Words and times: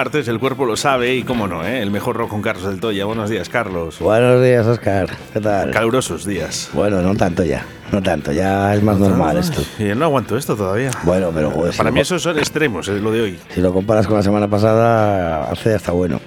martes, 0.00 0.28
el 0.28 0.38
cuerpo 0.38 0.64
lo 0.64 0.78
sabe 0.78 1.14
y 1.14 1.24
cómo 1.24 1.46
no, 1.46 1.62
¿eh? 1.62 1.82
el 1.82 1.90
mejor 1.90 2.16
rock 2.16 2.30
con 2.30 2.40
Carlos 2.40 2.64
del 2.64 2.80
Toya. 2.80 3.04
Buenos 3.04 3.28
días, 3.28 3.50
Carlos. 3.50 3.98
Buenos 3.98 4.42
días, 4.42 4.66
Oscar. 4.66 5.10
¿Qué 5.34 5.40
tal? 5.40 5.72
Calurosos 5.72 6.24
días. 6.24 6.70
Bueno, 6.72 7.02
no 7.02 7.14
tanto 7.14 7.44
ya. 7.44 7.66
No 7.92 8.00
tanto, 8.00 8.32
ya 8.32 8.72
es 8.74 8.82
más 8.82 8.98
normal 8.98 9.36
esto. 9.36 9.60
Y 9.78 9.94
no 9.94 10.06
aguanto 10.06 10.38
esto 10.38 10.56
todavía. 10.56 10.90
Bueno, 11.02 11.30
pero 11.34 11.50
joder, 11.50 11.72
si 11.72 11.76
Para 11.78 11.90
lo 11.90 11.94
mí 11.94 12.00
esos 12.00 12.22
son 12.22 12.38
extremos, 12.38 12.88
es 12.88 13.02
lo 13.02 13.10
de 13.12 13.20
hoy. 13.20 13.38
Si 13.52 13.60
lo 13.60 13.74
comparas 13.74 14.06
con 14.06 14.16
la 14.16 14.22
semana 14.22 14.48
pasada, 14.48 15.50
hace 15.50 15.74
hasta 15.74 15.92
bueno. 15.92 16.18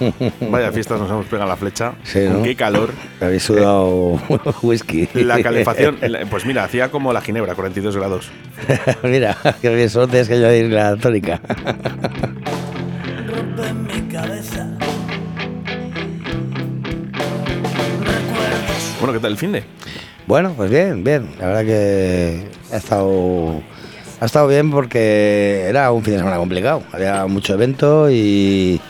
Vaya 0.50 0.72
fiestas 0.72 0.98
nos 0.98 1.08
hemos 1.08 1.26
pegado 1.26 1.48
la 1.48 1.56
flecha. 1.56 1.92
Sí, 2.02 2.24
Con 2.26 2.38
¿no? 2.38 2.42
qué 2.42 2.56
calor. 2.56 2.90
Habéis 3.20 3.44
sudado 3.44 4.18
whisky. 4.62 5.08
La 5.14 5.40
calefacción, 5.42 5.98
pues 6.28 6.44
mira, 6.44 6.64
hacía 6.64 6.90
como 6.90 7.12
la 7.12 7.20
ginebra, 7.20 7.54
42 7.54 7.96
grados. 7.96 8.30
Mira, 9.04 9.36
que 9.60 9.72
bien, 9.72 9.90
solo 9.90 10.08
tienes 10.08 10.26
que 10.26 10.34
añadir 10.34 10.72
la 10.72 10.96
tónica. 10.96 11.40
Bueno, 19.02 19.14
¿qué 19.14 19.18
tal 19.18 19.32
el 19.32 19.36
fin 19.36 19.50
de? 19.50 19.64
Bueno, 20.28 20.54
pues 20.56 20.70
bien, 20.70 21.02
bien. 21.02 21.28
La 21.40 21.46
verdad 21.48 21.64
que 21.64 22.46
ha 22.72 22.76
estado, 22.76 23.60
ha 24.20 24.24
estado 24.24 24.46
bien 24.46 24.70
porque 24.70 25.64
era 25.68 25.90
un 25.90 26.04
fin 26.04 26.12
de 26.12 26.18
semana 26.20 26.36
complicado. 26.36 26.84
Había 26.92 27.26
mucho 27.26 27.54
evento 27.54 28.08
y, 28.08 28.80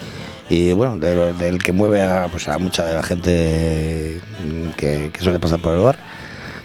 y 0.51 0.75
bueno, 0.75 0.99
del 0.99 1.63
que 1.63 1.73
mueve 1.73 2.03
a, 2.03 2.29
pues, 2.31 2.47
a 2.47 2.59
mucha 2.59 2.85
de 2.85 2.95
la 2.95 3.03
gente 3.03 4.21
que, 4.77 5.09
que 5.11 5.21
suele 5.23 5.39
pasar 5.39 5.63
por 5.63 5.73
el 5.73 5.79
lugar. 5.79 5.97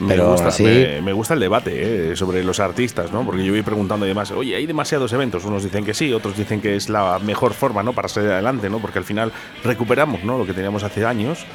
Pero 0.07 0.25
me, 0.25 0.31
gusta, 0.31 0.63
me, 0.63 1.01
me 1.01 1.13
gusta 1.13 1.33
el 1.33 1.39
debate 1.39 2.11
¿eh? 2.11 2.15
sobre 2.15 2.43
los 2.43 2.59
artistas, 2.59 3.11
¿no? 3.11 3.25
Porque 3.25 3.43
yo 3.43 3.51
voy 3.51 3.63
preguntando 3.63 4.05
y 4.05 4.09
demás, 4.09 4.31
oye, 4.31 4.55
hay 4.55 4.65
demasiados 4.65 5.11
eventos. 5.13 5.43
Unos 5.45 5.63
dicen 5.63 5.83
que 5.85 5.93
sí, 5.93 6.13
otros 6.13 6.37
dicen 6.37 6.61
que 6.61 6.75
es 6.75 6.89
la 6.89 7.19
mejor 7.19 7.53
forma, 7.53 7.81
¿no? 7.83 7.93
Para 7.93 8.07
salir 8.07 8.29
adelante, 8.29 8.69
¿no? 8.69 8.79
Porque 8.79 8.99
al 8.99 9.05
final 9.05 9.31
recuperamos, 9.63 10.23
¿no? 10.23 10.37
Lo 10.37 10.45
que 10.45 10.53
teníamos 10.53 10.83
hace 10.83 11.05
años, 11.05 11.45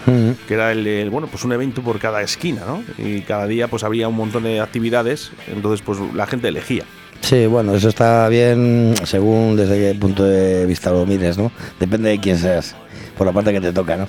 que 0.48 0.54
era 0.54 0.72
el, 0.72 0.86
el, 0.86 1.10
bueno, 1.10 1.28
pues 1.28 1.44
un 1.44 1.52
evento 1.52 1.82
por 1.82 1.98
cada 1.98 2.22
esquina, 2.22 2.62
¿no? 2.66 2.82
Y 2.98 3.20
cada 3.20 3.46
día, 3.46 3.68
pues 3.68 3.84
había 3.84 4.08
un 4.08 4.16
montón 4.16 4.42
de 4.42 4.60
actividades. 4.60 5.30
Entonces, 5.46 5.82
pues 5.84 5.98
la 6.14 6.26
gente 6.26 6.48
elegía. 6.48 6.84
Sí, 7.20 7.46
bueno, 7.46 7.74
eso 7.74 7.88
está 7.88 8.28
bien 8.28 8.94
según 9.04 9.56
desde 9.56 9.78
qué 9.78 9.98
punto 9.98 10.24
de 10.24 10.66
vista 10.66 10.90
lo 10.90 11.06
mires, 11.06 11.38
¿no? 11.38 11.52
Depende 11.78 12.10
de 12.10 12.18
quién 12.18 12.36
seas, 12.36 12.74
por 13.16 13.26
la 13.26 13.32
parte 13.32 13.52
que 13.52 13.60
te 13.60 13.72
toca, 13.72 13.96
¿no? 13.96 14.08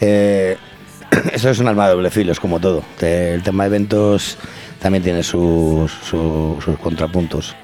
Eh, 0.00 0.56
eso 1.32 1.50
es 1.50 1.58
un 1.58 1.68
arma 1.68 1.86
de 1.86 1.94
doble 1.94 2.10
filo, 2.10 2.32
es 2.32 2.40
como 2.40 2.60
todo. 2.60 2.82
El 3.00 3.42
tema 3.42 3.64
de 3.64 3.68
eventos 3.68 4.38
también 4.80 5.02
tiene 5.02 5.22
sus, 5.22 5.92
contrapuntos. 6.82 7.54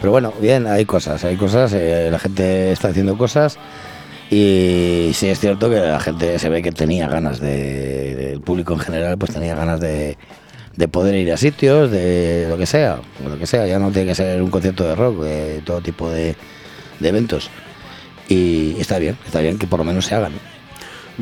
Pero 0.00 0.12
bueno, 0.12 0.32
bien, 0.40 0.66
hay 0.66 0.84
cosas, 0.84 1.24
hay 1.24 1.36
cosas, 1.36 1.72
eh, 1.74 2.08
la 2.10 2.18
gente 2.18 2.72
está 2.72 2.88
haciendo 2.88 3.18
cosas 3.18 3.58
y 4.30 5.10
sí 5.12 5.28
es 5.28 5.38
cierto 5.38 5.68
que 5.68 5.76
la 5.76 6.00
gente 6.00 6.38
se 6.38 6.48
ve 6.48 6.62
que 6.62 6.72
tenía 6.72 7.06
ganas 7.06 7.38
de, 7.38 8.32
el 8.32 8.40
público 8.40 8.72
en 8.72 8.78
general 8.78 9.18
pues 9.18 9.32
tenía 9.32 9.54
ganas 9.54 9.78
de, 9.78 10.16
de 10.76 10.88
poder 10.88 11.16
ir 11.16 11.30
a 11.32 11.36
sitios, 11.36 11.90
de 11.90 12.46
lo 12.48 12.56
que 12.56 12.64
sea, 12.64 13.00
lo 13.22 13.38
que 13.38 13.46
sea, 13.46 13.66
ya 13.66 13.78
no 13.78 13.90
tiene 13.90 14.08
que 14.08 14.14
ser 14.14 14.40
un 14.40 14.50
concierto 14.50 14.84
de 14.84 14.94
rock, 14.94 15.22
de 15.22 15.62
todo 15.66 15.82
tipo 15.82 16.08
de 16.08 16.34
eventos. 17.02 17.50
Y 18.28 18.80
está 18.80 18.98
bien, 18.98 19.18
está 19.26 19.40
bien 19.40 19.58
que 19.58 19.66
por 19.66 19.80
lo 19.80 19.84
menos 19.84 20.06
se 20.06 20.14
hagan. 20.14 20.32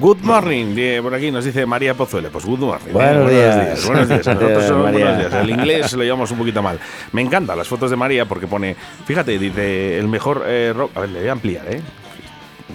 Good 0.00 0.18
morning, 0.22 0.76
por 1.02 1.14
aquí 1.14 1.30
nos 1.30 1.44
dice 1.44 1.64
María 1.66 1.94
Pozuelo. 1.94 2.28
Pues 2.30 2.44
good 2.44 2.58
morning. 2.60 2.88
eh, 2.90 2.92
Buenos 2.92 3.30
días. 3.30 3.86
Buenos 3.86 4.08
días. 4.08 4.26
Nosotros 4.26 4.64
somos 4.64 4.92
buenos 4.92 5.18
días. 5.18 5.32
El 5.34 5.50
inglés 5.50 5.92
lo 5.94 6.02
llevamos 6.04 6.30
un 6.30 6.38
poquito 6.38 6.62
mal. 6.62 6.78
Me 7.12 7.22
encantan 7.22 7.56
las 7.58 7.66
fotos 7.66 7.90
de 7.90 7.96
María 7.96 8.24
porque 8.26 8.46
pone, 8.46 8.76
fíjate, 9.06 9.38
dice 9.38 9.98
el 9.98 10.06
mejor 10.08 10.44
eh, 10.46 10.72
rock. 10.76 10.92
A 10.94 11.00
ver, 11.00 11.08
le 11.10 11.20
voy 11.20 11.28
a 11.28 11.32
ampliar, 11.32 11.64
¿eh? 11.72 11.80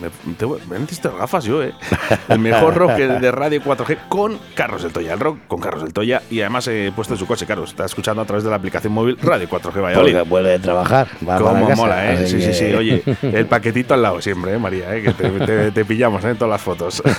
Me, 0.02 0.10
te, 0.36 0.46
me 0.70 0.80
necesito 0.80 1.16
gafas 1.16 1.44
yo, 1.46 1.62
¿eh? 1.64 1.74
El 2.30 2.40
mejor 2.40 2.74
rock 2.76 2.94
de 2.94 3.32
radio 3.32 3.62
4G 3.62 3.98
con 4.10 4.40
Carlos 4.56 4.82
del 4.84 4.92
Toya. 4.92 5.14
El 5.14 5.20
rock 5.20 5.40
con 5.48 5.60
Carlos 5.60 5.84
del 5.84 5.94
Toya. 5.94 6.22
Y 6.32 6.42
además 6.42 6.68
he 6.68 6.92
puesto 6.96 7.14
en 7.14 7.20
su 7.20 7.28
coche, 7.28 7.46
Carlos. 7.46 7.70
Está 7.70 7.86
escuchando 7.86 8.22
a 8.22 8.26
través 8.26 8.44
de 8.44 8.50
la 8.50 8.56
aplicación 8.56 8.92
móvil 8.94 9.18
Radio 9.22 9.48
4G 9.48 9.82
Valladolid. 9.82 10.14
Porque 10.16 10.30
vuelve 10.30 10.50
de 10.50 10.60
trabajar. 10.60 11.08
Va 11.28 11.38
casa, 11.38 11.76
mola, 11.76 12.12
¿eh? 12.14 12.28
Sí, 12.28 12.40
sí, 12.42 12.48
que- 12.48 12.54
sí. 12.54 12.74
Oye, 12.74 13.04
el 13.22 13.46
paquetito 13.46 13.94
al 13.94 14.02
lado 14.02 14.22
siempre, 14.22 14.54
¿eh, 14.54 14.58
María? 14.60 14.96
¿eh? 14.96 15.04
Que 15.04 15.14
te, 15.14 15.30
te- 15.30 15.72
te 15.72 15.86
pillamos 15.86 16.24
¿eh? 16.26 16.32
en 16.32 16.38
todas 16.38 16.52
las 16.52 16.62
fotos. 16.62 17.04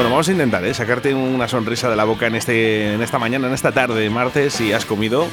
Bueno, 0.00 0.12
vamos 0.12 0.28
a 0.30 0.32
intentar 0.32 0.64
¿eh? 0.64 0.72
sacarte 0.72 1.14
una 1.14 1.46
sonrisa 1.46 1.90
de 1.90 1.94
la 1.94 2.04
boca 2.04 2.26
en, 2.26 2.34
este, 2.34 2.94
en 2.94 3.02
esta 3.02 3.18
mañana, 3.18 3.48
en 3.48 3.52
esta 3.52 3.70
tarde 3.70 4.00
de 4.00 4.08
martes, 4.08 4.54
si 4.54 4.72
has 4.72 4.86
comido. 4.86 5.26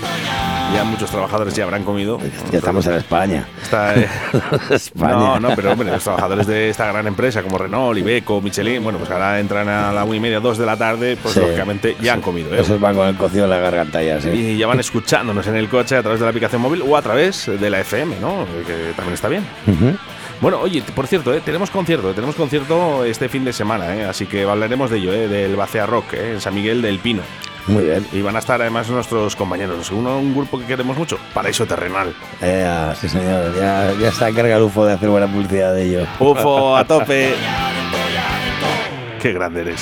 Ya 0.73 0.83
muchos 0.83 1.09
trabajadores 1.09 1.55
ya 1.55 1.63
habrán 1.63 1.85
comido. 1.85 2.19
Ya 2.51 2.57
estamos 2.57 2.85
en 2.87 2.95
España. 2.95 3.47
Está, 3.63 3.95
eh, 3.95 4.09
España. 4.71 5.13
No, 5.13 5.39
no, 5.39 5.55
pero 5.55 5.71
hombre, 5.71 5.89
los 5.89 6.03
trabajadores 6.03 6.47
de 6.47 6.69
esta 6.69 6.85
gran 6.87 7.07
empresa 7.07 7.41
como 7.43 7.57
Renault, 7.57 7.97
Ibeco, 7.97 8.41
Michelin, 8.41 8.83
bueno, 8.83 8.99
pues 8.99 9.09
ahora 9.09 9.39
entran 9.39 9.69
a 9.69 9.93
la 9.93 10.03
una 10.03 10.17
y 10.17 10.19
media, 10.19 10.41
dos 10.41 10.57
de 10.57 10.65
la 10.65 10.75
tarde, 10.75 11.15
pues 11.15 11.35
Sí. 11.35 11.39
lógicamente 11.39 11.95
ya 12.01 12.11
han 12.11 12.21
comido. 12.21 12.53
¿eh? 12.53 12.59
Esos 12.59 12.77
van 12.77 12.93
con 12.93 13.07
el 13.07 13.15
cocido 13.15 13.45
en 13.45 13.51
la 13.51 13.59
garganta 13.59 14.03
ya, 14.03 14.19
sí. 14.19 14.27
Y 14.31 14.57
ya 14.57 14.67
van 14.67 14.81
escuchándonos 14.81 15.47
en 15.47 15.55
el 15.55 15.69
coche 15.69 15.95
a 15.95 16.01
través 16.01 16.19
de 16.19 16.25
la 16.25 16.31
aplicación 16.31 16.61
móvil 16.61 16.81
o 16.85 16.97
a 16.97 17.01
través 17.01 17.45
de 17.45 17.69
la 17.69 17.79
FM, 17.79 18.17
¿no? 18.19 18.45
Que 18.67 18.91
también 18.97 19.13
está 19.13 19.29
bien. 19.29 19.45
Bueno, 20.39 20.59
oye, 20.59 20.83
por 20.95 21.07
cierto, 21.07 21.33
¿eh? 21.33 21.41
tenemos 21.43 21.71
concierto, 21.71 22.13
tenemos 22.13 22.35
concierto 22.35 23.03
este 23.03 23.27
fin 23.27 23.43
de 23.43 23.53
semana, 23.53 23.95
¿eh? 23.95 24.05
así 24.05 24.27
que 24.27 24.43
hablaremos 24.43 24.91
de 24.91 24.97
ello, 24.97 25.13
¿eh? 25.13 25.27
del 25.27 25.55
Bacea 25.55 25.87
Rock, 25.87 26.13
en 26.13 26.39
San 26.39 26.53
Miguel 26.53 26.81
del 26.81 26.99
Pino. 26.99 27.23
Muy 27.65 27.83
bien. 27.83 28.07
Y 28.13 28.21
van 28.21 28.35
a 28.35 28.39
estar 28.39 28.61
además 28.61 28.89
nuestros 28.89 29.35
compañeros, 29.35 29.91
uno, 29.91 30.19
un 30.19 30.33
grupo 30.33 30.59
que 30.59 30.65
queremos 30.65 30.95
mucho, 30.95 31.17
Paraíso 31.33 31.65
Terrenal. 31.65 32.13
Eh, 32.41 32.93
sí, 32.99 33.09
señor. 33.09 33.55
Ya, 33.55 33.91
ya 33.99 34.11
se 34.11 34.27
encarga 34.29 34.55
el 34.55 34.63
UFO 34.63 34.85
de 34.85 34.93
hacer 34.93 35.09
buena 35.09 35.27
publicidad 35.27 35.73
de 35.73 35.83
ello. 35.83 36.07
UFO 36.19 36.77
a 36.77 36.83
tope. 36.87 37.33
Qué 39.21 39.33
grande 39.33 39.61
eres. 39.61 39.81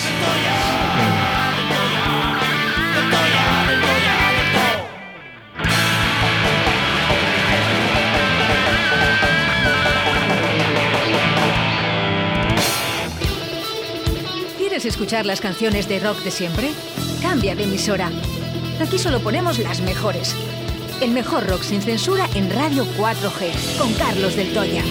¿Quieres 14.85 15.01
escuchar 15.01 15.25
las 15.25 15.41
canciones 15.41 15.89
de 15.89 15.99
rock 15.99 16.19
de 16.19 16.29
siempre? 16.29 16.69
Cambia 17.19 17.55
de 17.55 17.63
emisora. 17.63 18.11
Aquí 18.79 18.99
solo 18.99 19.19
ponemos 19.19 19.57
las 19.57 19.81
mejores. 19.81 20.35
El 21.01 21.09
mejor 21.09 21.47
rock 21.47 21.63
sin 21.63 21.81
censura 21.81 22.27
en 22.35 22.51
Radio 22.51 22.85
4G, 22.95 23.79
con 23.79 23.91
Carlos 23.93 24.35
del 24.35 24.53
Toya. 24.53 24.83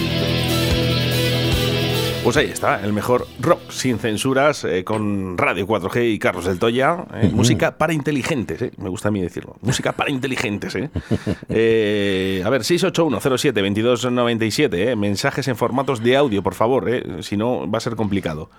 Pues 2.24 2.36
ahí 2.36 2.46
está, 2.46 2.82
el 2.82 2.92
mejor 2.92 3.28
rock 3.38 3.70
sin 3.70 4.00
censuras 4.00 4.64
eh, 4.64 4.82
con 4.82 5.38
Radio 5.38 5.64
4G 5.64 6.14
y 6.14 6.18
Carlos 6.18 6.46
del 6.46 6.58
Toya. 6.58 7.04
eh, 7.14 7.30
Música 7.32 7.78
para 7.78 7.92
inteligentes, 7.92 8.62
eh, 8.62 8.72
me 8.78 8.88
gusta 8.88 9.10
a 9.10 9.12
mí 9.12 9.22
decirlo. 9.22 9.54
Música 9.60 9.92
para 9.92 10.10
inteligentes. 10.10 10.74
Eh. 10.74 10.90
Eh, 11.50 12.42
a 12.44 12.50
ver, 12.50 12.62
681072297, 12.62 14.74
eh, 14.74 14.96
mensajes 14.96 15.46
en 15.46 15.54
formatos 15.54 16.02
de 16.02 16.16
audio, 16.16 16.42
por 16.42 16.54
favor, 16.54 16.92
eh, 16.92 17.22
si 17.22 17.36
no 17.36 17.70
va 17.70 17.78
a 17.78 17.80
ser 17.80 17.94
complicado. 17.94 18.50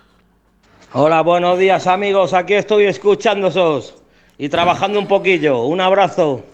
Hola, 0.97 1.23
buenos 1.23 1.59
días 1.59 1.87
amigos, 1.87 2.33
aquí 2.33 2.53
estoy 2.53 2.85
escuchándosos 2.85 3.95
y 4.37 4.47
trabajando 4.47 4.97
un 4.97 5.09
poquillo. 5.09 5.65
Un 5.65 5.81
abrazo. 5.81 6.45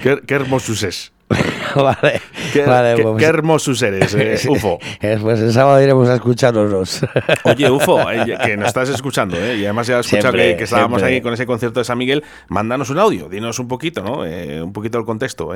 Qué, 0.00 0.20
qué 0.24 0.34
hermosos 0.34 0.84
es. 0.84 1.10
vale. 1.74 2.20
Qué, 2.52 2.62
vale, 2.64 2.96
qué- 2.96 3.02
pues- 3.02 3.16
qué 3.18 3.24
hermosos 3.26 3.82
eres, 3.82 4.14
eh, 4.14 4.38
UFO. 4.48 4.78
Eh, 5.00 5.18
Pues 5.20 5.40
el 5.40 5.52
sábado 5.52 5.82
iremos 5.82 6.08
a 6.08 6.14
escucharnos. 6.14 7.02
Oye, 7.44 7.70
UFO, 7.70 8.10
eh, 8.10 8.36
que 8.44 8.56
nos 8.56 8.68
estás 8.68 8.88
escuchando, 8.88 9.36
¿eh? 9.36 9.56
y 9.58 9.64
además 9.64 9.86
ya 9.86 9.98
has 9.98 10.06
escuchado 10.06 10.32
que, 10.34 10.56
que 10.56 10.64
estábamos 10.64 11.00
siempre. 11.00 11.16
ahí 11.16 11.20
con 11.20 11.34
ese 11.34 11.44
concierto 11.46 11.80
de 11.80 11.84
San 11.84 11.98
Miguel, 11.98 12.24
mándanos 12.48 12.88
un 12.90 12.98
audio, 12.98 13.28
dinos 13.28 13.58
un 13.58 13.68
poquito, 13.68 14.02
¿no? 14.02 14.20
Un 14.64 14.72
poquito 14.72 14.98
el 14.98 15.04
contexto. 15.04 15.50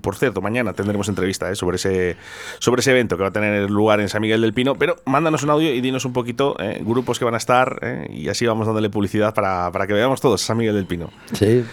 Por 0.00 0.16
cierto, 0.16 0.40
mañana 0.40 0.72
tendremos 0.72 1.08
entrevista 1.08 1.54
sobre, 1.54 1.76
ese, 1.76 2.16
sobre 2.58 2.80
ese 2.80 2.92
evento 2.92 3.16
que 3.16 3.22
va 3.22 3.28
a 3.28 3.32
tener 3.32 3.70
lugar 3.70 4.00
en 4.00 4.08
San 4.08 4.22
Miguel 4.22 4.40
del 4.40 4.54
Pino, 4.54 4.76
pero 4.76 4.96
mándanos 5.04 5.42
un 5.42 5.50
audio 5.50 5.72
y 5.74 5.80
dinos 5.80 6.04
un 6.04 6.12
poquito 6.12 6.56
grupos 6.80 7.18
que 7.18 7.24
van 7.24 7.34
a 7.34 7.38
estar, 7.38 8.08
y 8.10 8.28
así 8.28 8.46
vamos 8.46 8.66
dándole 8.66 8.88
publicidad 8.90 9.34
para, 9.34 9.70
para 9.70 9.86
que 9.86 9.92
veamos 9.92 10.20
todos 10.20 10.40
San 10.40 10.56
Miguel 10.56 10.74
del 10.74 10.86
Pino. 10.86 11.10
sí. 11.32 11.64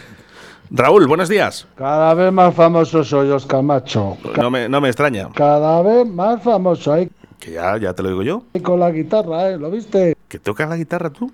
Raúl, 0.71 1.07
buenos 1.07 1.29
días. 1.29 1.67
Cada 1.75 2.13
vez 2.13 2.31
más 2.31 2.53
famoso 2.53 3.03
soy 3.03 3.29
Oscar 3.29 3.63
Macho. 3.63 4.17
No 4.37 4.51
me, 4.51 4.69
no 4.69 4.79
me 4.79 4.89
extraña, 4.89 5.29
Cada 5.33 5.81
vez 5.81 6.07
más 6.07 6.43
famoso 6.43 6.93
ahí 6.93 7.09
que 7.39 7.53
ya, 7.53 7.77
ya 7.77 7.93
te 7.93 8.03
lo 8.03 8.09
digo 8.09 8.21
yo, 8.23 8.43
con 8.61 8.79
la 8.79 8.91
guitarra, 8.91 9.49
¿eh? 9.49 9.57
¿Lo 9.57 9.71
viste? 9.71 10.15
que 10.27 10.39
tocas 10.39 10.69
la 10.69 10.75
guitarra 10.75 11.09
tú. 11.09 11.31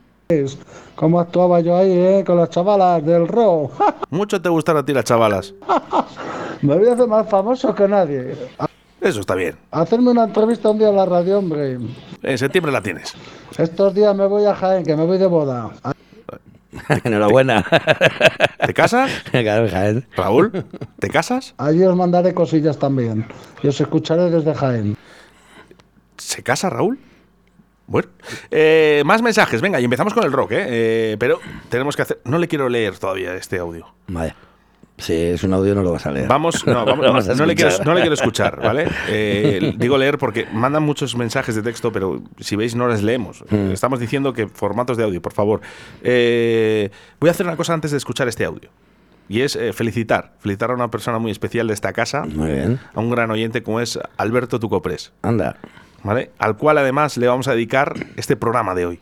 Cómo 0.95 1.19
actuaba 1.19 1.59
yo 1.59 1.75
ahí, 1.75 1.91
¿eh? 1.91 2.23
Con 2.25 2.37
las 2.37 2.49
chavalas 2.49 3.05
del 3.05 3.27
rock. 3.27 3.73
Mucho 4.09 4.41
te 4.41 4.49
gustan 4.49 4.77
a 4.77 4.85
ti 4.85 4.93
las 4.93 5.03
chavalas. 5.03 5.53
Me 6.61 6.77
voy 6.77 6.87
a 6.87 6.93
hacer 6.93 7.07
más 7.07 7.27
famoso 7.29 7.75
que 7.75 7.87
nadie. 7.87 8.35
Eso 9.01 9.19
está 9.19 9.35
bien. 9.35 9.55
Hacerme 9.71 10.11
una 10.11 10.23
entrevista 10.23 10.69
un 10.69 10.79
día 10.79 10.89
en 10.89 10.95
la 10.95 11.05
radio, 11.05 11.39
hombre. 11.39 11.77
En 12.23 12.37
septiembre 12.37 12.71
la 12.71 12.81
tienes. 12.81 13.13
Estos 13.57 13.93
días 13.93 14.15
me 14.15 14.25
voy 14.25 14.45
a 14.45 14.55
Jaén, 14.55 14.83
que 14.83 14.95
me 14.95 15.05
voy 15.05 15.17
de 15.17 15.27
boda. 15.27 15.71
Enhorabuena. 17.03 17.65
¿Te 18.65 18.73
casas? 18.73 19.11
Claro, 19.31 19.69
Jaén. 19.69 20.07
Raúl, 20.15 20.65
¿te 20.99 21.09
casas? 21.09 21.53
Allí 21.57 21.83
os 21.83 21.95
mandaré 21.95 22.33
cosillas 22.33 22.79
también. 22.79 23.27
Y 23.61 23.67
os 23.67 23.79
escucharé 23.79 24.29
desde 24.29 24.53
Jaén. 24.53 24.97
¿Se 26.17 26.41
casa 26.41 26.69
Raúl? 26.69 26.99
Bueno, 27.87 28.07
eh, 28.49 29.03
más 29.05 29.21
mensajes, 29.21 29.61
venga, 29.61 29.79
y 29.79 29.83
empezamos 29.83 30.13
con 30.13 30.23
el 30.23 30.31
rock, 30.31 30.53
¿eh? 30.53 30.65
Eh, 30.67 31.17
Pero 31.19 31.39
tenemos 31.69 31.95
que 31.95 32.01
hacer... 32.01 32.19
No 32.25 32.39
le 32.39 32.47
quiero 32.47 32.67
leer 32.67 32.97
todavía 32.97 33.35
este 33.35 33.59
audio. 33.59 33.93
Vaya. 34.07 34.35
Si 34.97 35.13
es 35.13 35.43
un 35.43 35.53
audio, 35.53 35.75
no 35.75 35.83
lo 35.83 35.91
vas 35.91 36.05
a 36.05 36.11
leer. 36.11 36.27
Vamos, 36.27 36.65
no, 36.65 36.85
vamos, 36.85 37.27
le 37.27 37.55
quiero, 37.55 37.69
escuchar. 37.69 37.87
no 37.87 37.93
le 37.93 38.01
quiero 38.01 38.13
escuchar, 38.13 38.59
¿vale? 38.63 38.87
Eh, 39.09 39.73
digo 39.77 39.97
leer 39.97 40.17
porque 40.17 40.47
mandan 40.53 40.83
muchos 40.83 41.15
mensajes 41.17 41.55
de 41.55 41.61
texto, 41.61 41.91
pero 41.91 42.21
si 42.39 42.55
veis 42.55 42.75
no 42.75 42.87
les 42.87 43.03
leemos. 43.03 43.43
Mm. 43.49 43.71
Estamos 43.71 43.99
diciendo 43.99 44.33
que 44.33 44.47
formatos 44.47 44.95
de 44.97 45.03
audio, 45.03 45.21
por 45.21 45.33
favor. 45.33 45.61
Eh, 46.01 46.89
voy 47.19 47.27
a 47.27 47.31
hacer 47.31 47.45
una 47.45 47.57
cosa 47.57 47.73
antes 47.73 47.91
de 47.91 47.97
escuchar 47.97 48.27
este 48.27 48.45
audio. 48.45 48.69
Y 49.27 49.41
es 49.41 49.55
eh, 49.55 49.73
felicitar, 49.73 50.33
felicitar 50.39 50.69
a 50.71 50.75
una 50.75 50.89
persona 50.91 51.17
muy 51.19 51.31
especial 51.31 51.67
de 51.67 51.73
esta 51.73 51.91
casa, 51.93 52.25
Muy 52.25 52.51
bien. 52.51 52.79
a 52.93 52.99
un 52.99 53.09
gran 53.09 53.31
oyente 53.31 53.63
como 53.63 53.79
es 53.79 53.99
Alberto 54.17 54.59
Tucopres. 54.59 55.11
Anda. 55.23 55.57
¿vale? 56.05 56.31
Al 56.37 56.55
cual 56.55 56.77
además 56.77 57.17
le 57.17 57.27
vamos 57.27 57.47
a 57.47 57.53
dedicar 57.53 57.95
este 58.15 58.35
programa 58.35 58.75
de 58.75 58.85
hoy. 58.85 58.99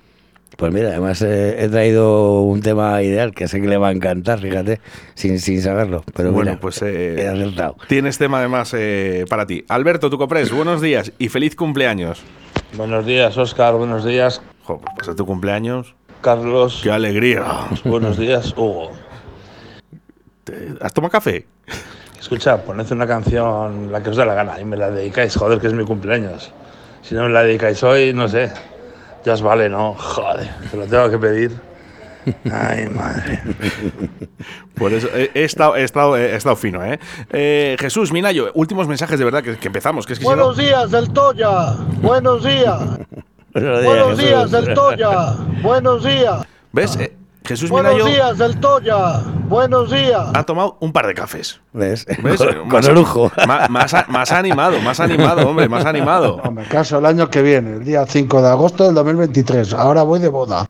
Pues 0.58 0.72
mira, 0.72 0.90
además 0.90 1.22
eh, 1.24 1.64
he 1.64 1.68
traído 1.70 2.42
un 2.42 2.62
tema 2.62 3.02
ideal 3.02 3.34
que 3.34 3.48
sé 3.48 3.60
que 3.60 3.68
le 3.68 3.78
va 3.78 3.88
a 3.90 3.92
encantar, 3.92 4.40
fíjate, 4.40 4.80
sin, 5.16 5.40
sin 5.40 5.62
saberlo. 5.62 6.04
Pero 6.16 6.32
bueno, 6.32 6.52
mira, 6.52 6.62
pues 6.62 6.82
eh, 6.84 7.22
he 7.24 7.28
acertado. 7.28 7.76
tienes 7.88 8.18
tema 8.18 8.38
además 8.40 8.74
eh, 8.78 9.26
para 9.30 9.46
ti. 9.48 9.66
Alberto 9.68 10.10
Tucopres, 10.10 10.52
buenos 10.52 10.82
días 10.82 11.12
y 11.18 11.30
feliz 11.30 11.56
cumpleaños. 11.56 12.22
Buenos 12.78 13.06
días, 13.06 13.38
Oscar. 13.38 13.74
Buenos 13.76 14.06
días, 14.06 14.42
Jo, 14.64 14.80
pues 14.80 14.94
pasa 15.00 15.16
tu 15.16 15.26
cumpleaños. 15.26 15.96
Carlos. 16.22 16.80
¡Qué 16.84 16.92
alegría! 16.92 17.44
Buenos 17.84 18.18
días, 18.18 18.54
Hugo. 18.56 18.92
¿Te- 20.44 20.76
¿Has 20.82 20.94
tomado 20.94 21.12
café? 21.12 21.46
Escucha, 22.20 22.58
poned 22.64 22.90
una 22.92 23.06
canción, 23.08 23.92
la 23.92 24.02
que 24.02 24.10
os 24.12 24.16
dé 24.18 24.26
la 24.26 24.34
gana, 24.34 24.60
y 24.60 24.64
me 24.66 24.78
la 24.78 24.90
dedicáis, 24.90 25.36
joder, 25.36 25.60
que 25.60 25.68
es 25.68 25.74
mi 25.74 25.84
cumpleaños. 25.84 26.52
Si 27.02 27.16
no 27.16 27.24
me 27.24 27.30
la 27.30 27.44
dedicáis 27.44 27.84
hoy, 27.84 28.14
no 28.14 28.28
sé, 28.30 28.50
ya 29.26 29.34
os 29.34 29.42
vale, 29.42 29.70
¿no? 29.70 29.94
Joder, 29.94 30.50
te 30.72 30.78
lo 30.78 30.86
tengo 30.86 31.10
que 31.10 31.18
pedir. 31.18 31.52
Ay, 32.52 32.88
madre. 32.90 33.42
Por 34.76 34.94
eso 34.94 35.10
he, 35.14 35.30
he 35.34 35.44
estado, 35.44 35.76
he, 35.76 35.84
estado, 35.84 36.16
he 36.16 36.36
estado 36.36 36.56
fino, 36.56 36.84
¿eh? 36.86 37.00
Eh, 37.32 37.76
Jesús, 37.80 38.12
Minayo, 38.14 38.50
últimos 38.54 38.88
mensajes 38.88 39.20
de 39.20 39.26
verdad 39.26 39.44
que, 39.44 39.58
que 39.58 39.68
empezamos. 39.68 40.06
Que 40.06 40.14
es 40.14 40.20
que 40.20 40.26
si 40.26 40.30
no- 40.30 40.36
Buenos 40.38 40.58
días, 40.58 40.90
del 40.92 41.12
Toya. 41.12 41.74
Buenos 42.02 42.44
días. 42.44 42.80
Buenos 43.54 43.84
Buenos 43.86 44.18
días, 44.18 44.52
del 44.52 44.74
Toya. 44.74 45.34
Buenos 45.62 46.04
días. 46.04 46.46
¿Ves? 46.72 46.96
Eh, 46.96 47.16
Jesús 47.46 47.70
Buenos 47.70 47.94
Minayo 47.96 48.10
días, 48.14 48.38
del 48.38 48.60
Toya. 48.60 49.20
Buenos 49.50 49.92
días. 49.92 50.28
ha 50.34 50.44
tomado 50.44 50.78
un 50.80 50.94
par 50.94 51.08
de 51.08 51.14
cafés. 51.14 51.60
¿Ves? 51.74 52.06
¿Ves? 52.24 52.38
Con, 52.38 52.68
Más- 52.70 52.86
con 52.86 52.96
lujo. 52.96 53.32
Más, 53.48 53.70
más 54.08 54.32
animado, 54.32 54.80
más 54.80 55.00
animado, 55.02 55.50
hombre, 55.50 55.68
más 55.68 55.86
animado. 55.86 56.42
Me 56.54 56.64
caso 56.64 57.00
el 57.00 57.06
año 57.06 57.30
que 57.30 57.42
viene, 57.42 57.74
el 57.74 57.84
día 57.84 58.06
5 58.06 58.42
de 58.42 58.48
agosto 58.48 58.86
del 58.86 58.96
2023. 58.96 59.74
Ahora 59.74 60.04
voy 60.04 60.20
de 60.20 60.30
boda. 60.30 60.70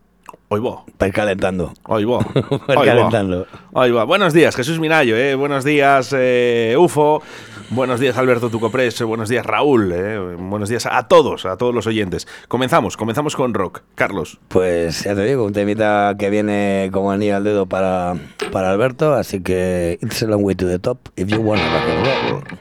Hoy 0.50 0.60
va, 0.60 0.84
ir 1.08 1.14
calentando. 1.14 1.74
hoy 1.88 2.06
va. 2.06 2.18
Va. 2.70 2.84
calentando. 2.86 3.48
Ahí 3.74 3.92
va. 3.92 4.04
Buenos 4.04 4.34
días, 4.34 4.56
Jesús 4.56 4.80
Minayo, 4.80 5.16
¿eh? 5.16 5.34
Buenos 5.36 5.64
días, 5.64 6.14
eh, 6.16 6.76
UFO. 6.78 7.22
Buenos 7.70 8.00
días, 8.00 8.18
Alberto 8.18 8.50
Tucopres. 8.50 9.02
Buenos 9.02 9.30
días, 9.30 9.46
Raúl. 9.46 9.92
Eh. 9.92 10.36
Buenos 10.38 10.70
días 10.70 10.86
a 10.86 11.08
todos, 11.08 11.46
a 11.46 11.58
todos 11.58 11.74
los 11.74 11.88
oyentes. 11.88 12.28
Comenzamos, 12.48 12.98
comenzamos 12.98 13.36
con 13.36 13.54
rock. 13.54 13.82
Carlos. 13.96 14.40
Pues 14.48 15.04
ya 15.04 15.16
te 15.16 15.24
digo, 15.24 15.44
un 15.44 15.54
temita 15.54 16.16
que 16.18 16.30
viene 16.30 16.90
como 16.92 17.12
anillo 17.12 17.36
al 17.36 17.44
dedo 17.44 17.66
para, 17.66 18.16
para 18.52 18.72
Alberto, 18.72 19.14
así 19.14 19.42
que 19.42 19.98
it's 20.02 20.22
a 20.24 20.28
long 20.28 20.44
way 20.44 20.56
to 20.56 20.68
the 20.68 20.80
top 20.80 20.98
if 21.16 21.28
you 21.28 21.42
want 21.42 21.62
to 21.62 22.32
rock. 22.32 22.54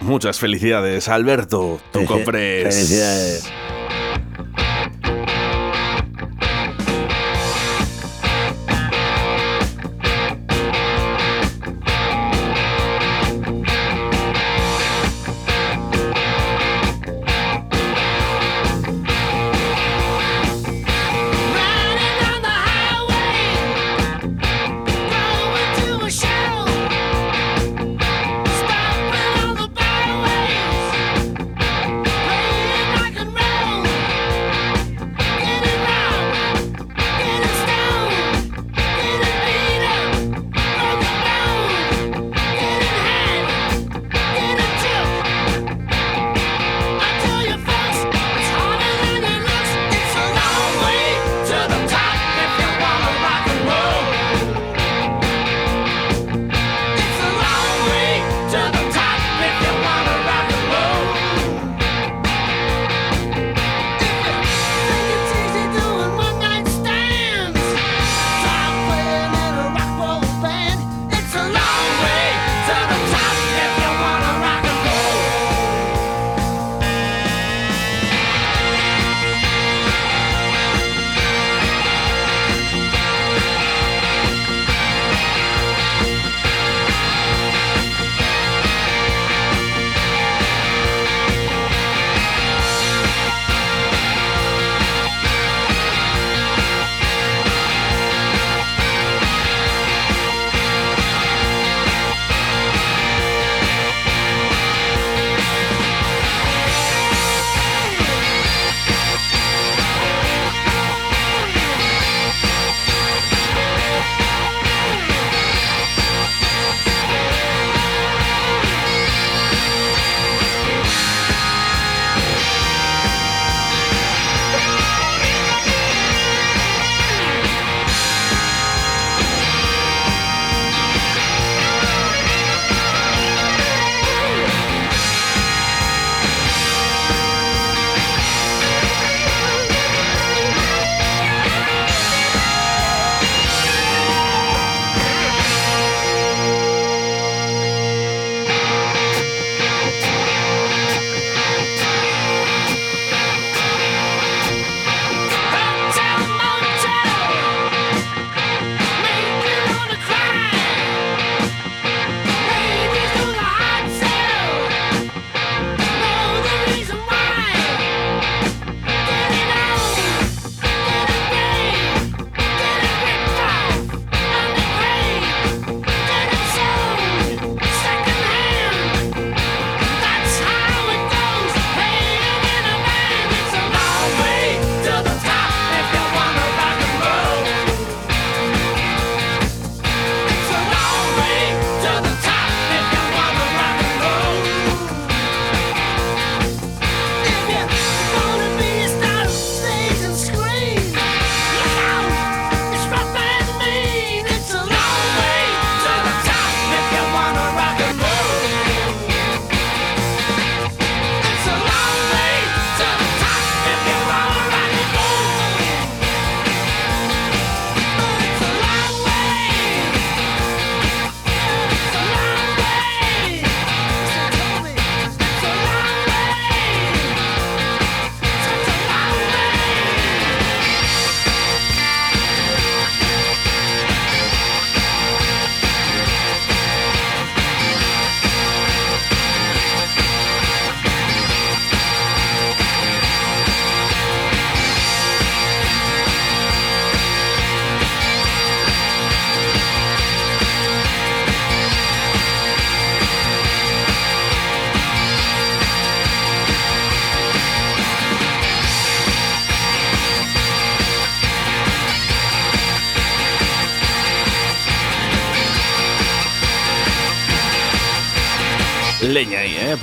Muchas 0.00 0.38
felicidades, 0.38 1.08
Alberto. 1.08 1.78
Tú 1.92 2.06
compres. 2.06 2.74
Felicidades. 2.74 3.52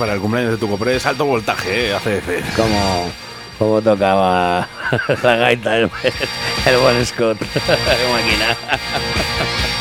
para 0.06 0.14
el 0.14 0.20
cumpleaños 0.20 0.52
de 0.52 0.58
tu 0.58 0.68
copre 0.68 0.94
es 0.94 1.04
alto 1.04 1.24
voltaje, 1.24 1.88
¿eh? 1.88 1.94
ACF. 1.94 2.54
Como, 2.54 3.10
como 3.58 3.82
tocaba 3.82 4.68
la 5.24 5.36
gaita 5.36 5.78
el, 5.78 5.90
el 6.64 6.76
buen 6.80 7.04
Scott. 7.04 7.36
Qué 7.40 8.06
máquina. 8.12 8.56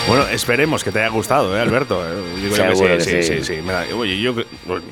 Bueno, 0.07 0.27
esperemos 0.29 0.83
que 0.83 0.91
te 0.91 0.97
haya 0.97 1.09
gustado, 1.09 1.55
¿eh, 1.55 1.61
Alberto? 1.61 2.03
Eh, 2.03 2.23
digo 2.41 2.55
yo 2.55 2.69
que 2.69 2.75
sí, 2.75 2.85
que 2.85 3.01
sí, 3.01 3.21
sí, 3.21 3.37
sí, 3.37 3.43
sí. 3.43 3.53
Mira, 3.61 3.85
oye, 3.95 4.19
yo 4.19 4.33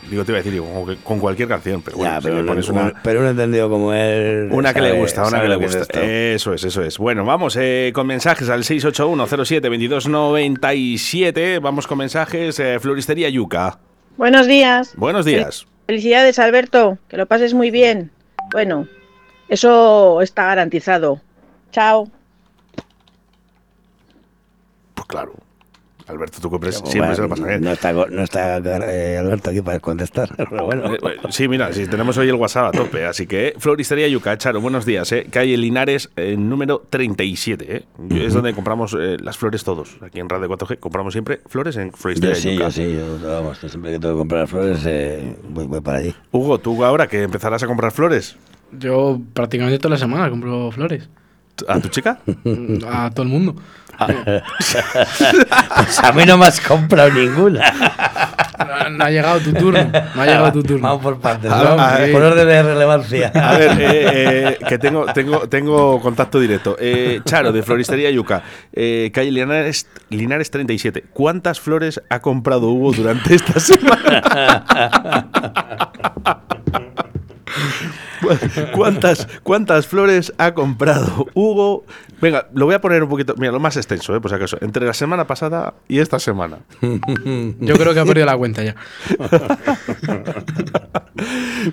digo, 0.07 0.23
te 0.23 0.31
iba 0.31 0.37
a 0.37 0.43
decir, 0.43 0.51
digo, 0.51 0.85
con 1.03 1.19
cualquier 1.19 1.47
canción, 1.47 1.81
pero 1.81 1.97
bueno, 1.97 2.13
ya, 2.13 2.21
pero, 2.21 2.37
si 2.61 2.71
pones 2.71 2.93
pero 3.01 3.21
no 3.21 3.27
he 3.29 3.31
entendido 3.31 3.71
como 3.71 3.91
él. 3.91 4.49
Una 4.51 4.71
que 4.71 4.81
sabe, 4.81 4.93
le 4.93 4.99
gusta, 4.99 5.25
una 5.25 5.41
que 5.41 5.47
le 5.47 5.55
gusta. 5.55 5.79
Es 5.99 6.41
eso 6.41 6.53
es, 6.53 6.63
eso 6.63 6.83
es. 6.83 6.99
Bueno, 6.99 7.25
vamos 7.25 7.57
eh, 7.59 7.89
con 7.91 8.05
mensajes 8.05 8.49
al 8.49 8.63
681072297. 8.65 11.59
Vamos 11.59 11.87
con 11.87 11.97
mensajes, 11.97 12.59
eh, 12.59 12.77
Floristería 12.79 13.29
Yuca. 13.29 13.79
Buenos 14.17 14.47
días. 14.47 14.95
Buenos 14.95 15.25
días. 15.25 15.65
Felicidades, 15.87 16.39
Alberto. 16.39 16.97
Que 17.07 17.17
lo 17.17 17.25
pases 17.25 17.53
muy 17.53 17.71
bien. 17.71 18.11
Bueno, 18.51 18.87
eso 19.49 20.21
está 20.21 20.45
garantizado. 20.45 21.21
Chao. 21.71 22.09
Pues 24.93 25.07
claro. 25.07 25.33
Alberto, 26.07 26.39
tú 26.41 26.49
compres 26.49 26.75
Bueno, 26.81 26.91
siempre 26.91 27.15
se 27.15 27.21
lo 27.21 27.29
pasa 27.29 27.45
bien. 27.47 27.61
No 27.61 27.71
está, 27.71 27.93
no 27.93 28.23
está 28.23 28.57
eh, 28.57 29.17
Alberto 29.17 29.49
aquí 29.51 29.61
para 29.61 29.79
contestar, 29.79 30.29
pero 30.49 30.65
bueno. 30.65 30.93
Eh, 30.93 30.99
eh, 31.01 31.17
Sí, 31.29 31.47
mira, 31.47 31.71
sí, 31.73 31.87
tenemos 31.87 32.17
hoy 32.17 32.29
el 32.29 32.35
WhatsApp 32.35 32.67
a 32.75 32.77
tope, 32.77 33.05
así 33.05 33.25
que 33.27 33.53
Floristería 33.57 34.07
Yuca, 34.07 34.37
Charo, 34.37 34.59
buenos 34.61 34.85
días, 34.85 35.11
¿eh? 35.11 35.27
calle 35.29 35.55
Linares, 35.57 36.09
eh, 36.15 36.35
número 36.37 36.85
37, 36.89 37.75
¿eh? 37.77 37.85
Es 38.11 38.33
donde 38.33 38.53
compramos 38.53 38.95
eh, 38.99 39.17
las 39.19 39.37
flores 39.37 39.63
todos, 39.63 39.97
aquí 40.01 40.19
en 40.19 40.29
Radio 40.29 40.49
4G, 40.49 40.79
compramos 40.79 41.13
siempre 41.13 41.39
flores 41.47 41.77
en 41.77 41.91
Yo 41.91 41.97
Floristería 41.97 42.35
sí, 42.35 42.53
Yuca. 42.53 42.65
yo 42.65 42.71
sí, 42.71 42.93
yo, 43.21 43.27
vamos, 43.29 43.61
yo 43.61 43.69
siempre 43.69 43.91
que 43.91 43.99
tengo 43.99 44.15
que 44.15 44.19
comprar 44.19 44.47
flores 44.47 44.79
eh, 44.85 45.35
voy, 45.49 45.65
voy 45.67 45.81
para 45.81 45.99
allí. 45.99 46.13
Hugo, 46.31 46.59
tú 46.59 46.83
ahora 46.83 47.07
que 47.07 47.23
empezarás 47.23 47.63
a 47.63 47.67
comprar 47.67 47.91
flores, 47.91 48.35
Yo 48.71 49.21
prácticamente 49.33 49.79
toda 49.79 49.91
la 49.91 49.97
semana 49.97 50.29
compro 50.29 50.71
flores. 50.71 51.09
¿a 51.67 51.79
tu 51.79 51.87
chica? 51.89 52.19
A 52.87 53.11
todo 53.11 53.23
el 53.23 53.29
mundo. 53.29 53.55
Pues 55.75 55.99
a 56.03 56.11
mí 56.13 56.25
no 56.25 56.37
me 56.37 56.45
has 56.47 56.59
comprado 56.61 57.09
ninguna. 57.11 57.71
No, 58.59 58.89
no 58.89 59.03
ha 59.05 59.09
llegado 59.09 59.39
tu 59.39 59.53
turno. 59.53 59.83
No 60.15 60.21
ha 60.21 60.25
llegado 60.25 60.51
tu 60.51 60.63
turno. 60.63 60.81
Vamos 60.87 61.01
por 61.03 61.19
partes, 61.19 61.51
A- 61.51 61.63
¿no? 61.63 61.69
a- 61.81 61.97
por 62.11 62.21
orden 62.21 62.47
de 62.47 62.63
relevancia. 62.63 63.31
A 63.35 63.57
ver, 63.57 63.71
eh, 63.79 64.47
eh, 64.49 64.57
que 64.67 64.77
tengo, 64.77 65.05
tengo, 65.13 65.47
tengo 65.49 65.99
contacto 66.01 66.39
directo. 66.39 66.75
Eh, 66.79 67.21
Charo, 67.25 67.51
de 67.51 67.63
Floristería 67.63 68.09
Yuca, 68.11 68.43
eh, 68.71 69.11
calle 69.13 69.31
Linares, 69.31 69.87
Linares 70.09 70.49
37. 70.51 71.05
¿Cuántas 71.13 71.59
flores 71.59 72.01
ha 72.09 72.19
comprado 72.19 72.69
Hugo 72.69 72.93
durante 72.93 73.35
esta 73.35 73.59
semana? 73.59 74.21
¿Cuántas, 78.73 79.27
¿Cuántas 79.43 79.87
flores 79.87 80.33
ha 80.37 80.53
comprado 80.53 81.27
Hugo? 81.33 81.83
Venga, 82.21 82.47
lo 82.53 82.65
voy 82.65 82.75
a 82.75 82.81
poner 82.81 83.03
un 83.03 83.09
poquito, 83.09 83.35
mira, 83.37 83.51
lo 83.51 83.59
más 83.59 83.75
extenso, 83.75 84.15
eh, 84.15 84.21
por 84.21 84.29
si 84.29 84.35
acaso. 84.35 84.57
Entre 84.61 84.85
la 84.85 84.93
semana 84.93 85.27
pasada 85.27 85.73
y 85.87 85.99
esta 85.99 86.19
semana. 86.19 86.59
Yo 86.81 87.75
creo 87.75 87.93
que 87.93 87.99
ha 87.99 88.05
perdido 88.05 88.25
la 88.25 88.37
cuenta 88.37 88.63
ya. 88.63 88.75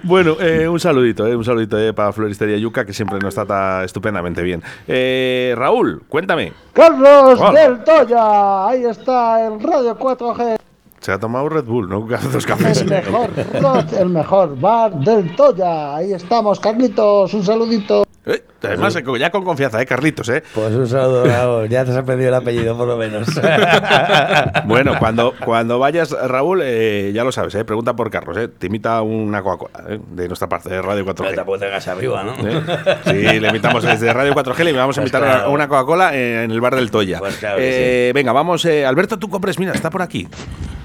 Bueno, 0.02 0.37
eh, 0.40 0.69
un 0.69 0.78
saludito, 0.78 1.26
eh, 1.26 1.35
un 1.35 1.45
saludito 1.45 1.78
eh, 1.78 1.92
para 1.92 2.12
Floristería 2.12 2.57
Yuca, 2.59 2.85
que 2.85 2.92
siempre 2.92 3.19
nos 3.19 3.35
trata 3.35 3.85
estupendamente 3.85 4.42
bien. 4.42 4.62
Eh, 4.87 5.54
Raúl, 5.57 6.02
cuéntame. 6.09 6.52
Carlos 6.73 7.40
del 7.54 7.83
Toya, 7.85 8.69
ahí 8.69 8.85
está 8.85 9.47
el 9.47 9.61
Radio 9.61 9.99
4G, 9.99 10.57
Se 11.00 11.12
ha 11.12 11.19
tomado 11.19 11.49
Red 11.49 11.64
Bull, 11.64 11.88
¿no? 11.88 12.07
Dos 12.33 12.47
cafés. 12.47 12.83
el 12.83 12.90
mejor 12.90 13.30
el 13.99 14.09
mejor 14.11 14.61
bar 14.61 14.95
del 15.00 15.35
Toya. 15.35 15.97
Ahí 15.97 16.12
estamos, 16.12 16.61
Carlitos, 16.61 17.33
un 17.35 17.45
saludito. 17.45 18.04
Eh, 18.26 18.45
además, 18.68 18.96
eh, 18.96 19.02
ya 19.18 19.30
con 19.30 19.44
confianza, 19.44 19.80
¿eh, 19.80 19.86
Carlitos? 19.86 20.28
¿eh? 20.28 20.42
Pues 20.54 20.74
un 20.74 20.86
saludo, 20.88 21.24
Raúl. 21.24 21.68
Ya 21.68 21.84
te 21.84 21.90
has 21.92 21.96
aprendido 21.96 22.28
el 22.28 22.34
apellido, 22.34 22.76
por 22.76 22.86
lo 22.88 22.96
menos. 22.96 23.28
Bueno, 24.66 24.94
cuando, 24.98 25.34
cuando 25.44 25.78
vayas, 25.78 26.10
Raúl, 26.10 26.60
eh, 26.62 27.10
ya 27.14 27.24
lo 27.24 27.32
sabes, 27.32 27.54
¿eh? 27.54 27.64
pregunta 27.64 27.94
por 27.94 28.10
Carlos, 28.10 28.36
¿eh? 28.36 28.48
te 28.48 28.66
invita 28.66 29.00
una 29.02 29.42
Coca-Cola 29.42 29.94
¿eh? 29.94 30.00
de 30.12 30.28
nuestra 30.28 30.48
parte, 30.48 30.68
de 30.68 30.82
Radio 30.82 31.04
4G. 31.04 31.34
tampoco 31.34 31.58
te 31.58 31.66
hagas 31.66 31.88
arriba, 31.88 32.22
¿no? 32.22 32.34
¿Eh? 32.48 32.62
Sí, 33.04 33.40
le 33.40 33.48
invitamos 33.48 33.82
desde 33.82 34.12
Radio 34.12 34.34
4G, 34.34 34.64
le 34.64 34.72
vamos 34.72 34.96
a 34.98 35.00
Pues 35.02 35.12
invitar 35.12 35.22
claro. 35.22 35.46
a 35.46 35.48
una 35.48 35.68
Coca-Cola 35.68 36.14
en 36.16 36.50
el 36.50 36.60
bar 36.60 36.74
del 36.76 36.90
Toya. 36.90 37.18
Pues 37.18 37.36
claro 37.36 37.56
que 37.58 38.08
Eh, 38.08 38.12
Venga, 38.12 38.32
vamos, 38.32 38.64
eh, 38.64 38.84
Alberto, 38.86 39.18
tú 39.18 39.28
compres, 39.28 39.58
mira, 39.58 39.72
está 39.72 39.90
por 39.90 40.02
aquí. 40.02 40.28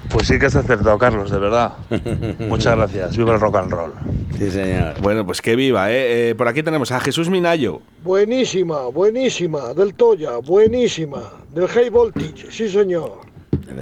Pues 0.08 0.28
sí 0.28 0.38
que 0.38 0.46
has 0.46 0.54
acertado, 0.56 0.96
Carlos, 0.98 1.30
de 1.30 1.38
verdad. 1.38 1.72
Muchas 2.38 2.76
gracias. 2.76 3.16
Viva 3.16 3.34
el 3.34 3.40
rock 3.40 3.56
and 3.56 3.72
roll. 3.72 3.92
Sí, 4.38 4.50
señor. 4.50 4.94
Bueno, 5.00 5.26
pues 5.26 5.42
que 5.42 5.56
viva, 5.56 5.90
¿eh? 5.90 6.30
Eh, 6.30 6.34
por 6.36 6.46
aquí 6.48 6.62
tenemos 6.62 6.92
a 6.92 7.00
Jesús 7.00 7.28
Minayo. 7.28 7.65
Buenísima, 8.02 8.86
buenísima, 8.88 9.74
del 9.74 9.94
Toya, 9.94 10.38
buenísima, 10.38 11.22
del 11.50 11.66
High 11.68 11.90
Voltage, 11.90 12.50
sí 12.50 12.68
señor. 12.68 13.20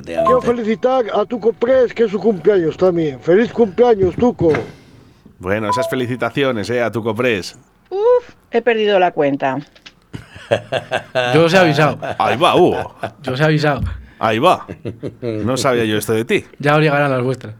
Quiero 0.05 0.41
felicitar 0.41 1.05
a 1.13 1.25
Tuco 1.25 1.53
Press, 1.53 1.93
que 1.93 2.05
es 2.05 2.11
su 2.11 2.19
cumpleaños 2.19 2.77
también. 2.77 3.21
¡Feliz 3.21 3.53
cumpleaños, 3.53 4.15
Tuco! 4.17 4.53
Bueno, 5.39 5.69
esas 5.69 5.89
felicitaciones, 5.91 6.71
¿eh? 6.71 6.83
A 6.83 6.91
tu 6.91 7.03
copres. 7.03 7.59
Uf, 7.91 8.35
he 8.51 8.63
perdido 8.63 8.99
la 8.99 9.13
cuenta. 9.13 9.59
Yo 11.35 11.45
os 11.45 11.53
he 11.53 11.59
avisado. 11.59 11.99
Ahí 12.19 12.37
va, 12.37 12.57
Hugo. 12.57 12.95
Yo 13.23 13.33
os 13.33 13.41
he 13.41 13.45
avisado. 13.45 13.83
Ahí 14.19 14.39
va. 14.39 14.67
No 15.21 15.57
sabía 15.57 15.85
yo 15.85 15.99
esto 15.99 16.13
de 16.13 16.25
ti. 16.25 16.45
Ya 16.59 16.77
os 16.77 16.81
llegarán 16.81 17.11
las 17.11 17.23
vuestras. 17.23 17.55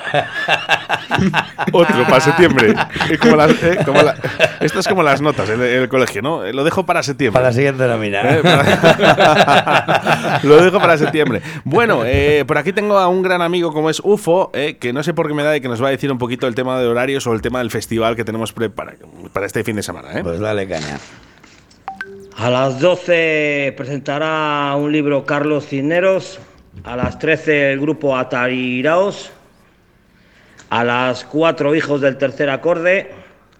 Otro 1.72 2.04
para 2.04 2.20
septiembre. 2.20 2.74
Como 3.20 3.36
las- 3.36 3.62
eh, 3.62 3.78
como 3.84 4.02
la- 4.02 4.14
esto 4.60 4.80
es 4.80 4.88
como 4.88 5.02
las 5.02 5.20
notas 5.20 5.48
en 5.50 5.60
el, 5.60 5.66
el 5.66 5.88
colegio, 5.88 6.22
¿no? 6.22 6.44
Eh, 6.44 6.52
Lo 6.52 6.64
dejo 6.64 6.84
para 6.86 7.02
septiembre. 7.02 7.34
Para 7.38 7.48
la 7.48 7.52
siguiente 7.52 7.86
nómina. 7.86 8.20
Eh, 8.22 8.40
para- 8.42 10.40
Lo 10.42 10.56
dejo 10.62 10.78
para 10.80 10.96
septiembre. 10.98 11.42
Bueno, 11.64 12.02
eh, 12.04 12.44
por 12.46 12.58
aquí 12.58 12.72
tengo 12.72 12.98
a 12.98 13.08
un 13.08 13.22
gran 13.22 13.42
amigo 13.42 13.72
como 13.72 13.90
es 13.90 14.00
UFO, 14.02 14.50
eh, 14.54 14.76
que 14.78 14.92
no 14.92 15.02
sé 15.02 15.14
por 15.14 15.28
qué 15.28 15.34
me 15.34 15.42
da 15.42 15.56
y 15.56 15.60
que 15.60 15.68
nos 15.68 15.82
va 15.82 15.88
a 15.88 15.90
decir 15.90 16.10
un 16.10 16.18
poquito 16.18 16.46
el 16.46 16.54
tema 16.54 16.78
de 16.80 16.86
horarios 16.86 17.26
o 17.26 17.32
el 17.32 17.42
tema 17.42 17.58
del 17.60 17.70
festival 17.70 18.16
que 18.16 18.24
tenemos 18.24 18.52
para, 18.52 18.70
para 19.32 19.46
este 19.46 19.64
fin 19.64 19.76
de 19.76 19.82
semana. 19.82 20.08
¿eh? 20.18 20.22
Pues 20.22 20.40
dale 20.40 20.66
caña. 20.68 20.98
A 22.38 22.48
las 22.48 22.80
12 22.80 23.74
presentará 23.76 24.74
un 24.76 24.90
libro 24.92 25.24
Carlos 25.26 25.66
Cisneros. 25.66 26.40
A 26.84 26.96
las 26.96 27.18
13 27.18 27.72
el 27.72 27.80
grupo 27.80 28.16
Atariraos. 28.16 29.32
A 30.70 30.84
las 30.84 31.24
4 31.24 31.74
Hijos 31.74 32.00
del 32.00 32.16
Tercer 32.16 32.48
Acorde. 32.50 33.12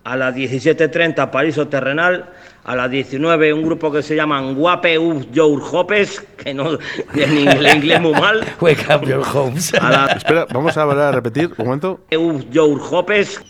A 0.04 0.16
las 0.16 0.34
17.30 0.34 1.30
Paraíso 1.30 1.68
Terrenal. 1.68 2.30
A 2.64 2.76
las 2.76 2.90
19 2.90 3.52
un 3.52 3.62
grupo 3.62 3.90
que 3.90 4.02
se 4.02 4.14
llaman 4.16 4.54
Guape 4.54 4.98
Uf 4.98 5.26
Your 5.32 5.62
Hopes, 5.72 6.20
que 6.36 6.52
no 6.54 6.72
en 7.14 7.38
inglés, 7.38 7.76
inglés 7.76 8.00
muy 8.00 8.12
mal. 8.12 8.44
Wake 8.60 8.84
up 8.94 9.02
your 9.06 9.24
homes. 9.34 9.72
A 9.74 10.06
Espera, 10.16 10.46
vamos 10.52 10.76
a 10.76 10.84
volver 10.84 11.04
a 11.04 11.12
repetir 11.12 11.50
un 11.56 11.64
momento. 11.64 12.00
Uf 12.16 12.44
Your 12.50 12.80
Hopes, 12.90 13.40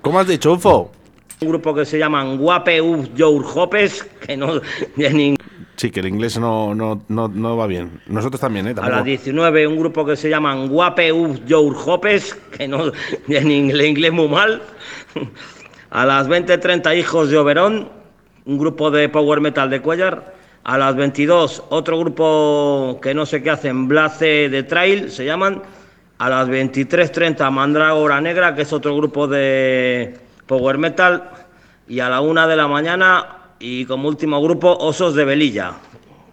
¿Cómo 0.00 0.18
has 0.18 0.26
dicho, 0.26 0.52
UFO? 0.54 0.90
un 1.40 1.48
grupo 1.48 1.74
que 1.74 1.84
se 1.84 1.98
llaman 1.98 2.38
Guape 2.38 2.80
Uf 2.82 3.08
Your 3.14 3.44
Hopes, 3.54 4.04
que 4.26 4.36
no 4.36 4.60
en 4.96 5.20
inglés. 5.20 5.48
Sí, 5.76 5.90
que 5.90 6.00
el 6.00 6.06
inglés 6.06 6.38
no, 6.38 6.74
no, 6.74 7.02
no, 7.08 7.28
no 7.28 7.56
va 7.56 7.66
bien. 7.66 8.00
Nosotros 8.06 8.40
también, 8.40 8.68
¿eh? 8.68 8.74
A 8.80 8.88
las 8.88 9.04
19 9.04 9.66
un 9.66 9.78
grupo 9.78 10.04
que 10.04 10.16
se 10.16 10.28
llaman 10.28 10.68
Guape 10.68 11.12
Uf 11.12 11.44
Your 11.46 11.74
Hopes, 11.86 12.34
que 12.56 12.68
no 12.68 12.92
en 13.28 13.50
inglés, 13.50 13.88
inglés 13.88 14.12
muy 14.12 14.28
mal. 14.28 14.62
A 15.90 16.06
las 16.06 16.26
20.30 16.26 16.98
Hijos 16.98 17.28
de 17.28 17.36
Oberón, 17.36 17.90
un 18.46 18.58
grupo 18.58 18.90
de 18.90 19.10
power 19.10 19.40
metal 19.40 19.68
de 19.68 19.82
Cuellar. 19.82 20.34
A 20.64 20.78
las 20.78 20.96
22 20.96 21.64
otro 21.68 21.98
grupo 21.98 22.98
que 23.02 23.12
no 23.12 23.26
sé 23.26 23.42
qué 23.42 23.50
hacen, 23.50 23.88
Blace 23.88 24.48
de 24.48 24.62
Trail 24.62 25.10
se 25.10 25.24
llaman. 25.24 25.62
A 26.18 26.30
las 26.30 26.48
23.30 26.48 27.50
Mandrágora 27.50 28.20
Negra, 28.20 28.54
que 28.54 28.62
es 28.62 28.72
otro 28.72 28.96
grupo 28.96 29.26
de 29.26 30.16
power 30.46 30.78
metal. 30.78 31.30
Y 31.88 32.00
a 32.00 32.08
la 32.08 32.20
una 32.20 32.46
de 32.46 32.56
la 32.56 32.68
mañana 32.68 33.41
y 33.62 33.84
como 33.86 34.08
último 34.08 34.42
grupo 34.42 34.76
Osos 34.76 35.14
de 35.14 35.24
Velilla, 35.24 35.74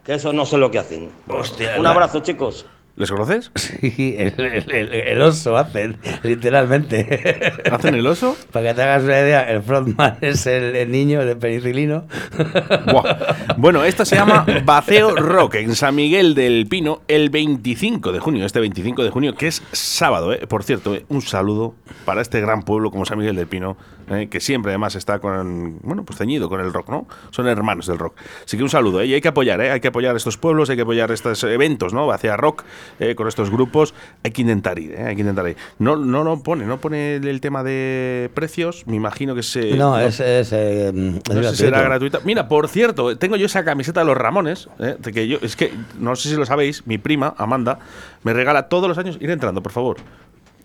que 0.03 0.15
eso 0.15 0.33
no 0.33 0.45
sé 0.47 0.57
lo 0.57 0.71
que 0.71 0.79
hacen. 0.79 1.09
Hostia, 1.27 1.75
Un 1.77 1.83
la- 1.83 1.91
abrazo 1.91 2.21
chicos. 2.21 2.65
¿Les 2.99 3.09
conoces? 3.09 3.51
Sí, 3.79 4.15
el, 4.17 4.33
el- 4.71 5.21
oso 5.21 5.57
hacen, 5.57 5.97
literalmente. 6.21 7.53
¿Hacen 7.71 7.95
el 7.95 8.05
oso? 8.05 8.35
Para 8.51 8.69
que 8.69 8.73
te 8.75 8.81
hagas 8.83 9.03
una 9.03 9.19
idea, 9.19 9.49
el 9.49 9.63
frontman 9.63 10.17
es 10.21 10.45
el, 10.45 10.75
el 10.75 10.91
niño 10.91 11.25
de 11.25 11.35
penicilino. 11.35 12.05
Buah. 12.91 13.55
Bueno, 13.57 13.83
esto 13.83 14.05
se 14.05 14.15
llama 14.15 14.45
Baceo 14.65 15.15
Rock 15.15 15.55
en 15.55 15.75
San 15.75 15.95
Miguel 15.95 16.35
del 16.35 16.67
Pino 16.67 17.01
el 17.07 17.29
25 17.29 18.11
de 18.11 18.19
junio, 18.19 18.45
este 18.45 18.59
25 18.59 19.03
de 19.03 19.09
junio, 19.09 19.33
que 19.35 19.47
es 19.47 19.63
sábado, 19.71 20.33
¿eh? 20.33 20.45
Por 20.47 20.63
cierto, 20.63 20.93
¿eh? 20.95 21.05
un 21.09 21.21
saludo 21.21 21.75
para 22.05 22.21
este 22.21 22.41
gran 22.41 22.63
pueblo 22.63 22.91
como 22.91 23.05
San 23.05 23.17
Miguel 23.17 23.35
del 23.35 23.47
Pino, 23.47 23.77
¿eh? 24.09 24.27
que 24.29 24.39
siempre 24.39 24.71
además 24.71 24.95
está 24.95 25.19
con, 25.19 25.79
bueno, 25.83 26.03
pues 26.03 26.19
ceñido 26.19 26.49
con 26.49 26.59
el 26.61 26.73
rock, 26.73 26.89
¿no? 26.89 27.07
Son 27.31 27.47
hermanos 27.47 27.87
del 27.87 27.97
rock. 27.97 28.15
Así 28.45 28.57
que 28.57 28.63
un 28.63 28.69
saludo. 28.69 29.03
Y 29.03 29.13
hay 29.13 29.21
que 29.21 29.29
apoyar, 29.29 29.61
¿eh? 29.61 29.71
Hay 29.71 29.79
que 29.79 29.87
apoyar 29.89 30.15
estos 30.15 30.37
pueblos, 30.37 30.69
hay 30.69 30.75
que 30.75 30.81
apoyar 30.83 31.11
estos 31.11 31.43
eventos, 31.43 31.93
¿no? 31.93 32.07
Bacea 32.07 32.35
Rock, 32.37 32.63
eh, 32.99 33.15
con 33.15 33.27
estos 33.27 33.49
grupos, 33.49 33.93
hay 34.23 34.31
que 34.31 34.41
intentar 34.41 34.79
ir, 34.79 34.93
eh, 34.93 35.03
hay 35.03 35.15
que 35.15 35.21
intentar 35.21 35.47
ir. 35.47 35.57
No, 35.77 35.95
no, 35.95 36.23
no 36.23 36.41
pone, 36.43 36.65
no 36.65 36.79
pone 36.79 37.15
el 37.15 37.41
tema 37.41 37.63
de 37.63 38.29
precios, 38.33 38.85
me 38.87 38.95
imagino 38.95 39.35
que 39.35 39.43
se... 39.43 39.75
No, 39.75 39.99
es, 39.99 40.19
es, 40.19 40.51
eh, 40.53 40.87
es 40.87 40.93
no 40.93 41.43
sé 41.43 41.49
si 41.51 41.55
será 41.57 41.81
gratuita. 41.81 42.19
Mira, 42.23 42.47
por 42.47 42.67
cierto, 42.67 43.17
tengo 43.17 43.35
yo 43.35 43.45
esa 43.45 43.63
camiseta 43.63 44.01
de 44.01 44.05
los 44.05 44.17
Ramones, 44.17 44.69
eh, 44.79 44.95
de 44.99 45.11
que 45.11 45.27
yo, 45.27 45.37
es 45.41 45.55
que, 45.55 45.73
no 45.99 46.15
sé 46.15 46.29
si 46.29 46.35
lo 46.35 46.45
sabéis, 46.45 46.85
mi 46.87 46.97
prima, 46.97 47.33
Amanda, 47.37 47.79
me 48.23 48.33
regala 48.33 48.67
todos 48.67 48.87
los 48.87 48.97
años, 48.97 49.17
ir 49.19 49.29
entrando, 49.29 49.61
por 49.61 49.71
favor. 49.71 49.97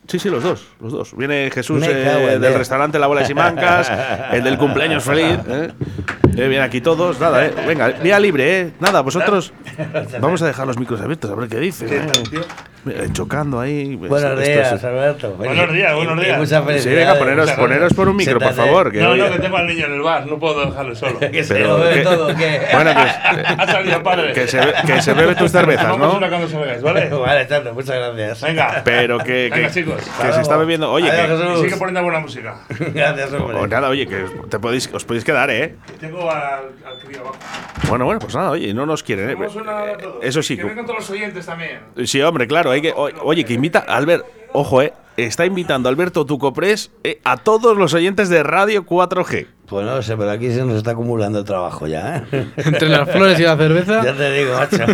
Sí, 0.07 0.19
sí, 0.19 0.29
los 0.29 0.43
dos, 0.43 0.67
los 0.81 0.93
dos. 0.93 1.17
Viene 1.17 1.51
Jesús 1.51 1.83
eh, 1.87 2.39
del 2.39 2.55
restaurante 2.55 2.99
La 2.99 3.07
Bola 3.07 3.23
de 3.23 3.27
Simancas, 3.27 3.91
el 4.33 4.45
del 4.45 4.59
cumpleaños 4.59 5.03
feliz. 5.05 5.39
¿eh? 5.49 5.73
Eh, 6.37 6.49
vienen 6.49 6.63
aquí 6.63 6.81
todos, 6.81 7.21
nada, 7.21 7.47
eh. 7.47 7.55
Venga, 7.67 7.89
vía 7.89 8.19
libre, 8.19 8.61
¿eh? 8.61 8.73
Nada, 8.81 9.03
vosotros. 9.03 9.53
Vamos 10.21 10.43
a 10.43 10.47
dejar 10.47 10.67
los 10.67 10.79
micros 10.79 11.01
abiertos, 11.01 11.31
a 11.31 11.35
ver 11.35 11.49
qué 11.49 11.61
dicen. 11.61 11.89
¿eh? 11.93 12.07
Mira, 12.85 13.11
chocando 13.13 13.61
ahí. 13.61 13.97
Buenos 13.97 14.23
Esto 14.23 14.41
días, 14.53 14.73
es- 14.75 14.85
Alberto. 14.85 15.33
Buenos 15.35 15.73
días, 15.73 15.95
buenos 15.95 16.21
días. 16.21 16.39
muchas 16.39 16.61
Sí, 16.61 16.67
felicidades. 16.67 16.99
venga, 17.07 17.19
poneros, 17.19 17.51
poneros 17.53 17.95
por 17.95 18.09
un 18.09 18.17
micro, 18.19 18.39
por 18.39 18.53
favor. 18.53 18.93
Que 18.93 19.01
No, 19.01 19.17
no, 19.17 19.31
que 19.31 19.39
tengo 19.39 19.57
al 19.57 19.67
niño 19.67 19.87
en 19.87 19.93
el 19.95 20.03
bar, 20.03 20.27
no 20.27 20.39
puedo 20.39 20.67
dejarlo 20.67 20.95
solo. 20.95 21.19
Que 21.19 21.43
se 21.43 21.55
Pero 21.55 21.69
lo 21.69 21.79
bebe 21.79 21.95
que- 21.95 22.03
todo, 22.03 22.27
¿qué? 22.37 22.61
Bueno, 22.73 22.91
pues. 22.95 23.13
Ha 23.59 23.67
salido 23.67 24.03
padre. 24.03 24.33
Que 24.35 24.47
se, 24.47 24.61
que 24.87 25.01
se 25.01 25.13
bebe 25.15 25.35
tus 25.35 25.51
cervezas, 25.51 25.85
Vamos 25.89 26.13
¿no? 26.13 26.19
una 26.19 26.29
cuando 26.29 26.49
salgáis, 26.49 26.83
¿vale? 26.83 27.09
Vale, 27.09 27.47
Chato, 27.49 27.73
muchas 27.73 27.97
gracias. 27.97 28.43
Venga. 28.43 28.83
Pero 28.85 29.19
que, 29.19 29.49
Venga, 29.51 29.69
que, 29.69 29.71
chicos. 29.75 30.03
que 30.21 30.33
se 30.33 30.41
está 30.43 30.57
bebiendo. 30.59 30.91
Oye, 30.93 31.11
Adiós, 31.11 31.41
que, 31.41 31.57
sigue 31.65 31.77
poniendo 31.77 32.03
buena 32.03 32.19
música. 32.21 32.57
Gracias, 32.69 33.33
hombre. 33.33 33.57
o 33.57 33.67
nada, 33.67 33.89
oye, 33.89 34.07
que 34.07 34.27
te 34.51 34.59
podéis, 34.59 34.91
os 34.93 35.05
podéis 35.05 35.25
quedar, 35.25 35.49
¿eh? 35.51 35.77
Tengo 36.01 36.31
al, 36.31 36.65
al 36.85 36.99
crío 37.05 37.21
abajo. 37.21 37.37
Bueno, 37.89 38.05
bueno, 38.05 38.21
pues 38.21 38.35
nada, 38.35 38.51
oye, 38.51 38.73
no 38.75 38.85
nos 38.87 39.03
quieren, 39.03 39.31
¿eh? 39.31 39.37
Eso 40.23 40.43
sí. 40.43 40.57
Que 40.57 40.65
vengan 40.65 40.85
todos 40.85 41.01
los 41.01 41.11
oyentes 41.11 41.47
también. 41.47 41.81
Sí, 42.05 42.21
hombre, 42.23 42.47
claro, 42.47 42.74
hay 42.75 42.83
que, 42.83 42.93
o- 42.93 43.11
oye, 43.25 43.45
que 43.45 43.55
invita, 43.55 43.79
Albert, 43.81 44.25
ojo, 44.53 44.83
eh, 44.83 44.93
está 45.17 45.47
invitando 45.47 45.89
Alberto 45.89 46.25
Tucoprés 46.27 46.91
eh, 47.05 47.21
a 47.25 47.37
todos 47.37 47.77
los 47.77 47.95
oyentes 47.95 48.29
de 48.29 48.43
Radio 48.43 48.85
4G. 48.85 49.47
Pues 49.67 49.87
no 49.87 50.03
sé, 50.03 50.15
pero 50.17 50.31
aquí 50.31 50.51
se 50.53 50.63
nos 50.65 50.77
está 50.77 50.91
acumulando 50.91 51.39
el 51.39 51.45
trabajo 51.47 51.87
ya, 51.87 52.19
¿eh? 52.31 52.47
Entre 52.59 52.89
las 52.89 53.09
flores 53.11 53.39
y 53.41 53.45
la 53.45 53.57
cerveza. 53.57 54.05
Ya 54.05 54.15
te 54.15 54.33
digo, 54.33 54.55
macho. 54.55 54.85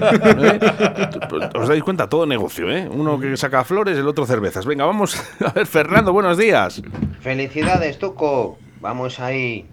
¿Os 1.58 1.68
dais 1.68 1.82
cuenta? 1.82 2.08
Todo 2.08 2.24
negocio, 2.26 2.70
¿eh? 2.70 2.88
Uno 2.90 3.18
que 3.18 3.36
saca 3.36 3.64
flores, 3.64 3.98
el 3.98 4.06
otro 4.06 4.26
cervezas. 4.26 4.64
Venga, 4.66 4.84
vamos 4.84 5.16
a 5.44 5.50
ver, 5.52 5.66
Fernando, 5.66 6.12
buenos 6.12 6.38
días. 6.38 6.80
Felicidades, 7.20 7.98
Tuco. 7.98 8.58
Vamos 8.80 9.18
ahí. 9.20 9.66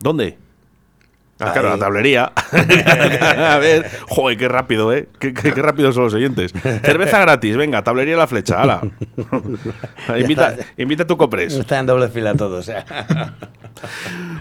¿Dónde? 0.00 0.36
Ah, 1.40 1.52
claro, 1.52 1.68
la 1.70 1.78
tablería. 1.78 2.32
a 3.52 3.58
ver, 3.58 3.88
joder, 4.08 4.36
qué 4.36 4.48
rápido, 4.48 4.92
¿eh? 4.92 5.08
Qué, 5.20 5.32
qué- 5.32 5.52
qué 5.52 5.62
rápido 5.62 5.92
son 5.92 6.02
los 6.04 6.14
oyentes. 6.14 6.52
Cerveza 6.82 7.20
gratis, 7.20 7.56
venga, 7.56 7.82
tablería 7.84 8.16
la 8.16 8.26
flecha, 8.26 8.60
hala. 8.60 8.80
invita, 10.18 10.56
invita 10.76 11.04
a 11.04 11.06
tu 11.06 11.16
copres. 11.16 11.54
Está 11.54 11.78
en 11.78 11.86
doble 11.86 12.08
fila 12.08 12.34
todo, 12.34 12.56
o 12.58 12.62
sea. 12.62 12.84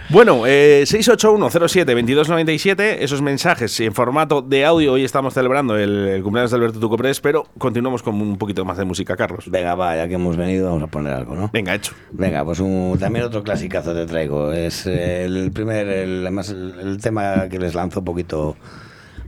Bueno, 0.09 0.43
eh, 0.47 0.83
681072297, 0.87 2.97
esos 3.01 3.21
mensajes 3.21 3.79
en 3.81 3.93
formato 3.93 4.41
de 4.41 4.65
audio. 4.65 4.93
Hoy 4.93 5.03
estamos 5.03 5.33
celebrando 5.35 5.77
el, 5.77 6.07
el 6.07 6.23
cumpleaños 6.23 6.49
de 6.51 6.57
Alberto 6.57 6.79
Tucopres, 6.79 7.19
pero 7.21 7.45
continuamos 7.57 8.01
con 8.01 8.19
un 8.19 8.37
poquito 8.37 8.65
más 8.65 8.77
de 8.77 8.85
música, 8.85 9.15
Carlos. 9.15 9.45
Venga, 9.49 9.75
va, 9.75 9.95
ya 9.95 10.07
que 10.07 10.15
hemos 10.15 10.37
venido, 10.37 10.67
vamos 10.69 10.83
a 10.83 10.87
poner 10.87 11.13
algo, 11.13 11.35
¿no? 11.35 11.49
Venga, 11.53 11.75
hecho. 11.75 11.93
Venga, 12.11 12.43
pues 12.45 12.59
un- 12.59 12.97
también 12.99 13.25
otro 13.25 13.43
clasicazo 13.43 13.93
te 13.93 14.05
traigo. 14.05 14.51
Es 14.53 14.85
el 14.87 15.51
primer, 15.51 15.87
el, 15.87 16.21
además 16.21 16.49
el, 16.49 16.73
el 16.87 17.01
tema 17.01 17.47
que 17.49 17.59
les 17.59 17.75
lanzo 17.75 17.99
un 17.99 18.05
poquito 18.05 18.55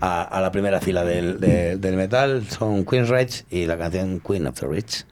a, 0.01 0.23
a 0.23 0.41
la 0.41 0.51
primera 0.51 0.79
fila 0.79 1.03
del, 1.03 1.39
de- 1.39 1.77
del 1.77 1.95
metal. 1.95 2.45
Son 2.49 2.85
Queen's 2.85 3.09
Rage 3.09 3.43
y 3.49 3.65
la 3.65 3.77
canción 3.77 4.19
Queen 4.25 4.47
of 4.47 4.59
the 4.59 4.67
Rich. 4.67 5.05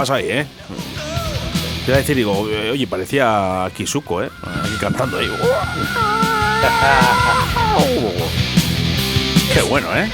Pasado 0.00 0.18
ahí? 0.18 0.26
¿Qué 0.26 0.32
ha 0.32 0.36
pasado 0.36 0.40
ahí, 0.40 0.40
eh? 0.40 0.46
Te 1.84 1.90
iba 1.90 1.96
a 1.96 2.00
decir, 2.00 2.16
digo, 2.16 2.48
eh, 2.50 2.70
oye, 2.70 2.86
parecía 2.86 3.70
Kisuko, 3.76 4.22
¿eh? 4.22 4.30
Aquí 4.42 4.76
cantando 4.80 5.18
ahí. 5.18 5.28
Qué 9.54 9.62
bueno, 9.62 9.88
¿eh? 9.96 10.08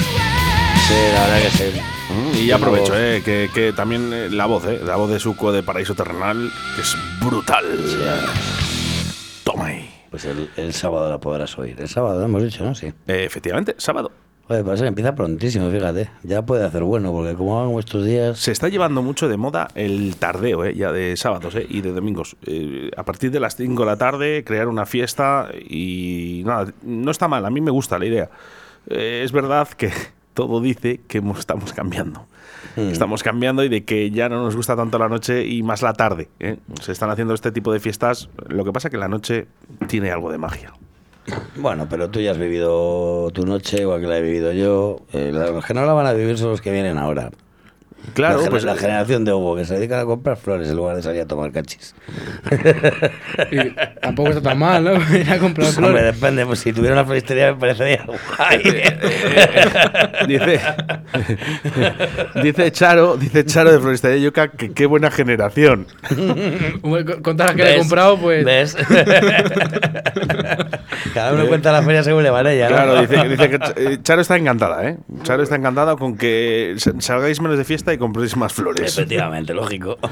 Sí, 0.89 0.95
la 1.13 1.27
verdad 1.27 1.43
que 1.43 1.51
sí. 1.51 1.65
Mm, 2.09 2.37
Y 2.39 2.51
aprovecho, 2.51 2.97
eh, 2.97 3.23
que, 3.25 3.51
que 3.53 3.73
también 3.73 4.13
eh, 4.13 4.29
la 4.31 4.47
voz, 4.47 4.65
eh, 4.67 4.81
la 4.85 4.97
voz 4.97 5.11
de 5.11 5.19
Suco 5.19 5.53
de 5.53 5.63
Paraíso 5.63 5.95
Terrenal, 5.95 6.51
que 6.75 6.83
es 6.83 6.97
brutal. 7.21 7.65
Toma 9.45 9.67
ahí. 9.67 9.91
Pues 10.11 10.25
el, 10.25 10.51
el 10.57 10.73
sábado 10.73 11.11
la 11.11 11.19
podrás 11.19 11.59
oír. 11.59 11.77
El 11.79 11.89
sábado 11.89 12.25
hemos 12.25 12.43
dicho, 12.43 12.65
¿no? 12.65 12.75
Sí. 12.75 12.87
Eh, 13.09 13.25
efectivamente, 13.25 13.75
sábado. 13.79 14.11
Joder, 14.49 14.65
parece 14.65 14.85
que 14.85 14.89
empieza 14.89 15.15
prontísimo, 15.15 15.71
fíjate. 15.71 16.09
Ya 16.23 16.43
puede 16.43 16.65
hacer 16.65 16.85
bueno, 16.85 17.11
porque 17.11 17.35
como 17.35 17.67
van 17.67 17.79
estos 17.79 18.05
días. 18.05 18.39
Se 18.39 18.53
está 18.53 18.69
llevando 18.69 19.03
mucho 19.03 19.29
de 19.29 19.37
moda 19.37 19.69
el 19.75 20.17
tardeo, 20.17 20.65
eh, 20.65 20.75
ya 20.75 20.93
de 20.93 21.17
sábados 21.17 21.57
eh, 21.57 21.67
y 21.69 21.81
de 21.81 21.93
domingos. 21.93 22.37
Eh, 22.47 22.91
a 22.97 23.03
partir 23.03 23.33
de 23.33 23.41
las 23.41 23.57
5 23.57 23.83
de 23.83 23.87
la 23.87 23.97
tarde, 23.97 24.45
crear 24.45 24.69
una 24.69 24.87
fiesta 24.87 25.49
y 25.69 26.43
nada, 26.47 26.73
no 26.83 27.11
está 27.11 27.27
mal, 27.27 27.45
a 27.45 27.51
mí 27.51 27.61
me 27.61 27.73
gusta 27.73 27.99
la 27.99 28.07
idea. 28.07 28.31
Eh, 28.89 29.23
es 29.25 29.33
verdad 29.33 29.69
que 29.69 29.93
todo 30.35 30.61
dice 30.61 31.01
que 31.09 31.23
estamos 31.39 31.73
cambiando. 31.73 32.27
Mm. 32.77 32.91
Estamos 32.91 33.23
cambiando 33.23 33.65
y 33.65 33.69
de 33.69 33.85
que 33.85 34.11
ya 34.11 34.29
no 34.29 34.43
nos 34.43 34.57
gusta 34.57 34.77
tanto 34.77 34.99
la 34.99 35.09
noche 35.09 35.47
y 35.47 35.63
más 35.63 35.83
la 35.83 35.93
tarde. 35.95 36.29
¿eh? 36.41 36.59
Se 36.81 36.93
están 36.93 37.11
haciendo 37.11 37.35
este 37.35 37.53
tipo 37.53 37.73
de 37.73 37.81
fiestas. 37.81 38.29
Lo 38.49 38.65
que 38.65 38.73
pasa 38.73 38.91
que 38.91 38.99
la 38.99 39.09
noche 39.09 39.47
tiene 39.89 40.11
algo 40.11 40.31
de 40.31 40.39
magia. 40.39 40.73
Bueno, 41.57 41.87
pero 41.89 42.11
tú 42.11 42.21
ya 42.21 42.31
has 42.33 42.39
vivido 42.39 43.31
tu 43.33 43.45
noche, 43.47 43.81
igual 43.81 44.01
que 44.01 44.07
la 44.07 44.19
he 44.19 44.23
vivido 44.23 44.53
yo. 44.53 45.01
Eh, 45.13 45.31
los 45.33 45.65
que 45.65 45.75
no 45.75 45.85
la 45.85 45.93
van 45.93 46.07
a 46.07 46.13
vivir 46.13 46.39
son 46.39 46.51
los 46.51 46.61
que 46.61 46.71
vienen 46.71 46.99
ahora. 46.99 47.31
Claro, 48.15 48.43
la, 48.43 48.51
pues, 48.51 48.65
la 48.65 48.75
eh, 48.75 48.79
generación 48.79 49.25
de 49.25 49.33
Hugo, 49.33 49.57
que 49.57 49.65
se 49.65 49.75
dedican 49.75 50.01
a 50.01 50.05
comprar 50.05 50.37
flores 50.37 50.69
en 50.71 50.77
lugar 50.77 50.97
de 50.97 51.03
salir 51.03 51.21
a 51.23 51.27
tomar 51.27 51.53
cachis. 51.53 51.95
Y 53.51 53.71
tampoco 54.01 54.31
está 54.31 54.41
tan 54.43 54.59
mal, 54.59 54.85
¿no? 54.85 54.93
Ir 55.17 55.31
a 55.31 55.39
comprar 55.39 55.67
Pues, 55.67 55.77
hombre, 55.79 55.93
flores. 56.01 56.15
depende, 56.15 56.47
pues 56.47 56.59
si 56.61 56.73
tuviera 56.73 56.95
una 56.95 57.05
floristería 57.05 57.53
me 57.53 57.61
parecería 57.61 58.05
guay. 58.07 58.63
dice, 60.29 60.61
dice 62.43 62.73
Charo, 62.73 63.17
dice 63.17 63.45
Charo 63.45 63.73
de 63.73 63.79
Floristería 63.81 64.17
Yuca 64.19 64.49
que 64.49 64.73
qué 64.73 64.87
buena 64.87 65.11
generación. 65.11 65.87
Con- 67.23 67.37
las 67.37 67.53
que 67.55 67.65
le 67.65 67.75
he 67.75 67.79
comprado, 67.79 68.19
pues. 68.19 68.45
¿Ves? 68.45 68.77
Cada 71.15 71.33
uno 71.33 71.47
cuenta 71.47 71.73
la 71.73 71.83
feria 71.83 72.03
según 72.03 72.23
le 72.23 72.31
van 72.31 72.47
ella, 72.47 72.69
¿no? 72.69 72.77
Claro, 72.77 73.01
dice, 73.01 73.29
dice 73.29 73.51
que 73.51 73.59
eh, 73.77 73.99
Charo 74.03 74.21
está 74.23 74.37
encantada, 74.37 74.89
¿eh? 74.89 74.97
Charo 75.23 75.43
está 75.43 75.57
encantada 75.57 75.97
con 75.97 76.17
que 76.17 76.75
sa- 76.79 76.93
salgáis 76.99 77.41
menos 77.41 77.59
de 77.59 77.65
fiesta 77.65 77.93
y 77.93 77.96
compréis 77.99 78.37
más 78.37 78.53
flores. 78.53 78.93
Efectivamente, 78.97 79.55
lógico. 79.55 79.99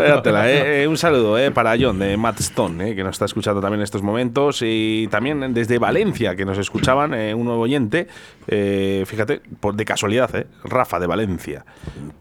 Eh, 0.00 0.82
eh, 0.82 0.88
un 0.88 0.96
saludo 0.96 1.38
eh, 1.38 1.50
para 1.50 1.74
John 1.78 1.98
de 1.98 2.16
Matt 2.16 2.40
Stone, 2.40 2.90
eh, 2.90 2.94
que 2.94 3.02
nos 3.02 3.12
está 3.14 3.24
escuchando 3.24 3.60
también 3.60 3.80
en 3.80 3.84
estos 3.84 4.02
momentos. 4.02 4.60
Y 4.62 5.08
también 5.10 5.52
desde 5.54 5.78
Valencia, 5.78 6.34
que 6.36 6.44
nos 6.44 6.58
escuchaban, 6.58 7.14
eh, 7.14 7.34
un 7.34 7.44
nuevo 7.44 7.62
oyente. 7.62 8.06
eh, 8.46 9.04
fíjate, 9.06 9.40
por, 9.60 9.74
de 9.76 9.84
casualidad, 9.84 10.34
eh, 10.34 10.46
Rafa 10.64 10.98
de 10.98 11.06
Valencia. 11.06 11.64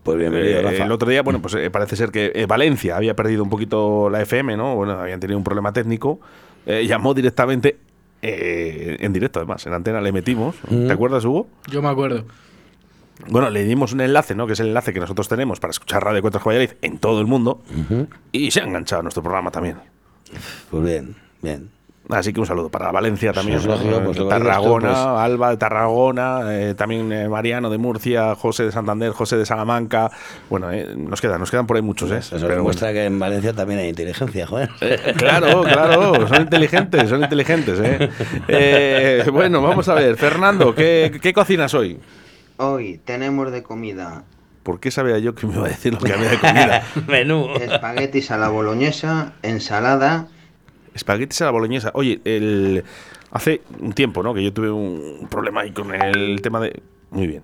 Pues 0.03 0.17
bienvenido, 0.17 0.59
Eh, 0.59 0.61
Rafa. 0.63 0.85
El 0.85 0.91
otro 0.91 1.09
día, 1.09 1.21
bueno, 1.21 1.41
pues 1.41 1.53
eh, 1.55 1.69
parece 1.69 1.95
ser 1.95 2.11
que 2.11 2.31
eh, 2.35 2.45
Valencia 2.45 2.95
había 2.97 3.15
perdido 3.15 3.43
un 3.43 3.49
poquito 3.49 4.09
la 4.09 4.21
FM, 4.21 4.57
¿no? 4.57 4.75
Bueno, 4.75 4.93
habían 4.93 5.19
tenido 5.19 5.37
un 5.37 5.43
problema 5.43 5.71
técnico. 5.73 6.19
Eh, 6.65 6.85
llamó 6.87 7.13
directamente, 7.13 7.77
eh, 8.21 8.97
en 8.99 9.13
directo 9.13 9.39
además, 9.39 9.65
en 9.65 9.73
antena 9.73 10.01
le 10.01 10.11
metimos. 10.11 10.55
Mm. 10.69 10.87
¿Te 10.87 10.93
acuerdas, 10.93 11.23
Hugo? 11.25 11.47
Yo 11.67 11.81
me 11.81 11.89
acuerdo. 11.89 12.25
Bueno, 13.27 13.49
le 13.49 13.63
dimos 13.63 13.93
un 13.93 14.01
enlace, 14.01 14.33
¿no? 14.35 14.47
Que 14.47 14.53
es 14.53 14.59
el 14.59 14.67
enlace 14.67 14.93
que 14.93 14.99
nosotros 14.99 15.27
tenemos 15.27 15.59
para 15.59 15.71
escuchar 15.71 16.03
Radio 16.03 16.21
Cuatro 16.21 16.41
Valladolid 16.43 16.71
en 16.81 16.97
todo 16.99 17.19
el 17.19 17.27
mundo. 17.27 17.61
Y 18.31 18.51
se 18.51 18.61
ha 18.61 18.63
enganchado 18.63 19.01
a 19.01 19.03
nuestro 19.03 19.21
programa 19.21 19.51
también. 19.51 19.77
Pues 20.71 20.83
bien, 20.83 21.15
bien. 21.41 21.69
Así 22.09 22.33
que 22.33 22.39
un 22.39 22.47
saludo 22.47 22.69
para 22.69 22.91
Valencia 22.91 23.31
también. 23.33 23.63
lógico, 23.63 23.99
¿no? 23.99 24.03
pues 24.03 24.17
tú, 24.17 24.27
Tarragona, 24.27 24.87
pues. 24.87 24.97
Alba 24.97 25.51
de 25.51 25.57
Tarragona, 25.57 26.41
eh, 26.47 26.73
también 26.73 27.11
eh, 27.11 27.29
Mariano 27.29 27.69
de 27.69 27.77
Murcia, 27.77 28.33
José 28.33 28.63
de 28.63 28.71
Santander, 28.71 29.11
José 29.11 29.37
de 29.37 29.45
Salamanca. 29.45 30.09
Bueno, 30.49 30.71
eh, 30.71 30.87
nos 30.97 31.21
quedan, 31.21 31.39
nos 31.39 31.51
quedan 31.51 31.67
por 31.67 31.75
ahí 31.77 31.83
muchos, 31.83 32.09
¿eh? 32.09 32.17
Eso 32.17 32.29
Pero 32.31 32.41
bueno. 32.41 32.55
demuestra 32.55 32.93
que 32.93 33.05
en 33.05 33.19
Valencia 33.19 33.53
también 33.53 33.81
hay 33.81 33.89
inteligencia, 33.89 34.47
joder. 34.47 34.69
Claro, 35.17 35.61
claro, 35.61 36.27
son 36.27 36.41
inteligentes, 36.41 37.09
son 37.09 37.21
inteligentes, 37.21 37.79
¿eh? 37.79 38.09
Eh, 38.47 39.25
bueno, 39.31 39.61
vamos 39.61 39.87
a 39.87 39.93
ver, 39.93 40.15
Fernando, 40.17 40.73
¿qué, 40.73 41.19
qué 41.21 41.31
cocinas 41.31 41.75
hoy? 41.75 41.99
Hoy 42.61 42.99
tenemos 43.05 43.53
de 43.53 43.63
comida 43.63 44.25
¿Por 44.63 44.81
qué 44.81 44.91
sabía 44.91 45.17
yo 45.17 45.33
que 45.33 45.47
me 45.47 45.53
iba 45.55 45.65
a 45.65 45.69
decir 45.69 45.93
lo 45.93 45.99
que 45.99 46.11
había 46.11 46.29
de 46.31 46.37
comida? 46.39 46.83
Menú. 47.07 47.47
espaguetis 47.55 48.29
a 48.31 48.37
la 48.37 48.49
boloñesa, 48.49 49.31
ensalada. 49.41 50.27
Espaguetis 50.93 51.41
a 51.41 51.45
la 51.45 51.51
boloñesa. 51.51 51.91
Oye, 51.93 52.19
el, 52.25 52.83
hace 53.31 53.61
un 53.79 53.93
tiempo, 53.93 54.21
¿no? 54.21 54.33
Que 54.33 54.43
yo 54.43 54.51
tuve 54.51 54.69
un 54.69 55.27
problema 55.31 55.61
ahí 55.61 55.71
con 55.71 55.95
el 55.95 56.41
tema 56.41 56.59
de... 56.59 56.81
Muy 57.11 57.25
bien. 57.27 57.43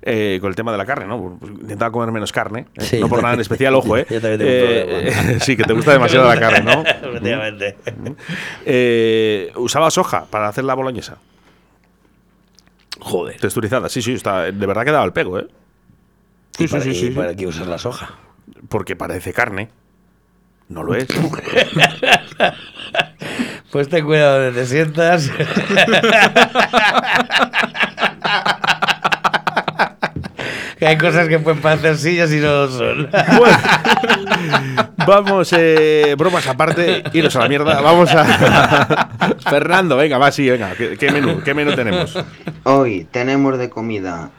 Eh, 0.00 0.38
con 0.40 0.48
el 0.48 0.56
tema 0.56 0.72
de 0.72 0.78
la 0.78 0.86
carne, 0.86 1.06
¿no? 1.06 1.36
Pues 1.38 1.52
Intentaba 1.52 1.92
comer 1.92 2.10
menos 2.10 2.32
carne. 2.32 2.66
¿eh? 2.76 2.80
Sí, 2.80 2.98
no 3.00 3.08
por 3.10 3.20
nada 3.22 3.34
en 3.34 3.40
especial, 3.40 3.74
ojo, 3.74 3.96
¿eh? 3.98 4.06
yo 4.08 4.20
también 4.20 4.38
tengo 4.40 4.50
un 4.52 4.58
Eh, 4.72 5.12
problema. 5.12 5.40
sí, 5.44 5.56
que 5.56 5.64
te 5.64 5.72
gusta 5.74 5.92
demasiado 5.92 6.26
la 6.34 6.40
carne, 6.40 6.74
¿no? 6.74 6.80
Efectivamente. 6.82 7.76
Eh, 8.64 9.52
usaba 9.56 9.90
soja 9.90 10.24
para 10.24 10.48
hacer 10.48 10.64
la 10.64 10.72
boloñesa. 10.74 11.18
Joder. 13.06 13.36
Texturizada, 13.38 13.88
sí, 13.88 14.02
sí, 14.02 14.14
está, 14.14 14.50
de 14.50 14.66
verdad 14.66 14.84
que 14.84 14.90
daba 14.90 15.04
el 15.04 15.12
pego, 15.12 15.38
¿eh? 15.38 15.46
Sí, 16.58 16.64
¿Y 16.64 16.66
sí, 16.66 16.72
para, 16.72 16.82
sí, 16.82 16.90
y 16.90 16.94
sí, 16.94 17.10
para 17.10 17.36
qué 17.36 17.46
la 17.46 17.78
soja? 17.78 18.16
Porque 18.68 18.96
parece 18.96 19.32
carne. 19.32 19.68
No 20.68 20.82
lo 20.82 20.94
es. 20.96 21.06
Pues 23.70 23.88
ten 23.88 24.04
cuidado 24.06 24.44
donde 24.44 24.60
te 24.60 24.66
sientas. 24.66 25.30
que 30.78 30.86
hay 30.86 30.96
cosas 30.96 31.28
que 31.28 31.38
pueden 31.40 31.60
parecer 31.60 31.98
sillas 31.98 32.32
y 32.32 32.36
no 32.36 32.46
lo 32.46 32.70
son. 32.70 33.10
Bueno, 33.38 33.58
vamos, 35.06 35.52
eh, 35.56 36.14
bromas 36.16 36.46
aparte, 36.46 37.02
iros 37.12 37.34
a 37.36 37.40
la 37.40 37.48
mierda. 37.48 37.80
Vamos 37.80 38.10
a. 38.12 39.08
Fernando, 39.50 39.96
venga, 39.96 40.18
va, 40.18 40.30
sí, 40.32 40.48
venga. 40.48 40.74
¿Qué, 40.76 40.96
qué 40.96 41.10
menú, 41.10 41.42
¿Qué 41.44 41.54
menú 41.54 41.74
tenemos? 41.74 42.18
Hoy 42.64 43.06
tenemos 43.10 43.58
de 43.58 43.68
comida 43.70 44.30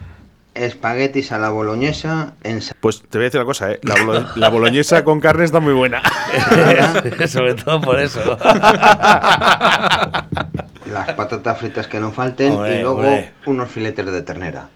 espaguetis 0.54 1.30
a 1.30 1.38
la 1.38 1.50
boloñesa, 1.50 2.32
Pues 2.80 3.02
te 3.08 3.18
voy 3.18 3.24
a 3.24 3.26
decir 3.26 3.38
una 3.38 3.46
cosa, 3.46 3.70
¿eh? 3.72 3.78
La, 3.82 3.94
bolo- 4.04 4.26
la 4.34 4.48
boloñesa 4.48 5.04
con 5.04 5.20
carne 5.20 5.44
está 5.44 5.60
muy 5.60 5.72
buena. 5.72 6.02
Sobre 7.28 7.54
todo 7.54 7.80
por 7.80 8.00
eso. 8.00 8.36
las 10.90 11.12
patatas 11.14 11.58
fritas 11.58 11.86
que 11.86 12.00
no 12.00 12.10
falten 12.10 12.52
y 12.54 12.80
luego 12.82 13.04
unos 13.46 13.68
filetes 13.70 14.06
de 14.06 14.22
ternera. 14.22 14.68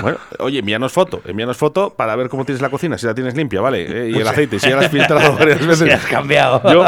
Bueno, 0.00 0.16
oye, 0.38 0.60
envíanos 0.60 0.90
foto, 0.92 1.20
envíanos 1.26 1.56
foto 1.58 1.90
para 1.94 2.16
ver 2.16 2.28
cómo 2.30 2.44
tienes 2.46 2.62
la 2.62 2.70
cocina, 2.70 2.96
si 2.96 3.06
la 3.06 3.14
tienes 3.14 3.36
limpia, 3.36 3.60
¿vale? 3.60 3.82
Eh, 4.06 4.10
y 4.10 4.20
el 4.20 4.26
aceite, 4.26 4.58
si 4.58 4.70
ya 4.70 4.76
la 4.76 4.82
has 4.86 4.90
filtrado 4.90 5.36
varias 5.38 5.66
veces. 5.66 5.86
Si 5.86 5.90
has 5.90 6.06
cambiado. 6.06 6.62
Yo, 6.72 6.84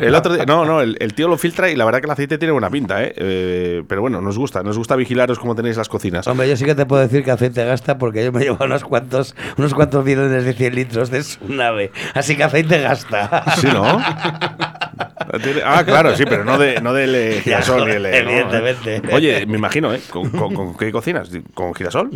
el 0.00 0.14
otro 0.14 0.32
día, 0.34 0.46
no, 0.46 0.64
no, 0.64 0.80
el, 0.80 0.96
el 1.00 1.12
tío 1.14 1.28
lo 1.28 1.36
filtra 1.36 1.68
y 1.70 1.76
la 1.76 1.84
verdad 1.84 2.00
que 2.00 2.06
el 2.06 2.12
aceite 2.12 2.38
tiene 2.38 2.52
buena 2.52 2.70
pinta, 2.70 3.02
¿eh? 3.04 3.12
Eh, 3.16 3.82
Pero 3.86 4.00
bueno, 4.00 4.20
nos 4.22 4.38
gusta, 4.38 4.62
nos 4.62 4.78
gusta 4.78 4.96
vigilaros 4.96 5.38
cómo 5.38 5.54
tenéis 5.54 5.76
las 5.76 5.88
cocinas. 5.90 6.26
Hombre, 6.26 6.48
yo 6.48 6.56
sí 6.56 6.64
que 6.64 6.74
te 6.74 6.86
puedo 6.86 7.02
decir 7.02 7.24
que 7.24 7.30
aceite 7.30 7.62
gasta 7.64 7.98
porque 7.98 8.24
yo 8.24 8.32
me 8.32 8.40
llevo 8.40 8.64
unos 8.64 8.84
cuantos, 8.84 9.34
unos 9.58 9.74
cuantos 9.74 10.02
bidones 10.04 10.44
de 10.44 10.52
100 10.54 10.74
litros 10.74 11.10
de 11.10 11.22
su 11.24 11.46
nave. 11.52 11.92
Así 12.14 12.36
que 12.36 12.44
aceite 12.44 12.80
gasta. 12.80 13.44
Sí, 13.56 13.66
¿no? 13.66 14.00
Ah, 15.64 15.82
claro, 15.84 16.14
sí, 16.14 16.24
pero 16.26 16.44
no 16.44 16.58
de 16.58 16.80
no 16.80 16.92
del 16.92 17.14
eh, 17.14 17.40
girasol 17.42 17.84
ni 17.88 17.92
el, 17.92 18.06
eh, 18.06 18.22
¿no? 18.22 18.30
evidentemente. 18.30 19.02
Oye, 19.14 19.46
me 19.46 19.56
imagino, 19.56 19.94
¿eh? 19.94 20.00
¿Con, 20.10 20.30
con- 20.30 20.54
con 20.54 20.76
qué 20.76 20.92
cocinas? 20.92 21.30
¿Con 21.54 21.74
girasol? 21.74 22.10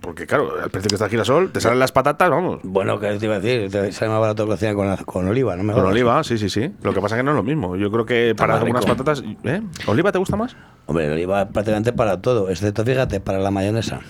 Porque 0.00 0.26
claro, 0.26 0.52
al 0.62 0.70
precio 0.70 0.88
que 0.88 0.94
está 0.96 1.06
el 1.06 1.10
girasol, 1.10 1.50
te 1.52 1.60
salen 1.60 1.78
las 1.78 1.90
patatas, 1.92 2.28
vamos. 2.30 2.60
Bueno, 2.62 3.00
que 3.00 3.08
te 3.16 3.24
iba 3.26 3.36
a 3.36 3.40
decir, 3.40 3.70
te 3.70 3.92
sale 3.92 4.10
más 4.10 4.20
barato 4.20 4.46
cocinar 4.46 4.74
con, 4.74 4.94
con 5.04 5.26
oliva, 5.28 5.56
¿no? 5.56 5.62
Me 5.64 5.72
Con 5.72 5.84
oliva, 5.86 6.22
sí, 6.22 6.36
sí, 6.38 6.48
sí. 6.50 6.70
Lo 6.82 6.92
que 6.92 7.00
pasa 7.00 7.16
es 7.16 7.20
que 7.20 7.24
no 7.24 7.30
es 7.30 7.36
lo 7.36 7.42
mismo. 7.42 7.76
Yo 7.76 7.90
creo 7.90 8.04
que 8.04 8.34
para 8.36 8.58
algunas 8.58 8.84
rico. 8.84 8.96
patatas. 8.96 9.22
¿eh? 9.44 9.62
¿Oliva 9.86 10.12
te 10.12 10.18
gusta 10.18 10.36
más? 10.36 10.54
Hombre, 10.86 11.10
oliva 11.10 11.48
prácticamente 11.48 11.92
para 11.92 12.20
todo, 12.20 12.50
excepto, 12.50 12.84
fíjate, 12.84 13.20
para 13.20 13.38
la 13.38 13.50
mayonesa. 13.50 14.00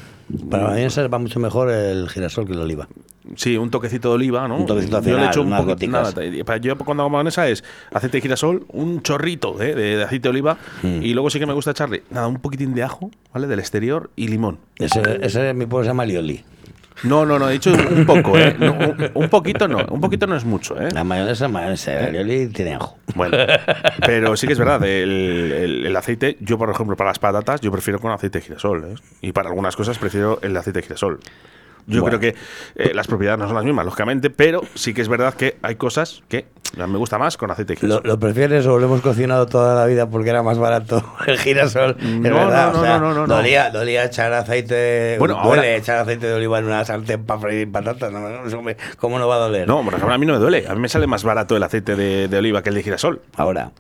Para 0.48 0.64
la 0.64 0.68
mayonesa 0.70 1.06
va 1.08 1.18
mucho 1.18 1.40
mejor 1.40 1.70
el 1.70 2.08
girasol 2.08 2.46
que 2.46 2.52
el 2.52 2.60
oliva. 2.60 2.88
Sí, 3.36 3.56
un 3.56 3.70
toquecito 3.70 4.08
de 4.08 4.14
oliva, 4.14 4.48
¿no? 4.48 4.56
Un 4.56 4.66
toquecito 4.66 4.96
al 4.96 5.04
Yo 5.04 5.10
le 5.10 5.14
final, 5.16 5.28
echo 5.30 5.42
un 5.42 5.50
poco. 5.50 5.76
Nada, 5.86 6.56
yo 6.56 6.78
cuando 6.78 7.02
hago 7.02 7.10
mayonesa 7.10 7.48
es 7.48 7.62
aceite 7.92 8.16
de 8.16 8.22
girasol, 8.22 8.64
un 8.68 9.02
chorrito 9.02 9.60
¿eh? 9.62 9.74
de, 9.74 9.96
de 9.98 10.02
aceite 10.04 10.24
de 10.24 10.30
oliva 10.30 10.56
Mm. 10.82 11.02
y 11.02 11.12
luego 11.12 11.28
sí 11.30 11.38
que 11.38 11.46
me 11.46 11.52
gusta 11.52 11.72
echarle 11.72 12.02
nada, 12.10 12.26
un 12.26 12.38
poquitín 12.40 12.74
de 12.74 12.82
ajo, 12.82 13.10
¿vale? 13.34 13.46
Del 13.46 13.58
exterior 13.58 14.10
y 14.16 14.28
limón. 14.28 14.58
Ese, 14.76 15.02
ese 15.22 15.52
mi 15.60 15.66
pueblo 15.66 15.84
se 15.84 15.90
llama 15.90 16.04
lioli. 16.04 16.42
No, 17.02 17.24
no, 17.24 17.38
no, 17.38 17.48
he 17.48 17.54
dicho 17.54 17.72
un 17.72 18.04
poco, 18.04 18.36
¿eh? 18.38 18.54
No, 18.58 18.72
un, 18.72 19.10
un 19.14 19.28
poquito 19.30 19.66
no, 19.66 19.78
un 19.90 20.00
poquito 20.02 20.26
no 20.26 20.36
es 20.36 20.44
mucho, 20.44 20.78
¿eh? 20.78 20.90
La 20.92 21.02
mayonesa 21.02 21.46
es 21.46 21.50
mayonesa, 21.52 21.98
el 22.08 22.12
lioli 22.12 22.48
tiene 22.48 22.74
ajo. 22.74 22.98
Bueno, 23.14 23.38
pero 24.04 24.36
sí 24.36 24.46
que 24.46 24.52
es 24.52 24.58
verdad, 24.58 24.82
el, 24.84 25.50
el- 25.52 25.86
el 25.86 25.96
aceite, 25.96 26.36
yo 26.40 26.58
por 26.58 26.68
ejemplo 26.68 26.96
para 26.96 27.08
las 27.10 27.18
patatas, 27.18 27.60
yo 27.62 27.72
prefiero 27.72 28.00
con 28.00 28.12
aceite 28.12 28.38
de 28.40 28.44
girasol, 28.44 28.84
¿eh? 28.84 28.94
Y 29.22 29.32
para 29.32 29.48
algunas 29.48 29.76
cosas 29.76 29.96
prefiero 29.98 30.40
el 30.42 30.54
aceite 30.56 30.80
de 30.80 30.82
girasol. 30.88 31.20
Yo 31.90 32.00
Bueno. 32.02 32.18
creo 32.18 32.32
que 32.32 32.38
eh, 32.76 32.92
las 32.94 33.06
propiedades 33.06 33.38
no 33.38 33.46
son 33.46 33.56
las 33.56 33.64
mismas, 33.64 33.84
lógicamente, 33.84 34.30
pero 34.30 34.62
sí 34.74 34.94
que 34.94 35.02
es 35.02 35.08
verdad 35.08 35.34
que 35.34 35.56
hay 35.62 35.76
cosas 35.76 36.22
que 36.28 36.46
me 36.76 36.98
gusta 36.98 37.18
más 37.18 37.36
con 37.36 37.50
aceite 37.50 37.74
de 37.74 37.88
¿Lo, 37.88 38.00
lo 38.00 38.18
prefieres 38.20 38.64
o 38.66 38.78
lo 38.78 38.86
hemos 38.86 39.00
cocinado 39.00 39.46
toda 39.46 39.74
la 39.74 39.86
vida 39.86 40.08
porque 40.08 40.30
era 40.30 40.42
más 40.44 40.56
barato 40.58 41.02
el 41.26 41.36
girasol? 41.38 41.96
es 41.98 42.04
No, 42.06 42.20
verdad, 42.34 42.72
no, 42.72 42.78
o 42.78 42.82
sea, 42.82 42.98
no, 42.98 43.12
no, 43.12 43.26
no. 43.26 43.34
Dolía, 43.36 43.70
dolía 43.70 44.04
echar 44.04 44.32
aceite. 44.32 45.16
Bueno, 45.18 45.34
duele 45.42 45.48
ahora- 45.62 45.76
echar 45.76 45.98
aceite 45.98 46.26
de 46.28 46.34
oliva 46.34 46.60
en 46.60 46.66
una 46.66 46.84
sartén 46.84 47.24
para 47.24 47.40
freír 47.40 47.70
patatas. 47.72 48.12
¿Cómo 48.98 49.18
no 49.18 49.26
va 49.28 49.34
a 49.36 49.38
doler? 49.38 49.66
No, 49.66 49.82
por 49.84 49.94
ejemplo, 49.94 50.14
a 50.14 50.18
mí 50.18 50.26
no 50.26 50.34
me 50.34 50.38
duele. 50.38 50.64
A 50.68 50.74
mí 50.74 50.80
me 50.80 50.88
sale 50.88 51.06
más 51.08 51.24
barato 51.24 51.56
el 51.56 51.62
aceite 51.64 51.96
de, 51.96 52.28
de 52.28 52.38
oliva 52.38 52.62
que 52.62 52.68
el 52.68 52.76
de 52.76 52.82
girasol. 52.84 53.20
Ahora. 53.36 53.72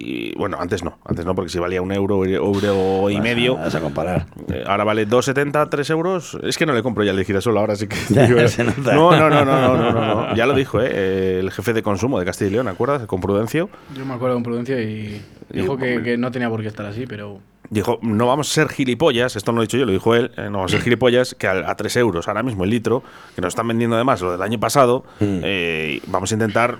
Y 0.00 0.32
bueno, 0.36 0.58
antes 0.60 0.84
no. 0.84 0.98
Antes 1.04 1.24
no, 1.26 1.34
porque 1.34 1.50
si 1.50 1.58
valía 1.58 1.82
un 1.82 1.90
euro, 1.90 2.24
euro 2.24 3.10
y 3.10 3.14
Vas 3.14 3.20
a- 3.20 3.24
medio. 3.24 3.56
Vas 3.56 3.74
a 3.74 3.80
comparar. 3.80 4.26
eh, 4.52 4.62
ahora 4.66 4.84
vale 4.84 5.08
2,70, 5.08 5.68
3 5.68 5.90
euros. 5.90 6.38
Es 6.44 6.56
que 6.56 6.66
no 6.66 6.72
le 6.72 6.82
compro 6.84 7.02
ya 7.02 7.10
el 7.10 7.16
de 7.16 7.24
girasol, 7.24 7.58
ahora 7.58 7.74
sí 7.74 7.88
que. 7.88 7.96
Ya, 8.10 8.26
digo, 8.26 8.46
se 8.48 8.62
nota. 8.64 8.94
no, 8.94 9.10
no, 9.16 9.28
no, 9.28 9.44
no, 9.44 9.60
no, 9.60 9.76
no, 9.76 9.92
no, 9.92 10.14
no. 10.28 10.34
Ya 10.36 10.46
lo 10.46 10.54
dijo, 10.54 10.80
¿eh? 10.80 11.40
El 11.40 11.50
jefe 11.50 11.72
de 11.72 11.82
consumo 11.82 12.18
de 12.20 12.24
Castilla 12.24 12.48
y 12.50 12.52
León, 12.54 12.68
¿acuerdas? 12.68 13.06
Con 13.06 13.20
Prudencio. 13.20 13.68
Yo 13.96 14.06
me 14.06 14.14
acuerdo 14.14 14.36
con 14.36 14.44
Prudencia 14.44 14.80
y 14.80 15.20
dijo 15.50 15.76
que, 15.76 16.16
no 16.16 16.30
tenía 16.30 16.48
por 16.48 16.62
qué 16.62 16.68
estar 16.68 16.86
así, 16.86 17.06
pero 17.06 17.40
Dijo, 17.70 17.98
no 18.00 18.26
vamos 18.26 18.50
a 18.50 18.54
ser 18.54 18.68
gilipollas, 18.70 19.36
esto 19.36 19.52
no 19.52 19.56
lo 19.56 19.62
he 19.62 19.66
dicho 19.66 19.76
yo, 19.76 19.84
lo 19.84 19.92
dijo 19.92 20.14
él, 20.14 20.30
eh, 20.38 20.44
no 20.44 20.52
vamos 20.58 20.72
a 20.72 20.76
ser 20.76 20.82
gilipollas, 20.84 21.34
que 21.34 21.46
a, 21.48 21.70
a 21.70 21.76
3 21.76 21.96
euros 21.98 22.26
ahora 22.26 22.42
mismo 22.42 22.64
el 22.64 22.70
litro, 22.70 23.02
que 23.34 23.42
nos 23.42 23.48
están 23.50 23.68
vendiendo 23.68 23.94
además 23.94 24.22
lo 24.22 24.32
del 24.32 24.40
año 24.40 24.58
pasado, 24.58 25.04
eh, 25.20 26.00
y 26.02 26.10
vamos 26.10 26.30
a 26.32 26.34
intentar 26.36 26.78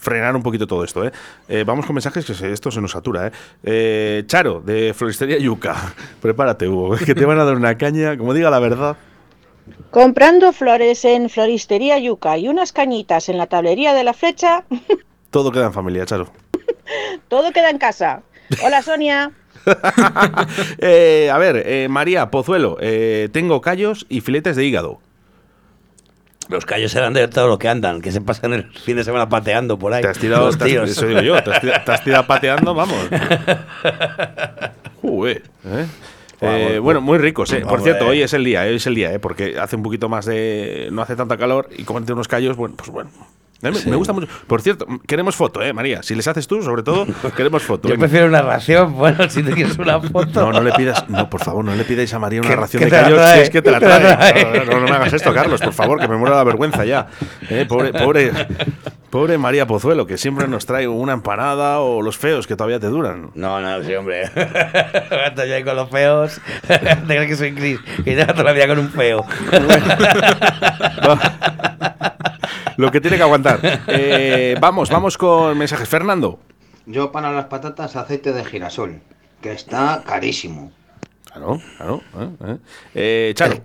frenar 0.00 0.34
un 0.34 0.42
poquito 0.42 0.66
todo 0.66 0.82
esto. 0.82 1.04
¿eh? 1.06 1.12
Eh, 1.48 1.62
vamos 1.66 1.84
con 1.86 1.94
mensajes 1.94 2.24
que 2.24 2.34
se- 2.34 2.50
esto 2.52 2.70
se 2.70 2.80
nos 2.80 2.90
satura. 2.92 3.28
¿eh? 3.28 3.32
Eh, 3.62 4.22
Charo, 4.26 4.60
de 4.60 4.94
Floristería 4.94 5.38
Yuca, 5.38 5.76
prepárate 6.22 6.66
Hugo, 6.66 6.96
que 7.06 7.14
te 7.14 7.24
van 7.26 7.38
a 7.38 7.44
dar 7.44 7.54
una 7.54 7.76
caña, 7.78 8.16
como 8.16 8.34
diga 8.34 8.50
la 8.50 8.58
verdad. 8.58 8.96
Comprando 9.90 10.52
flores 10.52 11.04
en 11.04 11.28
Floristería 11.28 11.98
Yuca 11.98 12.38
y 12.38 12.48
unas 12.48 12.72
cañitas 12.72 13.28
en 13.28 13.38
la 13.38 13.46
tablería 13.46 13.92
de 13.94 14.02
la 14.04 14.14
flecha, 14.14 14.64
Todo 15.30 15.52
queda 15.52 15.66
en 15.66 15.72
familia, 15.72 16.04
Charo. 16.06 16.28
todo 17.28 17.52
queda 17.52 17.70
en 17.70 17.78
casa. 17.78 18.22
Hola 18.64 18.82
Sonia. 18.82 19.30
Eh, 20.78 21.30
a 21.32 21.38
ver, 21.38 21.88
María 21.88 22.30
Pozuelo, 22.32 22.76
tengo 23.30 23.60
callos 23.60 24.06
y 24.08 24.22
filetes 24.22 24.56
de 24.56 24.64
hígado. 24.64 24.98
Los 26.50 26.66
callos 26.66 26.94
eran 26.96 27.14
de 27.14 27.28
todo 27.28 27.46
lo 27.46 27.58
que 27.58 27.68
andan, 27.68 28.02
que 28.02 28.10
se 28.12 28.20
pasan 28.20 28.52
el 28.52 28.64
fin 28.72 28.96
de 28.96 29.04
semana 29.04 29.28
pateando 29.28 29.78
por 29.78 29.94
ahí. 29.94 30.02
Te 30.02 30.08
has 30.08 30.18
tirado, 30.18 30.46
los 30.46 30.58
te 30.58 30.64
has- 30.64 30.70
tíos. 30.70 30.90
eso 30.90 31.06
digo 31.06 31.20
yo, 31.22 31.42
te 31.42 31.52
has, 31.52 31.60
tirado, 31.60 31.84
te 31.84 31.92
has 31.92 32.04
tirado 32.04 32.26
pateando, 32.26 32.74
vamos. 32.74 32.98
Joder, 35.02 35.42
¿eh? 35.64 35.86
Eh, 36.42 36.78
bueno, 36.78 37.02
muy 37.02 37.18
ricos, 37.18 37.52
¿eh? 37.52 37.62
Por 37.68 37.82
cierto, 37.82 38.06
hoy 38.06 38.22
es 38.22 38.32
el 38.32 38.44
día, 38.44 38.66
eh, 38.66 38.70
hoy 38.70 38.76
es 38.76 38.86
el 38.86 38.94
día, 38.94 39.12
¿eh? 39.12 39.18
Porque 39.18 39.58
hace 39.58 39.76
un 39.76 39.82
poquito 39.82 40.08
más 40.08 40.24
de... 40.24 40.88
No 40.90 41.02
hace 41.02 41.14
tanta 41.14 41.36
calor 41.36 41.68
y 41.76 41.84
comerte 41.84 42.14
unos 42.14 42.28
callos, 42.28 42.56
bueno, 42.56 42.74
pues 42.76 42.88
bueno. 42.90 43.10
Me, 43.62 43.96
gusta 43.96 44.12
mucho. 44.14 44.26
Por 44.46 44.62
cierto, 44.62 44.86
queremos 45.06 45.36
foto, 45.36 45.62
¿eh, 45.62 45.72
María? 45.72 46.02
Si 46.02 46.14
les 46.14 46.26
haces 46.26 46.46
tú, 46.46 46.62
sobre 46.62 46.82
todo, 46.82 47.06
queremos 47.36 47.62
foto. 47.62 47.88
Yo 47.88 47.94
Venga. 47.94 48.06
prefiero 48.06 48.26
una 48.26 48.40
ración, 48.40 48.94
bueno, 48.94 49.28
si 49.28 49.42
te 49.42 49.52
quieres 49.52 49.78
una 49.78 50.00
foto. 50.00 50.40
No, 50.40 50.52
no 50.52 50.62
le 50.62 50.72
pidas, 50.72 51.08
no, 51.08 51.28
por 51.28 51.44
favor, 51.44 51.64
no 51.64 51.74
le 51.74 51.84
pidáis 51.84 52.12
a 52.14 52.18
María 52.18 52.40
una 52.40 52.56
ración 52.56 52.82
de 52.84 52.90
callos 52.90 53.20
si 53.32 53.40
es 53.40 53.50
que 53.50 53.60
te 53.60 53.70
la 53.70 53.78
trae. 53.78 54.64
No, 54.64 54.64
no, 54.64 54.80
no 54.80 54.86
me 54.86 54.96
hagas 54.96 55.12
esto, 55.12 55.34
Carlos, 55.34 55.60
por 55.60 55.74
favor, 55.74 56.00
que 56.00 56.08
me 56.08 56.16
muero 56.16 56.34
la 56.34 56.44
vergüenza 56.44 56.84
ya. 56.84 57.08
Eh, 57.50 57.66
pobre, 57.68 57.92
pobre, 57.92 58.32
pobre 59.10 59.36
María 59.36 59.66
Pozuelo, 59.66 60.06
que 60.06 60.16
siempre 60.16 60.48
nos 60.48 60.64
trae 60.64 60.88
una 60.88 61.12
empanada 61.12 61.80
o 61.80 62.00
los 62.00 62.16
feos 62.16 62.46
que 62.46 62.56
todavía 62.56 62.80
te 62.80 62.86
duran. 62.86 63.30
No, 63.34 63.60
no, 63.60 63.82
sí, 63.82 63.94
hombre. 63.94 64.22
Estoy 65.26 65.52
ahí 65.52 65.64
con 65.64 65.76
los 65.76 65.90
feos. 65.90 66.40
¿Te 66.66 66.78
crees 66.78 67.28
que 67.28 67.36
soy 67.36 67.54
Chris? 67.54 67.78
Que 68.04 68.14
ya 68.14 68.26
toda 68.26 68.44
la 68.44 68.52
vida 68.52 68.66
con 68.68 68.78
un 68.78 68.90
feo. 68.90 69.24
Lo 72.80 72.90
que 72.90 73.00
tiene 73.00 73.16
que 73.16 73.22
aguantar. 73.22 73.60
Eh, 73.86 74.56
vamos, 74.60 74.90
vamos 74.90 75.16
con 75.18 75.56
mensajes. 75.56 75.88
Fernando. 75.88 76.38
Yo 76.86 77.12
para 77.12 77.30
las 77.32 77.46
patatas 77.46 77.96
aceite 77.96 78.32
de 78.32 78.44
girasol, 78.44 79.00
que 79.40 79.52
está 79.52 80.02
carísimo. 80.06 80.72
Claro, 81.32 81.60
claro. 81.76 82.02
eh, 82.18 82.30
eh. 82.44 82.56
Eh, 82.94 83.32
Charo, 83.34 83.56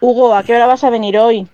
Hugo, 0.00 0.34
¿a 0.34 0.42
qué 0.42 0.56
hora 0.56 0.66
vas 0.66 0.82
a 0.82 0.90
venir 0.90 1.16
hoy? 1.18 1.46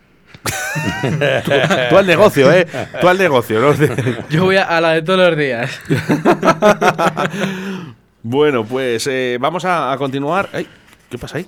tú 1.90 1.98
al 1.98 2.07
negocio, 2.07 2.50
¿eh? 2.52 2.66
Tú 3.00 3.09
al 3.09 3.18
negocio, 3.18 3.61
¿no? 3.61 3.74
yo 4.31 4.44
voy 4.44 4.57
a, 4.57 4.64
a 4.64 4.81
la 4.81 4.92
de 4.92 5.02
todos 5.02 5.28
los 5.28 5.37
días. 5.37 5.81
Bueno, 8.22 8.64
pues 8.64 9.07
eh, 9.07 9.38
vamos 9.40 9.64
a, 9.64 9.92
a 9.92 9.96
continuar. 9.96 10.48
Ay, 10.52 10.68
¿Qué 11.09 11.16
pasa 11.16 11.38
ahí? 11.38 11.46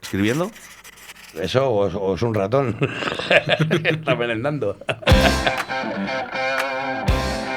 ¿Escribiendo? 0.00 0.50
Eso 1.40 1.68
o, 1.70 1.86
es- 1.88 1.94
o 1.94 2.14
es 2.14 2.22
un 2.22 2.34
ratón. 2.34 2.76
Está 3.84 4.14
merendando. 4.14 4.76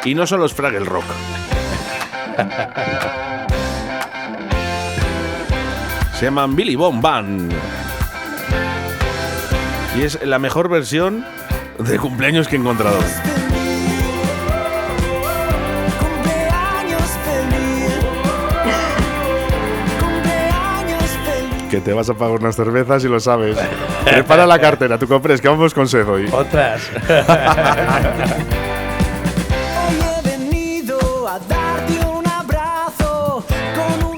Y 0.05 0.13
no 0.15 0.25
solo 0.27 0.45
es 0.45 0.53
Fraggle 0.53 0.85
Rock. 0.85 1.03
Se 6.17 6.25
llaman 6.25 6.55
Billy 6.55 6.75
Bomb 6.75 7.01
Band. 7.01 7.53
Y 9.97 10.03
es 10.03 10.21
la 10.25 10.39
mejor 10.39 10.69
versión 10.69 11.25
de 11.79 11.97
cumpleaños 11.99 12.47
que 12.47 12.55
he 12.55 12.59
encontrado. 12.59 12.97
Que 21.75 21.81
te 21.81 21.91
vas 21.91 22.09
a 22.09 22.13
pagar 22.13 22.39
unas 22.39 22.55
cervezas 22.55 23.03
y 23.03 23.09
lo 23.09 23.19
sabes. 23.19 23.57
Prepara 24.05 24.47
la 24.47 24.57
cartera, 24.57 24.97
tú 24.97 25.09
compres, 25.09 25.41
que 25.41 25.49
vamos 25.49 25.73
con 25.73 25.89
sed 25.89 26.07
hoy. 26.07 26.25
Otras. 26.31 26.89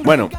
Bueno, 0.03 0.29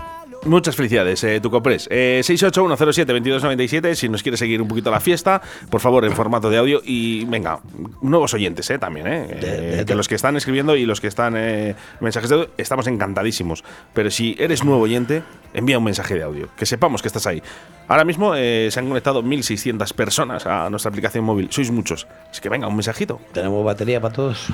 muchas 0.49 0.75
felicidades, 0.77 1.23
eh, 1.25 1.41
tu 1.41 1.51
compres. 1.51 1.89
Eh, 1.91 2.21
681072297, 2.25 3.95
si 3.95 4.09
nos 4.09 4.23
quieres 4.23 4.39
seguir 4.41 4.61
un 4.63 4.69
poquito 4.69 4.91
la 4.91 5.01
fiesta, 5.01 5.41
por 5.71 5.81
favor, 5.81 6.05
en 6.05 6.13
formato 6.13 6.51
de 6.51 6.59
audio. 6.59 6.81
Y 6.85 7.25
venga, 7.27 7.61
nuevos 8.03 8.35
oyentes 8.35 8.69
eh, 8.71 8.79
también, 8.79 9.07
eh, 9.07 9.27
eh, 9.31 9.85
que 9.87 9.95
los 9.95 10.09
que 10.09 10.15
están 10.15 10.37
escribiendo 10.37 10.77
y 10.77 10.87
los 10.87 11.01
que 11.01 11.07
están 11.07 11.35
eh, 11.37 11.75
mensajes 12.01 12.31
de 12.31 12.37
audio, 12.37 12.51
estamos 12.57 12.87
encantadísimos. 12.87 13.65
Pero 13.95 14.11
si 14.11 14.37
eres 14.39 14.65
nuevo 14.65 14.83
oyente, 14.83 15.23
envía 15.55 15.79
un 15.79 15.85
mensaje 15.85 16.15
de 16.15 16.23
audio, 16.23 16.49
que 16.57 16.67
sepamos 16.67 17.03
que 17.03 17.09
estás 17.09 17.27
ahí. 17.27 17.43
Ahora 17.89 18.05
mismo 18.05 18.35
eh, 18.37 18.69
se 18.71 18.81
han 18.81 18.89
conectado 18.89 19.23
1.600 19.23 19.95
personas 19.95 20.47
a 20.47 20.69
nuestra 20.69 20.91
aplicación 20.91 21.25
móvil. 21.25 21.49
Sois 21.51 21.71
muchos. 21.71 22.07
Así 22.31 22.41
que 22.43 22.51
venga, 22.51 22.69
un 22.69 22.75
mensajito. 22.77 23.19
¿Tenemos 23.33 23.65
batería 23.65 23.99
para 24.01 24.15
todos? 24.15 24.47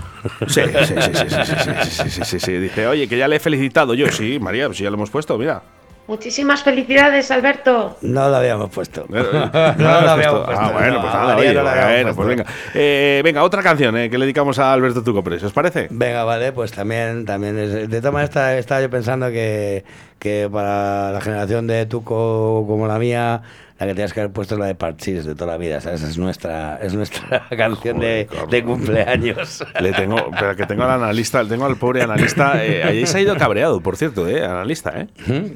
Sí, 0.47 0.61
sí, 0.63 0.63
sí, 0.87 0.95
sí, 0.95 1.11
sí, 1.15 1.27
sí, 1.29 1.55
sí, 1.91 1.91
sí, 1.91 2.11
sí, 2.11 2.25
sí, 2.25 2.41
sí. 2.41 2.53
Dice, 2.53 2.87
oye, 2.87 3.09
que 3.09 3.19
ya 3.19 3.27
le 3.27 3.37
he 3.37 3.41
felicitado 3.41 3.95
yo. 3.95 4.07
Sí, 4.13 4.39
María, 4.39 4.67
pues 4.67 4.79
ya 4.79 4.89
lo 4.89 4.95
hemos 4.95 5.11
puesto, 5.11 5.37
mira. 5.37 5.63
Muchísimas 6.07 6.63
felicidades, 6.63 7.31
Alberto. 7.31 7.97
No 8.03 8.29
lo 8.29 8.37
habíamos 8.37 8.69
puesto. 8.71 9.07
No, 9.09 9.23
no 9.23 9.31
lo 9.79 10.11
habíamos 10.11 10.45
puesto. 10.45 10.63
Ah, 10.63 10.71
bueno, 10.73 10.93
no, 10.95 11.01
pues 11.01 11.13
nada, 11.15 11.27
María 11.35 11.37
oye, 11.51 11.55
no 11.55 11.63
la 11.63 11.71
habíamos 11.73 11.93
bueno, 11.95 12.15
pues 12.17 12.29
venga. 12.29 12.45
Eh, 12.75 13.21
venga, 13.25 13.43
otra 13.43 13.63
canción 13.63 13.97
eh, 13.97 14.11
que 14.11 14.19
le 14.19 14.27
dedicamos 14.27 14.59
a 14.59 14.73
Alberto 14.75 15.03
Tucopres, 15.03 15.43
¿os 15.43 15.53
parece? 15.55 15.89
Venga, 15.91 16.25
vale, 16.25 16.53
pues 16.53 16.73
también, 16.73 17.25
también 17.25 17.59
es- 17.59 17.89
de 17.89 17.99
todas 18.01 18.13
maneras 18.13 18.29
está- 18.31 18.59
estaba 18.59 18.83
yo 18.83 18.91
pensando 18.91 19.29
que, 19.31 19.83
que 20.19 20.47
para 20.53 21.11
la 21.13 21.21
generación 21.23 21.67
de 21.67 21.87
Tuco 21.87 22.65
como 22.67 22.87
la 22.87 22.99
mía, 22.99 23.41
la 23.79 23.87
que 23.87 23.95
tenías 23.95 24.13
que 24.13 24.21
haber 24.21 24.33
puesto 24.33 24.55
es 24.55 24.61
la 24.61 24.67
de 24.67 24.75
Parchís 24.75 25.25
de 25.25 25.35
toda 25.35 25.53
la 25.53 25.59
vida, 25.59 25.81
¿sabes? 25.81 26.03
Es 26.03 26.17
nuestra, 26.19 26.79
es 26.81 26.95
nuestra 26.95 27.49
canción 27.57 27.99
de, 27.99 28.29
de 28.51 28.65
cumpleaños. 28.65 29.65
Le 29.81 29.93
tengo, 29.93 30.31
pero 30.39 30.55
que 30.57 30.67
tengo 30.67 30.85
al 30.85 30.91
analista, 31.03 31.45
tengo 31.45 31.65
al 31.67 31.77
pobre 31.77 32.03
analista. 32.03 32.65
Eh, 32.65 32.83
ayer 32.85 33.07
se 33.07 33.19
ha 33.19 33.21
ido 33.21 33.37
cabreado, 33.37 33.81
por 33.81 33.97
cierto, 33.97 34.29
eh, 34.29 34.45
analista, 34.45 34.93
¿eh? 35.01 35.09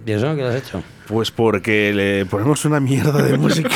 ¿Y 0.04 0.10
eso 0.12 0.34
qué 0.34 0.42
lo 0.42 0.48
has 0.48 0.56
hecho? 0.56 0.82
Pues 1.06 1.30
porque 1.30 1.94
le 1.94 2.26
ponemos 2.26 2.64
una 2.66 2.80
mierda 2.80 3.22
de 3.22 3.38
música. 3.38 3.70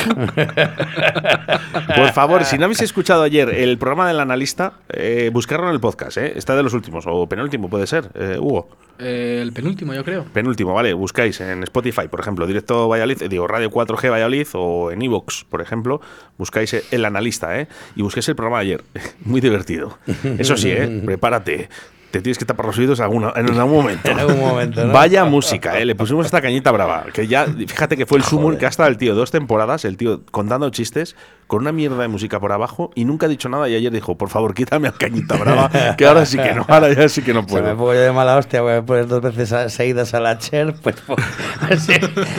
Por 1.96 2.12
favor, 2.12 2.44
si 2.44 2.58
no 2.58 2.64
habéis 2.64 2.82
escuchado 2.82 3.22
ayer 3.22 3.48
el 3.48 3.78
programa 3.78 4.06
del 4.06 4.20
analista, 4.20 4.74
eh, 4.90 5.30
buscarlo 5.32 5.68
en 5.68 5.72
el 5.74 5.80
podcast, 5.80 6.18
¿eh? 6.18 6.32
Está 6.36 6.54
de 6.56 6.62
los 6.62 6.74
últimos, 6.74 7.04
o 7.06 7.26
penúltimo 7.26 7.70
puede 7.70 7.86
ser, 7.86 8.10
eh, 8.14 8.36
Hugo. 8.38 8.68
Eh, 8.98 9.40
el 9.42 9.52
penúltimo, 9.52 9.94
yo 9.94 10.04
creo. 10.04 10.24
Penúltimo, 10.24 10.74
vale, 10.74 10.92
buscáis 10.92 11.40
en 11.40 11.62
Spotify, 11.62 12.08
por 12.08 12.20
ejemplo, 12.20 12.46
Directo 12.46 12.88
Valladolid, 12.88 13.22
digo, 13.28 13.48
Radio 13.48 13.70
4G 13.70 14.10
Valladolid, 14.10 14.31
o 14.54 14.90
en 14.90 15.02
Evox, 15.02 15.44
por 15.44 15.60
ejemplo, 15.60 16.00
buscáis 16.38 16.74
El 16.90 17.04
Analista, 17.04 17.58
¿eh? 17.58 17.68
Y 17.96 18.02
busquéis 18.02 18.28
el 18.28 18.36
programa 18.36 18.58
de 18.58 18.62
ayer. 18.62 18.84
Muy 19.24 19.40
divertido. 19.40 19.98
Eso 20.38 20.56
sí, 20.56 20.70
¿eh? 20.70 21.02
Prepárate. 21.04 21.68
Te 22.12 22.20
tienes 22.20 22.38
que 22.38 22.44
tapar 22.44 22.66
los 22.66 22.78
oídos 22.78 23.00
alguna- 23.00 23.32
en 23.34 23.48
algún 23.58 23.72
momento. 23.82 24.08
En 24.12 24.18
algún 24.20 24.38
momento, 24.40 24.84
¿no? 24.84 24.92
Vaya 24.92 25.24
música, 25.24 25.78
¿eh? 25.78 25.84
Le 25.84 25.94
pusimos 25.94 26.26
esta 26.26 26.40
cañita 26.40 26.70
brava. 26.70 27.06
Que 27.12 27.26
ya, 27.26 27.46
fíjate 27.46 27.96
que 27.96 28.06
fue 28.06 28.18
el 28.18 28.24
sumo 28.24 28.56
que 28.56 28.66
ha 28.66 28.68
estado 28.68 28.88
el 28.88 28.96
tío 28.98 29.14
dos 29.14 29.30
temporadas, 29.30 29.84
el 29.84 29.96
tío 29.96 30.20
contando 30.30 30.68
chistes, 30.70 31.16
con 31.46 31.60
una 31.62 31.72
mierda 31.72 32.00
de 32.00 32.08
música 32.08 32.38
por 32.40 32.52
abajo 32.52 32.90
y 32.94 33.04
nunca 33.04 33.26
ha 33.26 33.28
dicho 33.28 33.48
nada. 33.48 33.68
Y 33.68 33.74
ayer 33.74 33.92
dijo, 33.92 34.16
por 34.16 34.28
favor, 34.30 34.54
quítame 34.54 34.88
a 34.88 34.92
cañita 34.92 35.36
brava, 35.36 35.70
que 35.96 36.06
ahora 36.06 36.24
sí 36.26 36.38
que 36.38 36.52
no, 36.54 36.64
ahora 36.68 36.92
ya 36.92 37.08
sí 37.08 37.22
que 37.22 37.32
no 37.34 37.40
O 37.46 37.48
sea, 37.48 37.56
me 37.56 37.62
puedo. 37.62 37.76
pongo 37.76 37.94
yo 37.94 38.00
de 38.00 38.12
mala 38.12 38.36
hostia, 38.36 38.60
voy 38.62 38.74
a 38.74 38.82
poner 38.82 39.06
dos 39.06 39.20
veces 39.22 39.72
seguidas 39.72 40.14
a 40.14 40.20
la 40.20 40.38
Cher, 40.38 40.74
pues, 40.82 40.96
pues, 41.06 41.18
a 41.60 41.66
ver 41.66 41.80
si, 41.80 41.92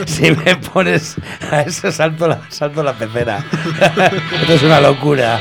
si 0.06 0.32
me 0.32 0.56
pones 0.56 1.16
a 1.52 1.62
eso 1.62 1.92
salto 1.92 2.28
la, 2.28 2.42
salto 2.50 2.82
la 2.84 2.94
pecera. 2.94 3.44
Esto 4.42 4.54
es 4.54 4.64
una 4.64 4.80
locura. 4.82 5.40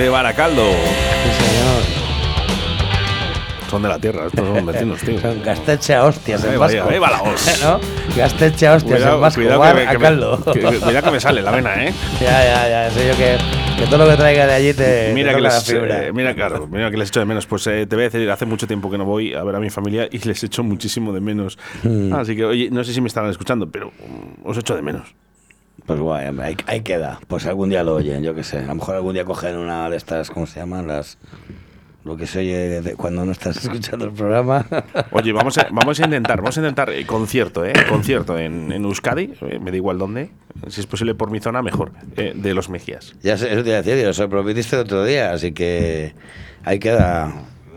De 0.00 0.08
Baracaldo. 0.08 0.64
Son 3.70 3.82
de 3.82 3.88
la 3.88 3.98
tierra, 3.98 4.26
estos 4.26 4.48
son 4.48 4.66
vecinos, 4.66 4.98
tío. 5.00 5.20
Son 5.22 5.42
Gasteche 5.44 5.94
a 5.94 6.04
hostias 6.06 6.42
en 6.42 6.54
va, 6.54 6.58
vasco. 6.58 6.88
ahí 6.90 6.98
va 6.98 7.10
la 7.10 7.22
hoz. 7.22 7.60
¿No? 7.62 7.78
Gasteche 8.16 8.66
a 8.66 8.74
hostias 8.76 8.96
Cuidado, 8.96 9.14
en 9.16 9.20
vasco. 9.20 9.40
cuidado 9.40 9.58
bar 9.60 9.76
que 9.76 9.82
a 9.82 9.90
que 9.92 9.98
me- 9.98 10.02
caldo. 10.04 10.44
que- 10.52 10.60
cuidado 10.60 11.02
que 11.04 11.10
me 11.12 11.20
sale 11.20 11.42
la 11.42 11.50
vena, 11.52 11.84
¿eh? 11.84 11.92
Ya, 12.20 12.44
ya, 12.44 12.68
ya. 12.68 12.90
Sé 12.90 13.06
yo 13.08 13.16
que, 13.16 13.36
que 13.78 13.86
todo 13.88 13.98
lo 13.98 14.10
que 14.10 14.16
traiga 14.16 14.46
de 14.46 14.54
allí 14.54 14.72
te, 14.74 15.12
Mira 15.14 15.30
te 15.30 15.36
que 15.36 15.42
les, 15.42 15.72
la 15.72 16.06
eh, 16.06 16.12
mira, 16.12 16.34
claro, 16.34 16.66
mira 16.66 16.90
que 16.90 16.96
les 16.96 17.10
echo 17.10 17.20
de 17.20 17.26
menos. 17.26 17.46
Pues 17.46 17.64
eh, 17.68 17.86
te 17.86 17.94
voy 17.94 18.06
a 18.06 18.08
decir, 18.08 18.28
hace 18.30 18.46
mucho 18.46 18.66
tiempo 18.66 18.90
que 18.90 18.96
no 18.98 19.04
voy 19.04 19.34
a 19.34 19.44
ver 19.44 19.54
a 19.54 19.60
mi 19.60 19.68
familia 19.70 20.08
y 20.10 20.18
les 20.18 20.42
echo 20.42 20.64
muchísimo 20.64 21.12
de 21.12 21.20
menos. 21.20 21.56
Mm. 21.84 22.12
Así 22.14 22.34
que, 22.34 22.46
oye, 22.46 22.70
no 22.72 22.82
sé 22.82 22.92
si 22.94 23.00
me 23.02 23.06
estarán 23.08 23.30
escuchando, 23.30 23.70
pero 23.70 23.88
mm, 23.90 24.48
os 24.48 24.56
echo 24.58 24.74
de 24.74 24.82
menos. 24.82 25.14
Pues 25.86 25.98
guay, 26.00 26.26
ahí, 26.40 26.56
ahí 26.66 26.80
queda. 26.82 27.20
Pues 27.26 27.46
algún 27.46 27.70
día 27.70 27.82
lo 27.82 27.94
oyen, 27.96 28.22
yo 28.22 28.34
qué 28.34 28.44
sé. 28.44 28.58
A 28.58 28.66
lo 28.66 28.74
mejor 28.76 28.94
algún 28.96 29.14
día 29.14 29.24
cogen 29.24 29.56
una 29.56 29.88
de 29.90 29.96
estas, 29.96 30.30
¿cómo 30.30 30.46
se 30.46 30.60
llaman? 30.60 30.86
Las. 30.86 31.18
Lo 32.02 32.16
que 32.16 32.26
se 32.26 32.38
oye 32.38 32.80
de- 32.80 32.94
cuando 32.94 33.26
no 33.26 33.32
estás 33.32 33.56
escuchando 33.64 34.06
el 34.06 34.12
programa. 34.12 34.64
Oye, 35.10 35.32
vamos 35.32 35.58
a, 35.58 35.66
vamos 35.70 36.00
a 36.00 36.04
intentar, 36.04 36.38
vamos 36.38 36.56
a 36.56 36.60
intentar 36.60 36.88
eh, 36.90 37.04
concierto, 37.04 37.64
¿eh? 37.64 37.72
Concierto 37.88 38.38
en, 38.38 38.72
en 38.72 38.84
Euskadi, 38.84 39.34
eh, 39.42 39.58
me 39.60 39.70
da 39.70 39.76
igual 39.76 39.98
dónde, 39.98 40.30
si 40.68 40.80
es 40.80 40.86
posible 40.86 41.14
por 41.14 41.30
mi 41.30 41.40
zona, 41.40 41.60
mejor, 41.60 41.92
eh, 42.16 42.32
de 42.34 42.54
los 42.54 42.70
Mejías. 42.70 43.14
Ya 43.22 43.36
sé, 43.36 43.52
eso 43.52 43.62
te 43.62 43.68
iba 43.68 43.78
a 43.78 43.82
decir, 43.82 44.18
lo 44.18 44.28
prometiste 44.30 44.76
el 44.76 44.82
otro 44.82 45.04
día, 45.04 45.32
así 45.32 45.52
que 45.52 46.14
ahí 46.64 46.78
queda. 46.78 47.34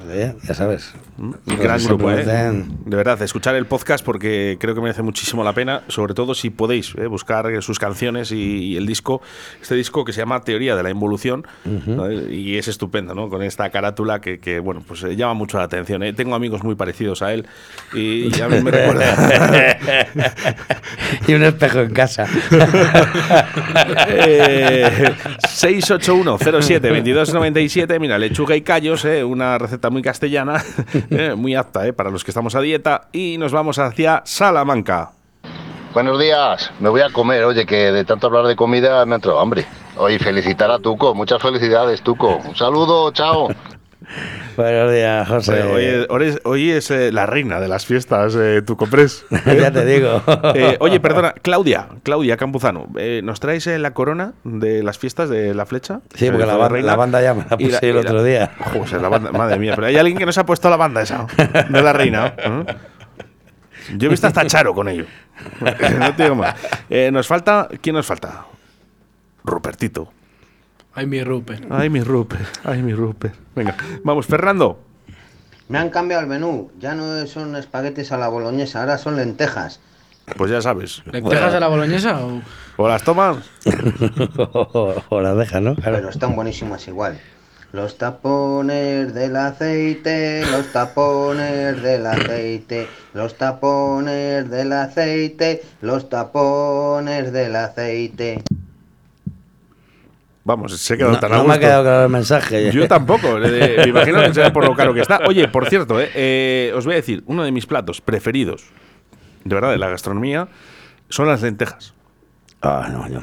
¿eh? 0.10 0.34
Ya 0.48 0.54
sabes. 0.54 0.94
Gran 1.18 1.40
Pues 1.46 1.88
grupo, 1.88 2.12
¿eh? 2.12 2.26
De 2.26 2.96
verdad, 2.96 3.22
escuchar 3.22 3.56
el 3.56 3.66
podcast 3.66 4.04
porque 4.04 4.58
creo 4.60 4.74
que 4.74 4.82
merece 4.82 5.04
muchísimo 5.04 5.44
la 5.44 5.54
pena, 5.54 5.84
sobre 5.88 6.14
todo 6.14 6.34
si 6.34 6.50
podéis 6.50 6.94
¿eh? 6.98 7.08
buscar 7.08 7.62
sus 7.62 7.78
canciones 7.78 8.32
y, 8.32 8.74
y 8.74 8.78
el 8.78 8.86
disco, 8.86 9.22
este 9.62 9.76
disco 9.76 10.06
que 10.06 10.14
se 10.14 10.22
llama 10.22 10.42
Teoría 10.42 10.76
de 10.76 10.84
la 10.84 10.90
Involución, 10.90 11.46
¿no? 11.66 12.12
y 12.12 12.58
es 12.58 12.68
estupendo, 12.68 13.14
¿no? 13.14 13.30
Con 13.30 13.44
esta 13.44 13.70
carátula 13.70 14.22
que, 14.22 14.40
que, 14.40 14.60
bueno, 14.60 14.84
pues 14.88 15.04
eh, 15.04 15.16
llama 15.16 15.34
mucho 15.36 15.58
la 15.58 15.66
atención. 15.66 16.04
¿eh? 16.04 16.14
Tengo 16.14 16.36
amigos 16.36 16.64
muy 16.64 16.76
parecidos 16.76 17.22
a 17.22 17.34
él 17.34 17.46
y, 17.94 18.36
y 18.36 18.42
a 18.42 18.50
mí 18.50 18.62
me 18.62 18.72
recuerda. 18.72 19.78
y 21.28 21.34
un 21.34 21.44
espejo 21.44 21.80
en 21.80 21.94
casa. 21.94 22.28
Eh, 24.08 25.14
681-07-2297. 25.44 28.00
Mira, 28.00 28.18
lechuga 28.18 28.56
y 28.56 28.62
callos, 28.62 29.04
eh, 29.06 29.24
una 29.24 29.58
receta 29.58 29.90
muy 29.90 30.02
castellana, 30.02 30.64
eh, 31.10 31.36
muy 31.36 31.56
apta 31.56 31.88
eh, 31.88 31.94
para 31.94 32.10
los 32.10 32.24
que 32.24 32.32
estamos 32.32 32.56
a 32.56 32.62
dieta. 32.62 33.08
Y 33.12 33.38
nos 33.38 33.52
vamos 33.52 33.80
hacia 33.80 34.22
Salamanca. 34.26 35.12
Buenos 35.94 36.20
días, 36.20 36.72
me 36.80 36.90
voy 36.90 37.02
a 37.02 37.12
comer, 37.12 37.44
oye, 37.44 37.68
que 37.68 37.92
de 37.92 38.04
tanto 38.04 38.26
hablar 38.26 38.48
de 38.48 38.56
comida 38.56 39.06
me 39.06 39.14
ha 39.14 39.16
entrado 39.18 39.40
hambre. 39.40 39.66
Oye, 39.96 40.18
felicitar 40.18 40.72
a 40.72 40.80
Tuco, 40.80 41.14
muchas 41.14 41.40
felicidades, 41.40 42.02
Tuco. 42.02 42.38
Un 42.38 42.56
saludo, 42.56 43.12
chao. 43.12 43.50
Buenos 44.58 44.92
días, 44.92 45.28
José. 45.28 45.64
Hoy, 45.64 46.24
es- 46.26 46.40
hoy 46.44 46.72
eh, 46.72 47.12
la 47.12 47.26
reina 47.26 47.60
de 47.60 47.68
las 47.68 47.86
fiestas, 47.86 48.36
eh, 48.40 48.62
tu 48.62 48.76
comprés. 48.78 49.26
Ya 49.46 49.72
te 49.72 49.86
digo. 49.86 50.22
Eh, 50.56 50.78
oye, 50.80 51.00
perdona, 51.00 51.34
Claudia, 51.42 51.88
Claudia 52.04 52.38
Campuzano, 52.38 52.88
eh, 52.98 53.22
¿nos 53.24 53.40
traes 53.40 53.66
la 53.68 53.92
corona 53.94 54.34
de 54.44 54.84
las 54.84 54.98
fiestas 55.00 55.30
de 55.30 55.54
la 55.54 55.66
flecha? 55.66 56.02
Sí, 56.16 56.30
porque 56.30 56.46
la, 56.46 56.68
reina. 56.70 56.96
banda 56.96 57.22
ya 57.22 57.34
me 57.34 57.46
la 57.50 57.58
puse 57.58 57.72
la- 57.72 57.80
el 57.80 57.98
otro 57.98 58.24
día. 58.24 58.52
Joder, 58.74 59.02
la 59.02 59.10
banda, 59.10 59.32
madre 59.32 59.58
mía, 59.58 59.74
pero 59.76 59.88
hay 59.88 59.98
alguien 59.98 60.18
que 60.18 60.26
nos 60.26 60.38
ha 60.38 60.46
puesto 60.46 60.70
la 60.70 60.78
banda 60.78 61.02
esa 61.02 61.26
de 61.70 61.82
la 61.82 61.94
reina. 61.94 62.34
Yo 63.96 64.08
he 64.08 64.10
visto 64.10 64.28
hasta 64.28 64.46
Charo 64.48 64.74
con 64.74 64.88
ello. 64.90 65.06
No 66.00 66.16
te 66.16 66.24
digo 66.24 66.36
más. 66.36 66.56
Nos 67.12 67.28
falta, 67.28 67.68
¿quién 67.82 67.96
nos 67.96 68.06
falta? 68.06 68.46
Rupertito. 69.44 70.12
Ay, 70.96 71.08
mi 71.08 71.24
Rupert. 71.24 71.64
Ay, 71.72 71.90
mi 71.90 72.02
Rupert, 72.02 72.66
ay, 72.66 72.82
mi 72.82 72.94
Rupert. 72.94 73.34
Venga, 73.56 73.76
vamos, 74.04 74.28
Fernando. 74.28 74.78
Me 75.68 75.80
han 75.80 75.90
cambiado 75.90 76.22
el 76.22 76.28
menú. 76.28 76.70
Ya 76.80 76.94
no 76.94 77.26
son 77.26 77.56
espaguetis 77.56 78.12
a 78.12 78.18
la 78.18 78.28
boloñesa, 78.28 78.82
ahora 78.82 78.98
son 78.98 79.16
lentejas. 79.16 79.80
Pues 80.38 80.52
ya 80.52 80.62
sabes. 80.62 81.02
¿Lentejas 81.12 81.54
a 81.54 81.60
la 81.60 81.68
boloñesa 81.68 82.24
o...? 82.24 82.42
¿O 82.78 82.88
las 82.88 83.04
tomas? 83.04 83.38
o 85.10 85.22
las 85.22 85.38
dejas, 85.38 85.62
¿no? 85.62 85.76
Pero 85.76 86.10
están 86.10 86.36
buenísimas 86.36 86.88
igual. 86.88 87.20
Los 87.72 87.98
tapones 87.98 89.16
del 89.16 89.36
aceite, 89.36 90.46
los 90.52 90.72
tapones 90.72 91.82
del 91.82 92.06
aceite, 92.06 92.88
los 93.16 93.36
tapones 93.36 94.48
del 94.48 94.74
aceite, 94.74 95.64
los 95.82 96.08
tapones 96.08 97.34
del 97.34 97.56
aceite. 97.56 98.44
Vamos, 100.46 100.78
se 100.78 100.94
ha 100.94 100.98
quedado 100.98 101.14
No, 101.14 101.20
tan 101.20 101.32
a 101.32 101.38
no 101.38 101.46
me 101.46 101.54
ha 101.54 101.60
quedado 101.60 101.84
claro 101.84 102.04
el 102.04 102.10
mensaje. 102.10 102.72
Yo 102.72 102.88
tampoco. 102.88 103.38
me 103.38 103.88
imagino 103.88 104.22
que 104.22 104.34
será 104.34 104.52
por 104.52 104.66
lo 104.66 104.76
caro 104.76 104.94
que 104.94 105.02
está. 105.02 105.22
Oye, 105.28 105.48
por 105.48 105.70
cierto, 105.70 106.02
eh, 106.02 106.10
eh, 106.14 106.74
os 106.76 106.86
voy 106.86 106.94
a 106.94 106.98
decir, 106.98 107.24
uno 107.28 107.44
de 107.44 107.52
mis 107.52 107.66
platos 107.66 108.02
preferidos, 108.02 108.66
de 109.46 109.56
verdad, 109.56 109.72
de 109.72 109.78
la 109.78 109.90
gastronomía, 109.90 110.50
son 111.08 111.28
las 111.28 111.42
lentejas. 111.42 111.94
Ah, 112.62 112.90
no, 112.92 113.08
no. 113.08 113.22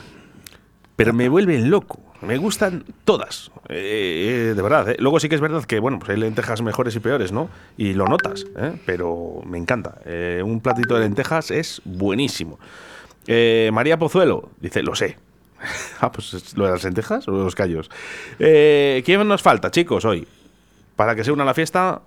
Pero 0.97 1.13
me 1.13 1.29
vuelven 1.29 1.71
loco. 1.71 2.01
Me 2.23 2.37
gustan 2.39 2.85
todas. 3.05 3.51
Eh, 3.69 4.53
de 4.55 4.63
verdad. 4.63 4.95
Luego 4.99 5.21
sí 5.21 5.29
que 5.29 5.35
es 5.35 5.41
verdad 5.41 5.65
que, 5.65 5.79
bueno, 5.79 5.99
pues 5.99 6.11
hay 6.11 6.17
lentejas 6.17 6.63
mejores 6.63 6.95
y 6.97 7.01
peores, 7.01 7.33
¿no? 7.33 7.51
Y 7.77 7.95
lo 7.95 8.07
notas. 8.07 8.47
Pero 8.87 9.43
me 9.47 9.59
encanta. 9.59 9.97
Un 10.45 10.61
platito 10.61 10.95
de 10.95 11.01
lentejas 11.01 11.51
es 11.51 11.83
buenísimo. 11.85 12.59
María 13.73 13.99
Pozuelo 13.99 14.51
dice, 14.61 14.83
lo 14.83 14.95
sé. 14.95 15.17
ah, 16.01 16.13
pues 16.13 16.35
es 16.35 16.57
lo 16.57 16.67
de 16.67 16.73
las 16.73 16.85
lentejas 16.85 17.27
o 17.29 17.33
los 17.33 17.55
callos. 17.55 17.91
Eh, 18.39 19.03
¿Quién 19.05 19.27
nos 19.27 19.43
falta, 19.43 19.71
chicos, 19.71 20.05
hoy? 20.05 20.27
Para 20.97 21.15
que 21.15 21.25
se 21.25 21.33
una 21.33 21.45
a 21.45 21.47
la 21.47 21.55
fiesta. 21.55 22.01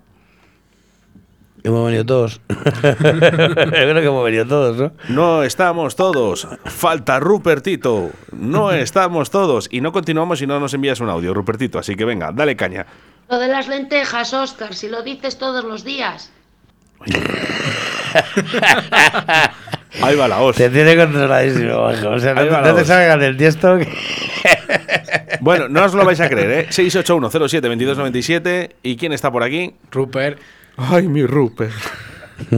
Hemos 1.63 1.85
venido 1.85 2.05
todos. 2.05 2.41
Yo 2.49 2.65
creo 2.91 3.95
que 3.95 4.05
hemos 4.05 4.25
venido 4.25 4.45
todos, 4.45 4.77
¿no? 4.77 4.91
No 5.07 5.43
estamos 5.43 5.95
todos. 5.95 6.47
Falta 6.65 7.21
Rupertito. 7.21 8.11
No 8.33 8.71
estamos 8.73 9.29
todos. 9.29 9.69
Y 9.71 9.79
no 9.79 9.93
continuamos 9.93 10.39
si 10.39 10.47
no 10.47 10.59
nos 10.59 10.73
envías 10.73 10.99
un 10.99 11.09
audio, 11.09 11.33
Rupertito. 11.33 11.79
Así 11.79 11.95
que 11.95 12.03
venga, 12.03 12.31
dale 12.33 12.57
caña. 12.57 12.85
Lo 13.29 13.39
de 13.39 13.47
las 13.47 13.69
lentejas, 13.69 14.33
Oscar, 14.33 14.75
si 14.75 14.89
lo 14.89 15.03
dices 15.03 15.37
todos 15.37 15.63
los 15.63 15.85
días. 15.85 16.31
Ahí 20.01 20.15
va 20.15 20.27
la 20.27 20.41
hostia. 20.41 20.69
Te 20.69 20.75
tiene 20.75 20.95
controladísimo, 20.97 21.75
Juanjo. 21.75 22.09
O 22.09 22.19
sea, 22.19 22.33
no, 22.33 22.75
te 22.75 22.85
salgas 22.85 23.19
del 23.19 23.37
tiesto. 23.37 23.77
que- 23.77 23.87
Bueno, 25.39 25.67
no 25.69 25.83
os 25.85 25.93
lo 25.93 26.03
vais 26.05 26.19
a 26.21 26.29
creer, 26.29 26.51
¿eh? 26.51 26.67
681072297. 26.69 28.71
¿Y 28.81 28.97
quién 28.97 29.13
está 29.13 29.31
por 29.31 29.43
aquí? 29.43 29.75
Rupert. 29.91 30.39
Ay, 30.77 31.07
mi 31.07 31.25
Rupert. 31.25 31.71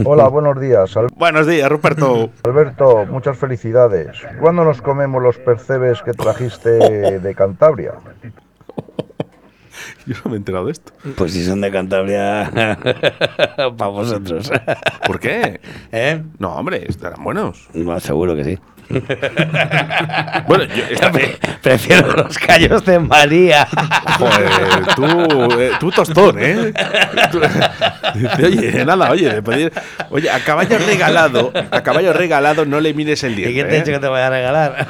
Hola, 0.04 0.28
buenos 0.28 0.58
días. 0.60 0.96
Al- 0.96 1.08
Buenos 1.14 1.46
días, 1.46 1.68
Ruperto. 1.68 2.30
Alberto, 2.44 3.04
muchas 3.06 3.36
felicidades. 3.38 4.16
¿Cuándo 4.40 4.64
nos 4.64 4.80
comemos 4.80 5.22
los 5.22 5.36
percebes 5.36 6.00
que 6.02 6.12
trajiste 6.12 6.70
de 7.20 7.34
Cantabria? 7.34 7.92
Yo 10.06 10.14
no 10.24 10.30
me 10.30 10.36
he 10.36 10.38
enterado 10.38 10.66
de 10.66 10.72
esto. 10.72 10.92
Pues 11.16 11.32
si 11.32 11.44
son 11.44 11.60
de 11.60 11.70
Cantabria, 11.70 12.50
para 13.56 13.90
vosotros. 13.90 14.50
¿Por 15.06 15.18
qué? 15.18 15.60
¿Eh? 15.92 16.22
No, 16.38 16.54
hombre, 16.54 16.84
estarán 16.88 17.24
buenos. 17.24 17.68
No, 17.74 17.98
seguro 17.98 18.36
que 18.36 18.44
sí. 18.44 18.58
Bueno, 20.46 20.64
yo, 20.64 20.84
esta- 20.90 21.10
Prefiero 21.62 22.12
los 22.12 22.38
callos 22.38 22.84
de 22.84 22.98
María. 23.00 23.66
Joder, 23.66 24.50
tú, 24.94 25.60
eh, 25.60 25.70
tú 25.80 25.90
tostón, 25.90 26.36
¿eh? 26.38 26.72
Tú- 27.32 27.40
oye, 28.44 28.84
nada, 28.84 29.10
oye, 29.10 29.42
pedir- 29.42 29.72
oye, 30.10 30.30
a 30.30 30.38
caballo 30.40 30.78
regalado, 30.78 31.52
a 31.70 31.82
caballo 31.82 32.12
regalado 32.12 32.64
no 32.64 32.80
le 32.80 32.94
mires 32.94 33.24
el 33.24 33.32
¿Y 33.32 33.36
diente. 33.36 33.54
quién 33.54 33.68
te 33.68 33.74
ha 33.74 33.78
dicho 33.80 33.90
¿eh? 33.90 33.94
que 33.94 34.00
te 34.00 34.08
voy 34.08 34.20
a 34.20 34.30
regalar? 34.30 34.86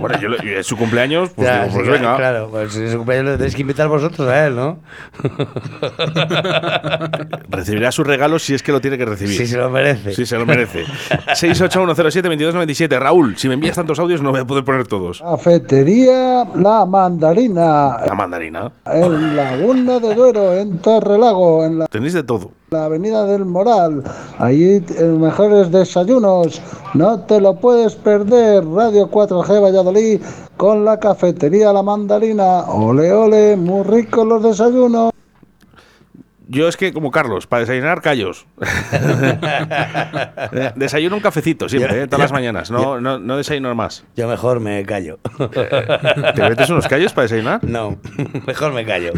Bueno, 0.00 0.18
yo, 0.20 0.28
le- 0.30 0.58
es 0.60 0.66
su 0.66 0.76
cumpleaños, 0.76 1.30
pues, 1.36 1.46
Ya, 1.48 1.64
digo, 1.64 1.74
pues 1.76 1.88
venga. 1.88 2.16
Claro, 2.16 2.48
pues 2.50 2.72
si 2.72 2.90
su 2.90 2.96
cumpleaños 2.96 3.26
lo 3.32 3.36
tenéis 3.36 3.54
que 3.54 3.60
invitar 3.62 3.86
vosotros 3.88 4.28
a 4.28 4.46
él, 4.46 4.56
¿no? 4.56 4.80
Recibirá 7.48 7.92
su 7.92 8.02
regalo 8.04 8.38
si 8.38 8.54
es 8.54 8.62
que 8.62 8.72
lo 8.72 8.80
tiene 8.80 8.98
que 8.98 9.04
recibir. 9.04 9.36
Si 9.36 9.46
se 9.46 9.56
lo 9.56 9.70
merece. 9.70 10.14
Sí, 10.14 10.26
se 10.26 10.36
lo 10.36 10.46
merece. 10.46 10.84
681072297. 12.66 12.98
Raúl, 12.98 13.36
si 13.36 13.48
me 13.48 13.54
envías 13.54 13.76
tantos 13.76 13.98
audios 13.98 14.22
no 14.22 14.30
voy 14.30 14.40
a 14.40 14.44
poder 14.44 14.64
poner 14.64 14.86
todos. 14.86 15.20
Cafetería 15.20 16.44
La 16.56 16.84
Mandarina. 16.86 17.98
La 18.06 18.14
mandarina. 18.14 18.72
En 18.86 19.36
Laguna 19.36 19.98
de 20.00 20.14
Duero, 20.14 20.52
en 20.54 20.78
Torrelago, 20.78 21.64
en 21.64 21.78
la, 21.80 21.86
Tenéis 21.86 22.12
de 22.12 22.22
todo. 22.22 22.50
la 22.70 22.86
Avenida 22.86 23.24
del 23.26 23.44
Moral. 23.44 24.02
Allí 24.38 24.82
eh, 24.98 25.04
mejores 25.04 25.70
desayunos. 25.70 26.60
No 26.94 27.20
te 27.20 27.40
lo 27.40 27.54
puedes 27.56 27.94
perder. 27.94 28.64
Radio 28.66 29.10
4G 29.10 29.62
Valladolid 29.62 30.20
con 30.56 30.84
la 30.84 30.98
cafetería 30.98 31.72
La 31.72 31.82
Mandarina. 31.82 32.60
Ole, 32.64 33.12
ole, 33.12 33.56
muy 33.56 33.82
ricos 33.84 34.26
los 34.26 34.42
desayunos. 34.42 35.13
Yo 36.54 36.68
es 36.68 36.76
que, 36.76 36.92
como 36.92 37.10
Carlos, 37.10 37.46
para 37.46 37.60
desayunar 37.60 38.00
callos. 38.00 38.46
Desayuno 40.76 41.16
un 41.16 41.22
cafecito 41.22 41.68
siempre, 41.68 42.02
¿eh? 42.02 42.06
todas 42.06 42.20
las 42.20 42.32
mañanas. 42.32 42.70
No, 42.70 43.00
no, 43.00 43.18
no 43.18 43.36
desayuno 43.36 43.74
más. 43.74 44.04
Yo 44.16 44.28
mejor 44.28 44.60
me 44.60 44.84
callo. 44.84 45.18
¿Te 46.34 46.42
metes 46.48 46.70
unos 46.70 46.86
callos 46.88 47.12
para 47.12 47.24
desayunar? 47.24 47.62
No, 47.64 47.98
mejor 48.46 48.72
me 48.72 48.84
callo. 48.84 49.12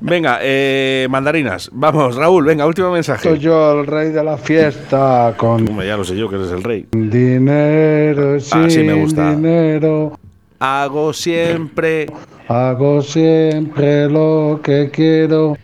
Venga, 0.00 0.38
eh, 0.40 1.06
mandarinas. 1.10 1.68
Vamos, 1.72 2.14
Raúl, 2.16 2.44
venga, 2.44 2.66
último 2.66 2.92
mensaje. 2.92 3.28
Soy 3.28 3.38
yo 3.40 3.80
el 3.80 3.86
rey 3.86 4.10
de 4.10 4.22
la 4.22 4.38
fiesta 4.38 5.34
con 5.36 5.68
Hombre, 5.68 5.86
ya 5.88 5.96
lo 5.96 6.04
sé 6.04 6.16
yo 6.16 6.28
que 6.28 6.36
eres 6.36 6.52
el 6.52 6.62
rey. 6.62 6.86
dinero, 6.92 8.38
sin 8.38 8.64
Ah, 8.64 8.70
sí 8.70 8.82
me 8.84 8.94
gusta. 8.94 9.30
dinero. 9.34 10.16
Hago 10.58 11.12
siempre 11.12 12.06
Hago 12.48 13.02
siempre 13.02 14.08
lo 14.08 14.60
que 14.62 14.90
quiero 14.90 15.56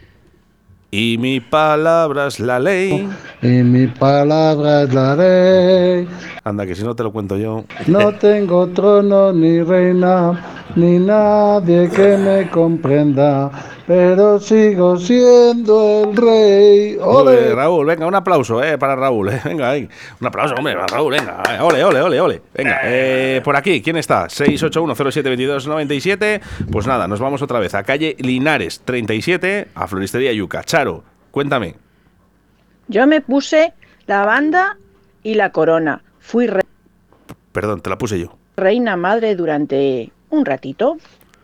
y 0.96 1.18
mi 1.18 1.40
palabra 1.40 2.28
es 2.28 2.38
la 2.38 2.60
ley. 2.60 3.08
y 3.42 3.48
mi 3.64 3.88
palabra 3.88 4.82
es 4.84 4.94
la 4.94 5.16
ley. 5.16 6.06
Anda, 6.44 6.64
que 6.66 6.76
si 6.76 6.84
no 6.84 6.94
te 6.94 7.02
lo 7.02 7.10
cuento 7.10 7.36
yo. 7.36 7.64
No 7.88 8.12
tengo 8.20 8.68
trono 8.68 9.32
ni 9.32 9.60
reina, 9.60 10.40
ni 10.76 11.00
nadie 11.00 11.90
que 11.90 12.16
me 12.16 12.48
comprenda. 12.48 13.50
Pero 13.86 14.40
sigo 14.40 14.96
siendo 14.96 16.04
el 16.10 16.16
rey. 16.16 16.96
Ole, 17.00 17.02
¡Ole! 17.02 17.54
Raúl, 17.54 17.86
venga, 17.86 18.06
un 18.06 18.14
aplauso 18.14 18.62
eh, 18.62 18.78
para 18.78 18.96
Raúl. 18.96 19.28
eh. 19.30 19.40
Venga, 19.44 19.70
ahí. 19.70 19.88
Un 20.20 20.26
aplauso, 20.26 20.54
hombre, 20.54 20.74
para 20.74 20.86
Raúl, 20.86 21.12
venga. 21.12 21.42
eh. 21.50 21.58
Ole, 21.60 21.84
ole, 21.84 22.00
ole, 22.00 22.20
ole. 22.20 22.42
Venga, 22.54 22.80
eh, 22.84 23.40
por 23.44 23.56
aquí, 23.56 23.82
¿quién 23.82 23.96
está? 23.96 24.26
681072297. 24.28 26.40
Pues 26.70 26.86
nada, 26.86 27.06
nos 27.08 27.20
vamos 27.20 27.42
otra 27.42 27.58
vez 27.58 27.74
a 27.74 27.82
calle 27.82 28.16
Linares 28.18 28.80
37, 28.84 29.68
a 29.74 29.86
Floristería 29.86 30.32
Yuca. 30.32 30.62
Charo, 30.64 31.04
cuéntame. 31.30 31.74
Yo 32.88 33.06
me 33.06 33.20
puse 33.20 33.72
la 34.06 34.24
banda 34.24 34.76
y 35.22 35.34
la 35.34 35.50
corona. 35.52 36.02
Fui 36.20 36.46
re- 36.46 36.62
Perdón, 37.52 37.80
te 37.80 37.90
la 37.90 37.98
puse 37.98 38.18
yo. 38.18 38.36
reina 38.56 38.96
madre 38.96 39.34
durante 39.36 40.10
un 40.30 40.44
ratito. 40.44 40.96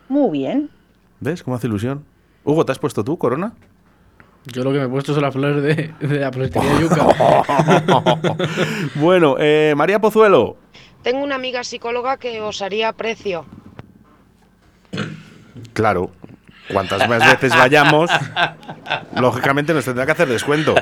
Muy 0.08 0.30
bien. 0.38 0.70
¿Ves 1.20 1.42
cómo 1.42 1.56
hace 1.56 1.66
ilusión? 1.66 2.04
Hugo, 2.44 2.64
¿te 2.64 2.72
has 2.72 2.78
puesto 2.78 3.04
tú, 3.04 3.18
Corona? 3.18 3.52
Yo 4.46 4.64
lo 4.64 4.72
que 4.72 4.78
me 4.78 4.84
he 4.86 4.88
puesto 4.88 5.12
son 5.12 5.22
las 5.22 5.34
flores 5.34 5.62
de, 5.62 5.94
de 6.06 6.18
la 6.18 6.32
floristería 6.32 6.80
Yuca. 6.80 7.06
bueno, 8.94 9.36
eh, 9.38 9.74
María 9.76 10.00
Pozuelo. 10.00 10.56
Tengo 11.02 11.22
una 11.22 11.34
amiga 11.34 11.62
psicóloga 11.62 12.16
que 12.16 12.40
os 12.40 12.62
haría 12.62 12.92
precio. 12.92 13.44
Claro. 15.72 16.10
Cuantas 16.72 17.08
más 17.08 17.26
veces 17.26 17.52
vayamos, 17.56 18.10
lógicamente 19.16 19.74
nos 19.74 19.84
tendrá 19.84 20.06
que 20.06 20.12
hacer 20.12 20.28
descuento. 20.28 20.74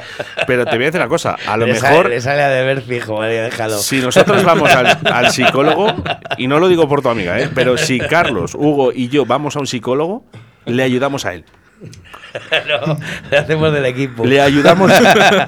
Pero 0.47 0.67
te 0.67 0.73
voy 0.77 0.83
a 0.83 0.87
decir 0.87 1.01
una 1.01 1.09
cosa, 1.09 1.37
a 1.47 1.57
lo 1.57 1.65
Le 1.65 1.73
mejor 1.73 1.89
Sale, 1.89 2.09
le 2.11 2.21
sale 2.21 2.43
a 2.43 2.49
deber 2.51 2.83
fijo, 2.83 3.17
María, 3.17 3.45
déjalo. 3.45 3.79
si 3.79 4.01
nosotros 4.01 4.45
vamos 4.45 4.71
al, 4.71 4.99
al 5.11 5.31
psicólogo, 5.31 5.95
y 6.37 6.47
no 6.47 6.59
lo 6.59 6.69
digo 6.69 6.87
por 6.89 7.01
tu 7.01 7.09
amiga, 7.09 7.41
¿eh? 7.41 7.49
pero 7.55 7.79
si 7.79 7.99
Carlos, 7.99 8.55
Hugo 8.55 8.93
y 8.93 9.09
yo 9.09 9.25
vamos 9.25 9.57
a 9.57 9.61
un 9.61 9.67
psicólogo, 9.67 10.25
le 10.69 10.83
ayudamos 10.83 11.25
a 11.25 11.35
él. 11.35 11.45
No, 12.69 12.99
le 13.31 13.39
hacemos 13.39 13.73
del 13.73 13.85
equipo. 13.87 14.25
Le 14.25 14.41
ayudamos, 14.41 14.91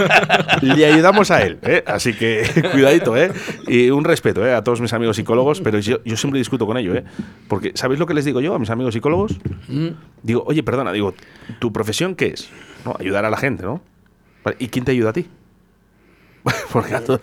le 0.62 0.86
ayudamos 0.86 1.30
a 1.30 1.42
él, 1.42 1.58
¿eh? 1.62 1.82
así 1.86 2.14
que 2.14 2.44
cuidadito, 2.72 3.16
¿eh? 3.16 3.32
Y 3.66 3.90
un 3.90 4.04
respeto 4.04 4.46
¿eh? 4.46 4.54
a 4.54 4.64
todos 4.64 4.80
mis 4.80 4.92
amigos 4.92 5.16
psicólogos, 5.16 5.60
pero 5.60 5.78
yo, 5.78 6.02
yo 6.04 6.16
siempre 6.16 6.38
discuto 6.38 6.66
con 6.66 6.78
ellos, 6.78 6.96
¿eh? 6.96 7.04
porque 7.48 7.72
¿sabéis 7.74 8.00
lo 8.00 8.06
que 8.06 8.14
les 8.14 8.24
digo 8.24 8.40
yo 8.40 8.54
a 8.54 8.58
mis 8.58 8.70
amigos 8.70 8.94
psicólogos? 8.94 9.38
Mm. 9.68 9.88
Digo, 10.22 10.42
oye, 10.46 10.62
perdona, 10.62 10.92
digo, 10.92 11.14
¿tu 11.58 11.72
profesión 11.72 12.14
qué 12.14 12.28
es? 12.28 12.48
¿No? 12.84 12.96
Ayudar 12.98 13.24
a 13.24 13.30
la 13.30 13.36
gente, 13.36 13.62
¿no? 13.62 13.82
¿Y 14.58 14.68
quién 14.68 14.84
te 14.84 14.92
ayuda 14.92 15.10
a 15.10 15.12
ti? 15.12 15.26
Porque 16.72 16.94
a, 16.94 17.04
to- 17.04 17.20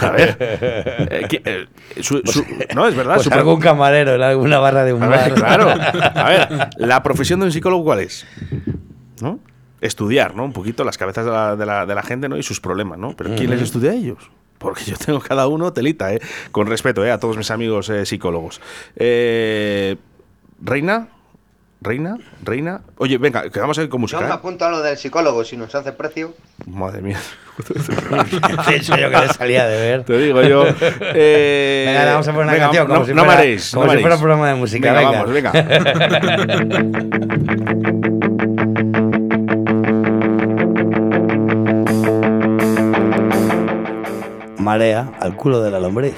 a 0.00 0.10
ver, 0.10 0.36
eh, 0.40 1.26
¿qui- 1.28 1.40
eh, 1.44 1.66
su- 2.02 2.20
su- 2.24 2.44
no, 2.74 2.86
es 2.86 2.94
verdad. 2.94 3.14
Pues 3.14 3.26
su 3.26 3.32
algún 3.32 3.60
camarero 3.60 4.14
en 4.14 4.22
alguna 4.22 4.58
barra 4.58 4.84
de 4.84 4.92
un 4.92 5.02
a 5.02 5.08
ver, 5.08 5.18
bar. 5.30 5.34
claro. 5.34 5.70
A 6.14 6.28
ver, 6.28 6.48
la 6.76 7.02
profesión 7.02 7.40
de 7.40 7.46
un 7.46 7.52
psicólogo, 7.52 7.84
¿cuál 7.84 8.00
es? 8.00 8.26
¿No? 9.22 9.38
Estudiar, 9.80 10.34
¿no? 10.34 10.44
Un 10.44 10.52
poquito 10.52 10.84
las 10.84 10.98
cabezas 10.98 11.24
de 11.24 11.30
la, 11.30 11.56
de 11.56 11.64
la- 11.66 11.86
de 11.86 11.94
la 11.94 12.02
gente, 12.02 12.28
¿no? 12.28 12.36
Y 12.36 12.42
sus 12.42 12.60
problemas, 12.60 12.98
¿no? 12.98 13.16
Pero 13.16 13.34
¿quién 13.34 13.48
les 13.50 13.62
estudia 13.62 13.92
a 13.92 13.94
ellos? 13.94 14.30
Porque 14.58 14.84
yo 14.84 14.96
tengo 14.98 15.20
cada 15.20 15.46
uno 15.46 15.72
telita, 15.72 16.12
¿eh? 16.12 16.20
Con 16.52 16.66
respeto, 16.66 17.02
¿eh? 17.04 17.10
A 17.10 17.18
todos 17.18 17.38
mis 17.38 17.50
amigos 17.50 17.88
eh, 17.88 18.04
psicólogos. 18.04 18.60
Eh, 18.96 19.96
Reina, 20.62 21.08
Reina, 21.82 22.18
Reina. 22.44 22.82
Oye, 22.98 23.16
venga, 23.16 23.48
que 23.48 23.58
vamos 23.58 23.78
a 23.78 23.82
ir 23.82 23.88
con 23.88 24.00
Yo 24.00 24.02
música, 24.02 24.20
me 24.20 24.26
¿eh? 24.28 24.32
apunto 24.32 24.66
a 24.66 24.70
lo 24.70 24.82
del 24.82 24.98
psicólogo 24.98 25.42
si 25.44 25.56
nos 25.56 25.74
hace 25.74 25.92
precio. 25.92 26.34
Madre 26.66 27.00
mía. 27.00 27.18
Dicho 28.68 28.96
yo 28.98 29.08
que 29.10 29.16
le 29.16 29.28
salía 29.28 29.66
de 29.66 29.80
ver. 29.80 30.04
Te 30.04 30.18
digo 30.18 30.42
yo. 30.42 30.64
Eh, 31.14 31.84
Venga, 31.86 32.04
vamos 32.12 32.28
a 32.28 32.32
poner 32.32 32.44
una 32.44 32.52
venga, 32.52 32.66
canción. 32.66 32.86
Como 32.86 32.98
no, 32.98 33.06
si 33.06 33.14
no 33.14 33.24
fuera, 33.24 33.36
maréis, 33.36 33.70
Como 33.70 33.86
no 33.86 33.92
si 33.92 33.98
fuera 33.98 34.14
un 34.16 34.20
programa 34.20 34.48
de 34.48 34.54
música. 34.56 34.92
Venga, 34.92 35.24
Venga, 35.24 35.52
Marea 44.58 45.10
al 45.18 45.34
culo 45.34 45.62
de 45.62 45.70
la 45.70 45.80
lombriz. 45.80 46.14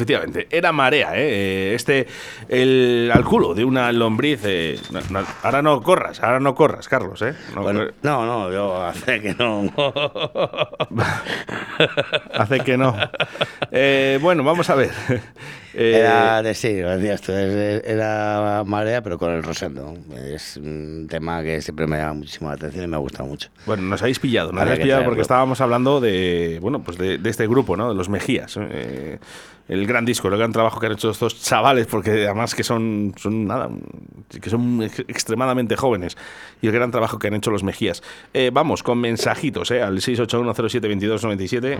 Efectivamente, 0.00 0.46
era 0.50 0.72
marea, 0.72 1.10
¿eh? 1.14 1.74
Este, 1.74 2.06
el 2.48 3.10
al 3.12 3.24
culo 3.24 3.54
de 3.54 3.64
una 3.64 3.92
lombriz. 3.92 4.40
eh, 4.44 4.78
no- 4.90 5.00
no, 5.10 5.26
ahora 5.42 5.60
no 5.62 5.82
corras, 5.82 6.22
ahora 6.22 6.40
no 6.40 6.54
corras, 6.54 6.88
Carlos, 6.88 7.20
¿eh? 7.22 7.34
No, 7.54 7.62
Bueno, 7.62 7.84
no, 8.02 8.24
no, 8.26 8.50
yo 8.52 8.82
hace 8.82 9.20
que 9.20 9.34
no. 9.34 9.70
Hace 12.34 12.60
que 12.60 12.76
no. 12.76 12.94
Eh, 13.70 14.18
bueno, 14.20 14.44
vamos 14.44 14.68
a 14.70 14.74
ver. 14.74 14.90
Eh, 15.72 15.98
Era 16.00 16.42
de 16.42 16.52
sí, 16.54 16.80
lo 16.80 16.90
decías 16.98 17.20
tú, 17.20 17.30
es- 17.30 17.84
era 17.86 18.64
marea, 18.66 19.02
pero 19.02 19.18
con 19.18 19.30
el 19.30 19.40
rosendo. 19.44 19.94
Es 20.16 20.56
un 20.56 21.06
tema 21.08 21.44
que 21.44 21.62
siempre 21.62 21.86
me 21.86 21.96
llama 21.96 22.14
muchísimo 22.14 22.48
la 22.48 22.56
atención 22.56 22.82
y 22.86 22.88
me 22.88 22.96
ha 22.96 22.98
gustado 22.98 23.28
mucho. 23.28 23.50
Bueno, 23.66 23.84
nos 23.84 24.02
habéis 24.02 24.18
pillado, 24.18 24.50
nos 24.50 24.62
habéis 24.62 24.80
pillado 24.80 25.04
porque 25.04 25.20
estábamos 25.20 25.60
hablando 25.60 26.00
de, 26.00 26.58
bueno, 26.60 26.82
pues 26.82 26.98
de, 26.98 27.18
de 27.18 27.30
este 27.30 27.46
grupo, 27.46 27.76
¿no? 27.76 27.88
De 27.88 27.94
los 27.94 28.08
Mejías. 28.08 28.58
eh, 28.60 29.20
el 29.70 29.86
gran 29.86 30.04
disco, 30.04 30.28
el 30.28 30.36
gran 30.36 30.52
trabajo 30.52 30.78
que 30.80 30.86
han 30.86 30.92
hecho 30.92 31.10
estos 31.10 31.40
chavales, 31.42 31.86
porque 31.86 32.10
además 32.26 32.54
que 32.54 32.62
son, 32.64 33.14
son 33.16 33.46
nada, 33.46 33.70
que 34.42 34.50
son 34.50 34.82
ex- 34.82 34.98
extremadamente 35.08 35.76
jóvenes. 35.76 36.16
Y 36.60 36.66
el 36.66 36.72
gran 36.72 36.90
trabajo 36.90 37.18
que 37.18 37.28
han 37.28 37.34
hecho 37.34 37.50
los 37.50 37.62
Mejías. 37.62 38.02
Eh, 38.34 38.50
vamos, 38.52 38.82
con 38.82 39.00
mensajitos, 39.00 39.70
¿eh? 39.70 39.80
Al 39.80 39.96
681072297. 40.00 41.78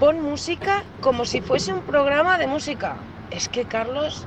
Pon 0.00 0.22
música 0.22 0.84
como 1.00 1.24
si 1.24 1.40
fuese 1.40 1.72
un 1.72 1.80
programa 1.82 2.38
de 2.38 2.46
música. 2.46 2.96
Es 3.30 3.48
que 3.48 3.64
Carlos 3.64 4.24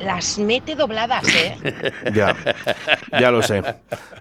las 0.00 0.38
mete 0.38 0.74
dobladas, 0.74 1.24
¿eh? 1.34 1.92
Ya, 2.14 2.34
ya 3.20 3.30
lo 3.30 3.42
sé, 3.42 3.62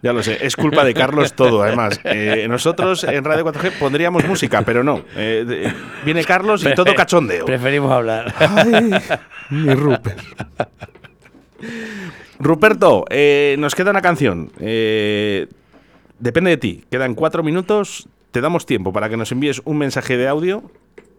ya 0.01 0.13
lo 0.13 0.21
sé. 0.23 0.37
Es 0.45 0.55
culpa 0.55 0.83
de 0.83 0.93
Carlos 0.93 1.33
todo, 1.33 1.63
además. 1.63 1.99
Eh, 2.03 2.45
nosotros 2.49 3.03
en 3.03 3.23
Radio 3.23 3.45
4G 3.45 3.71
pondríamos 3.79 4.25
música, 4.25 4.61
pero 4.63 4.83
no. 4.83 5.01
Eh, 5.15 5.43
de- 5.47 5.73
viene 6.05 6.23
Carlos 6.23 6.65
y 6.65 6.73
todo 6.73 6.93
cachondeo. 6.95 7.45
Preferimos 7.45 7.91
hablar. 7.91 8.33
Ay, 8.37 8.91
mi 9.49 9.73
Rupert. 9.73 10.19
Ruperto, 12.39 13.05
eh, 13.09 13.55
nos 13.59 13.75
queda 13.75 13.91
una 13.91 14.01
canción. 14.01 14.51
Eh, 14.59 15.47
depende 16.19 16.49
de 16.51 16.57
ti. 16.57 16.83
Quedan 16.89 17.13
cuatro 17.15 17.43
minutos. 17.43 18.07
Te 18.31 18.41
damos 18.41 18.65
tiempo 18.65 18.93
para 18.93 19.09
que 19.09 19.17
nos 19.17 19.31
envíes 19.31 19.61
un 19.65 19.77
mensaje 19.77 20.17
de 20.17 20.27
audio 20.27 20.63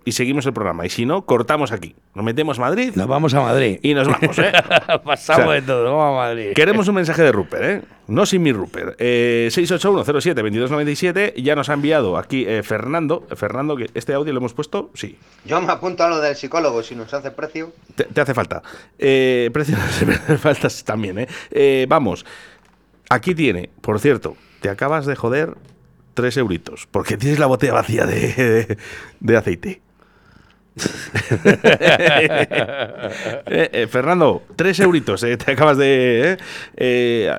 y 0.04 0.12
seguimos 0.12 0.46
el 0.46 0.52
programa. 0.52 0.84
Y 0.86 0.90
si 0.90 1.06
no, 1.06 1.24
cortamos 1.26 1.72
aquí. 1.72 1.94
Nos 2.14 2.24
metemos 2.24 2.58
a 2.58 2.62
Madrid. 2.62 2.92
Nos 2.94 3.06
vamos 3.06 3.32
a 3.34 3.40
Madrid. 3.40 3.78
Y 3.82 3.94
nos 3.94 4.08
vamos, 4.08 4.38
¿eh? 4.38 4.52
Pasamos 5.04 5.44
O 5.44 5.46
sea, 5.50 5.54
de 5.54 5.62
todo, 5.62 5.84
vamos 5.96 6.14
a 6.18 6.28
Madrid. 6.28 6.52
Queremos 6.54 6.88
un 6.88 6.94
mensaje 6.96 7.22
de 7.22 7.32
Rupert, 7.32 7.62
¿eh? 7.64 7.82
No 8.08 8.26
sin 8.26 8.42
mi 8.42 8.52
Rupert. 8.52 8.96
Eh, 8.98 9.48
681072297. 9.52 11.34
Ya 11.42 11.54
nos 11.54 11.68
ha 11.68 11.74
enviado 11.74 12.16
aquí 12.18 12.44
eh, 12.46 12.62
Fernando. 12.62 13.26
Fernando, 13.36 13.76
que 13.76 13.90
este 13.94 14.12
audio 14.14 14.32
lo 14.32 14.38
hemos 14.40 14.54
puesto, 14.54 14.90
sí. 14.94 15.16
Yo 15.44 15.60
me 15.60 15.72
apunto 15.72 16.04
a 16.04 16.08
lo 16.08 16.20
del 16.20 16.36
psicólogo 16.36 16.82
si 16.82 16.94
nos 16.94 17.12
hace 17.14 17.30
precio. 17.30 17.72
Te, 17.94 18.04
te 18.04 18.20
hace 18.20 18.34
falta. 18.34 18.62
Eh, 18.98 19.50
precio 19.52 19.76
me 19.76 19.82
hace 19.84 20.06
falta 20.38 20.68
también, 20.84 21.18
¿eh? 21.20 21.28
Eh, 21.50 21.86
Vamos. 21.88 22.24
Aquí 23.08 23.34
tiene, 23.34 23.68
por 23.82 24.00
cierto, 24.00 24.36
te 24.60 24.70
acabas 24.70 25.04
de 25.06 25.16
joder 25.16 25.54
tres 26.14 26.36
euritos. 26.36 26.88
Porque 26.90 27.16
tienes 27.16 27.38
la 27.38 27.46
botella 27.46 27.74
vacía 27.74 28.06
de, 28.06 28.32
de- 28.34 28.78
de 29.20 29.36
aceite. 29.36 29.80
Eh, 33.46 33.70
eh, 33.72 33.86
Fernando, 33.88 34.42
tres 34.56 34.80
euritos, 34.80 35.22
eh, 35.24 35.36
te 35.36 35.52
acabas 35.52 35.76
de. 35.76 36.38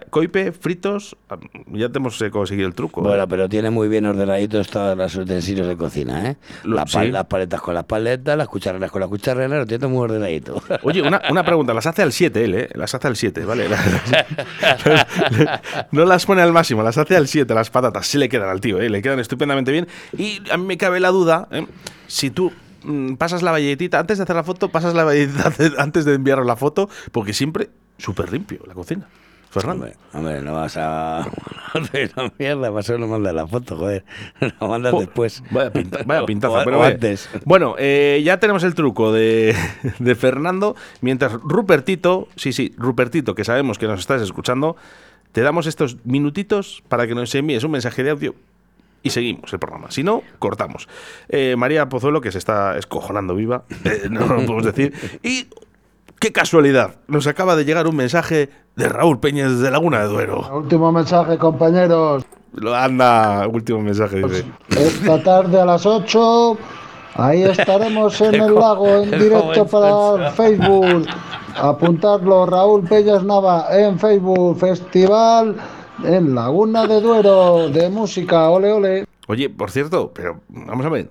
coipe, 0.10 0.52
fritos, 0.52 1.16
ya 1.72 1.90
te 1.90 1.98
hemos 1.98 2.24
conseguido 2.32 2.68
el 2.68 2.76
truco. 2.76 3.02
Bueno, 3.02 3.28
pero 3.28 3.50
tiene 3.50 3.70
muy 3.70 3.88
bien 3.88 4.06
ordenaditos 4.06 4.70
todos 4.70 4.98
los 4.98 5.16
utensilios 5.16 5.68
de 5.68 5.76
cocina, 5.76 6.30
¿eh? 6.30 6.38
La 6.64 6.86
sí. 6.86 7.10
Las 7.10 7.26
paletas 7.26 7.62
con 7.62 7.74
las 7.74 7.86
paletas, 7.86 8.38
las 8.38 8.48
cuchareras 8.48 8.92
con 8.92 9.02
las 9.02 9.10
cuchareras, 9.10 9.60
lo 9.60 9.66
tiene 9.66 9.88
muy 9.88 10.04
ordenadito. 10.04 10.62
Oye, 10.84 11.02
una, 11.02 11.22
una 11.30 11.44
pregunta, 11.44 11.74
las 11.74 11.88
hace 11.88 12.02
al 12.02 12.12
7 12.12 12.44
él, 12.44 12.56
¿eh? 12.56 12.70
Las 12.76 12.94
hace 12.94 13.08
al 13.08 13.16
7, 13.16 13.46
¿vale? 13.46 13.68
no 15.92 16.06
las 16.06 16.26
pone 16.26 16.42
al 16.42 16.54
máximo, 16.54 16.84
las 16.84 16.98
hace 16.98 17.16
al 17.16 17.28
7 17.28 17.54
las 17.54 17.70
patatas. 17.70 18.08
Sí 18.08 18.18
le 18.18 18.30
quedan 18.30 18.50
al 18.50 18.62
tío, 18.62 18.80
¿eh? 18.80 18.90
Le 18.90 19.02
quedan 19.02 19.20
estupendamente 19.20 19.72
bien. 19.72 19.88
Y 20.18 20.42
a 20.52 20.58
mí 20.58 20.66
me 20.66 20.78
cabe 20.78 21.00
la 21.00 21.10
duda, 21.10 21.48
¿eh? 21.52 21.66
Si 22.08 22.30
tú 22.30 22.52
pasas 23.18 23.42
la 23.44 23.52
valletita, 23.52 24.00
antes 24.00 24.18
de 24.18 24.24
hacer 24.24 24.36
la 24.36 24.44
foto, 24.44 24.70
pasas 24.70 24.94
la 24.94 25.04
valletita 25.04 25.52
antes- 25.78 26.06
de 26.06 26.14
enviar 26.14 26.46
la 26.46 26.56
foto, 26.56 26.90
porque 27.12 27.34
siempre 27.34 27.70
súper 27.98 28.32
limpio 28.32 28.60
la 28.68 28.74
cocina. 28.74 29.08
Fernando. 29.50 29.86
Hombre, 29.86 29.98
hombre, 30.14 30.42
no 30.42 30.54
vas 30.54 30.76
a 30.78 31.28
una 32.18 32.32
mierda, 32.40 32.72
vas 32.72 32.90
a 32.90 32.98
no 32.98 33.08
mandar 33.08 33.36
la 33.36 33.46
foto, 33.46 33.78
joder. 33.78 34.04
La 34.40 34.68
mandas 34.68 34.96
después. 34.98 35.44
Vaya, 35.52 35.72
pinta- 35.72 36.00
vaya 36.08 36.26
pintaza, 36.26 36.62
O- 36.62 36.64
pero 36.66 36.80
o 36.80 36.84
antes. 36.84 37.30
Bueno, 37.46 37.76
eh, 37.78 38.22
ya 38.26 38.40
tenemos 38.40 38.64
el 38.64 38.74
truco 38.74 39.12
de, 39.12 39.56
de 40.00 40.16
Fernando. 40.16 40.76
Mientras 41.02 41.34
Rupertito, 41.34 42.28
sí, 42.36 42.52
sí, 42.52 42.74
Rupertito, 42.78 43.36
que 43.36 43.44
sabemos 43.44 43.78
que 43.78 43.86
nos 43.86 44.00
estás 44.00 44.24
escuchando, 44.24 44.76
te 45.34 45.42
damos 45.42 45.68
estos 45.68 45.98
minutitos 46.04 46.82
para 46.88 47.06
que 47.06 47.14
nos 47.14 47.34
envíes 47.36 47.64
un 47.64 47.72
mensaje 47.72 48.02
de 48.04 48.10
audio 48.10 48.34
y 49.04 49.10
seguimos 49.10 49.52
el 49.54 49.60
programa. 49.60 49.92
Si 49.92 50.02
no, 50.02 50.24
cortamos. 50.40 50.88
Eh, 51.28 51.56
María 51.58 51.90
Pozuelo, 51.90 52.22
que 52.22 52.32
se 52.32 52.38
está 52.38 52.78
escojonando 52.78 53.36
viva, 53.36 53.64
eh, 53.84 54.08
no 54.10 54.22
lo 54.22 54.36
podemos 54.38 54.64
decir. 54.64 54.94
Y 55.22 55.48
qué 56.20 56.32
casualidad, 56.32 56.96
nos 57.08 57.28
acaba 57.28 57.56
de 57.56 57.66
llegar 57.66 57.86
un 57.86 57.98
mensaje 57.98 58.50
de 58.76 58.90
Raúl 58.90 59.20
Peñas 59.20 59.60
de 59.60 59.70
Laguna 59.70 60.00
de 60.00 60.08
Duero. 60.08 60.50
Último 60.56 60.92
mensaje, 60.92 61.38
compañeros. 61.38 62.26
Anda, 62.74 63.48
último 63.48 63.82
mensaje, 63.82 64.24
dice. 64.24 64.46
Esta 64.70 65.22
tarde 65.22 65.60
a 65.60 65.66
las 65.66 65.86
8, 65.86 66.58
ahí 67.16 67.44
estaremos 67.44 68.20
en 68.22 68.36
el 68.36 68.56
lago 68.56 68.88
en 68.88 69.12
directo 69.12 69.66
para 69.68 70.32
Facebook. 70.32 71.08
Apuntarlo, 71.56 72.46
Raúl 72.46 72.84
Pellas 72.88 73.24
Nava 73.24 73.68
en 73.72 74.00
Facebook, 74.00 74.60
Festival 74.60 75.56
en 76.06 76.36
Laguna 76.36 76.88
de 76.88 77.02
Duero 77.02 77.70
de 77.70 77.90
música, 77.90 78.50
ole 78.50 78.72
ole. 78.72 79.06
Oye, 79.28 79.50
por 79.50 79.72
cierto, 79.72 80.12
pero 80.14 80.42
vamos 80.50 80.86
a 80.86 80.90
ver. 80.90 81.10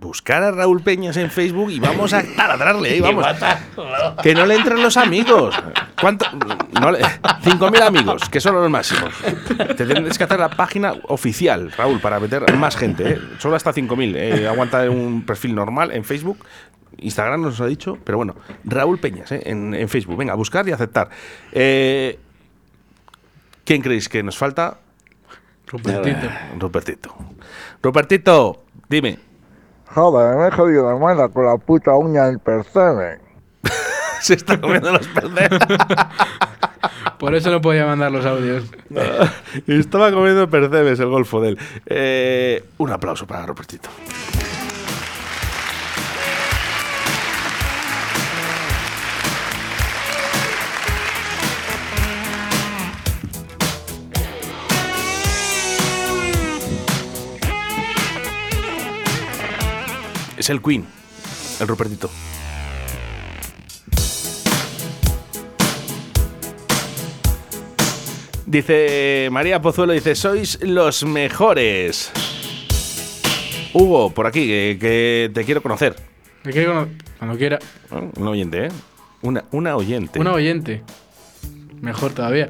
Buscar 0.00 0.42
a 0.42 0.50
Raúl 0.50 0.80
Peñas 0.82 1.18
en 1.18 1.30
Facebook 1.30 1.70
y 1.70 1.78
vamos 1.78 2.14
a 2.14 2.22
taladrarle, 2.34 2.96
¿eh? 2.96 3.00
vamos. 3.02 3.26
Que 4.22 4.34
no 4.34 4.46
le 4.46 4.54
entren 4.54 4.82
los 4.82 4.96
amigos. 4.96 5.54
¿Cuánto? 6.00 6.24
No 6.80 6.90
le- 6.90 7.00
5.000 7.02 7.82
amigos, 7.82 8.22
que 8.30 8.40
son 8.40 8.54
los 8.54 8.70
máximos. 8.70 9.10
Te 9.76 9.84
tienes 9.84 10.16
que 10.16 10.24
hacer 10.24 10.40
la 10.40 10.48
página 10.48 10.94
oficial, 11.08 11.70
Raúl, 11.72 12.00
para 12.00 12.18
meter 12.18 12.50
más 12.56 12.76
gente. 12.76 13.10
¿eh? 13.10 13.18
Solo 13.38 13.56
hasta 13.56 13.74
5.000. 13.74 14.14
Eh, 14.16 14.48
aguanta 14.48 14.88
un 14.88 15.22
perfil 15.26 15.54
normal 15.54 15.90
en 15.92 16.02
Facebook. 16.02 16.38
Instagram 16.96 17.42
nos 17.42 17.60
ha 17.60 17.66
dicho, 17.66 17.98
pero 18.02 18.16
bueno, 18.16 18.34
Raúl 18.64 18.98
Peñas 18.98 19.30
¿eh? 19.32 19.42
en, 19.44 19.74
en 19.74 19.88
Facebook. 19.90 20.16
Venga, 20.16 20.34
buscar 20.34 20.66
y 20.66 20.72
aceptar. 20.72 21.10
Eh, 21.52 22.18
¿Quién 23.70 23.82
creéis 23.82 24.08
que 24.08 24.20
nos 24.24 24.36
falta? 24.36 24.78
Rupertito. 25.68 26.28
Rupertito. 26.58 27.14
Rupertito, 27.80 28.64
dime. 28.88 29.16
Joder, 29.94 30.36
me 30.38 30.48
he 30.48 30.50
jodido 30.50 30.90
la 30.90 30.96
muela 30.96 31.28
con 31.28 31.46
la 31.46 31.56
puta 31.56 31.94
uña 31.94 32.24
del 32.24 32.40
percebe. 32.40 33.20
Se 34.22 34.34
está 34.34 34.60
comiendo 34.60 34.90
los 34.90 35.06
percebes. 35.06 35.60
Por 37.20 37.32
eso 37.36 37.52
no 37.52 37.60
podía 37.60 37.86
mandar 37.86 38.10
los 38.10 38.26
audios. 38.26 38.64
Estaba 39.68 40.10
comiendo 40.10 40.50
percebes 40.50 40.98
el 40.98 41.08
golfo 41.08 41.40
de 41.40 41.50
él. 41.50 41.58
Eh, 41.86 42.64
un 42.78 42.90
aplauso 42.90 43.24
para 43.24 43.46
Rupertito. 43.46 43.88
Es 60.50 60.54
el 60.56 60.62
Queen, 60.62 60.84
el 61.60 61.68
Rupertito. 61.68 62.10
Dice 68.46 69.28
María 69.30 69.62
Pozuelo, 69.62 69.92
dice, 69.92 70.14
sois 70.14 70.58
los 70.62 71.04
mejores. 71.04 72.10
Hugo, 73.72 74.10
por 74.10 74.26
aquí, 74.26 74.46
que, 74.46 74.76
que 74.80 75.30
te 75.32 75.44
quiero 75.44 75.62
conocer. 75.62 75.94
Me 76.42 76.50
quiero 76.52 76.72
cono- 76.74 76.88
Cuando 77.18 77.38
quiera. 77.38 77.58
Un 78.16 78.26
oyente, 78.26 78.66
¿eh? 78.66 78.68
Una, 79.22 79.44
una 79.52 79.76
oyente. 79.76 80.18
Una 80.18 80.32
oyente. 80.32 80.82
Mejor 81.80 82.12
todavía. 82.12 82.48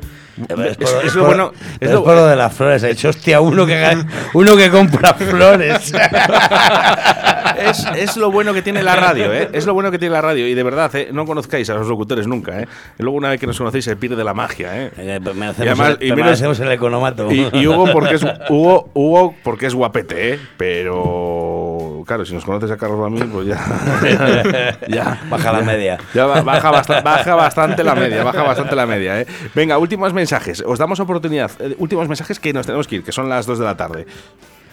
Es, 0.48 0.76
por, 0.76 0.88
Es 0.88 1.04
es 1.04 1.14
lo 1.14 1.24
bueno- 1.26 1.52
es 1.80 1.90
lo- 1.90 2.04
por 2.04 2.14
lo 2.14 2.26
de 2.26 2.36
las 2.36 2.52
flores. 2.54 2.82
He 2.82 2.88
dicho, 2.88 3.08
hostia, 3.08 3.40
uno 3.40 3.66
que, 3.66 3.98
uno 4.34 4.56
que 4.56 4.70
compra 4.70 5.14
flores. 5.14 5.92
es, 7.58 7.86
es 7.96 8.16
lo 8.16 8.30
bueno 8.30 8.52
que 8.54 8.62
tiene 8.62 8.82
la 8.82 8.96
radio, 8.96 9.32
¿eh? 9.32 9.48
Es 9.52 9.66
lo 9.66 9.74
bueno 9.74 9.90
que 9.90 9.98
tiene 9.98 10.12
la 10.14 10.20
radio. 10.20 10.46
Y 10.46 10.54
de 10.54 10.62
verdad, 10.62 10.94
¿eh? 10.96 11.08
no 11.12 11.26
conozcáis 11.26 11.68
a 11.70 11.74
los 11.74 11.86
locutores 11.88 12.26
nunca, 12.26 12.60
¿eh? 12.60 12.68
Y 12.98 13.02
luego 13.02 13.16
una 13.18 13.30
vez 13.30 13.40
que 13.40 13.46
nos 13.46 13.58
conocéis 13.58 13.84
se 13.84 13.96
pierde 13.96 14.22
la 14.24 14.34
magia, 14.34 14.86
¿eh? 14.86 15.20
Permanecemos, 15.22 15.58
Y 15.58 15.68
además- 15.68 15.96
en- 16.00 16.06
y 16.08 16.12
menos- 16.12 16.40
en 16.60 16.66
el 16.66 16.72
economato. 16.72 17.30
Y, 17.30 17.48
y 17.52 17.66
Hugo 17.66 17.90
porque 17.92 18.14
es 18.16 18.24
Hugo, 18.48 18.90
Hugo 18.94 19.34
porque 19.42 19.66
es 19.66 19.74
guapete, 19.74 20.34
¿eh? 20.34 20.38
Pero 20.56 21.59
claro, 22.04 22.24
si 22.24 22.34
nos 22.34 22.44
conoces 22.44 22.70
a 22.70 22.76
Carlos 22.76 22.98
Ramírez, 22.98 23.28
pues 23.32 23.46
ya, 23.46 23.58
ya 24.88 25.20
Baja 25.28 25.52
la 25.52 25.60
media. 25.62 25.98
Ya 26.14 26.26
ba- 26.26 26.42
baja, 26.42 26.70
basta- 26.70 27.00
baja 27.00 27.34
bastante 27.34 27.82
la 27.84 27.94
media, 27.94 28.22
baja 28.24 28.42
bastante 28.42 28.74
la 28.76 28.86
media, 28.86 29.20
¿eh? 29.20 29.26
Venga, 29.54 29.78
últimos 29.78 30.12
mensajes. 30.12 30.62
Os 30.66 30.78
damos 30.78 31.00
oportunidad. 31.00 31.50
eh, 31.60 31.74
últimos 31.78 32.08
mensajes 32.08 32.38
que 32.40 32.52
nos 32.52 32.66
tenemos 32.66 32.86
que 32.88 32.96
ir, 32.96 33.04
que 33.04 33.12
son 33.12 33.28
las 33.28 33.46
2 33.46 33.58
de 33.58 33.64
la 33.64 33.76
tarde. 33.76 34.06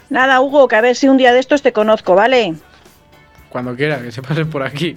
Nada, 0.09 0.39
Hugo, 0.41 0.67
que 0.67 0.75
a 0.75 0.81
ver 0.81 0.95
si 0.95 1.07
un 1.09 1.17
día 1.17 1.33
de 1.33 1.39
estos 1.39 1.61
te 1.61 1.73
conozco, 1.73 2.15
¿vale? 2.15 2.55
Cuando 3.49 3.75
quiera, 3.75 3.99
que 4.01 4.11
se 4.11 4.21
pase 4.21 4.45
por 4.45 4.63
aquí. 4.63 4.95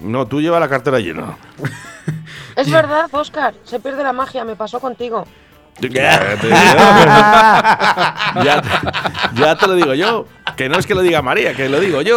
No, 0.00 0.26
tú 0.26 0.40
lleva 0.40 0.60
la 0.60 0.68
cartera 0.68 0.98
llena. 1.00 1.36
Es 2.56 2.68
verdad, 2.70 3.06
Oscar, 3.12 3.54
se 3.62 3.78
pierde 3.78 4.02
la 4.02 4.12
magia, 4.12 4.44
me 4.44 4.56
pasó 4.56 4.80
contigo. 4.80 5.24
Ya 5.80 6.36
te, 6.40 6.48
ya, 8.44 8.62
te- 8.62 9.40
ya 9.40 9.56
te 9.56 9.66
lo 9.66 9.74
digo 9.74 9.94
yo. 9.94 10.26
Que 10.56 10.68
no 10.68 10.78
es 10.78 10.86
que 10.86 10.94
lo 10.94 11.02
diga 11.02 11.22
María, 11.22 11.54
que 11.54 11.68
lo 11.68 11.78
digo 11.78 12.02
yo. 12.02 12.16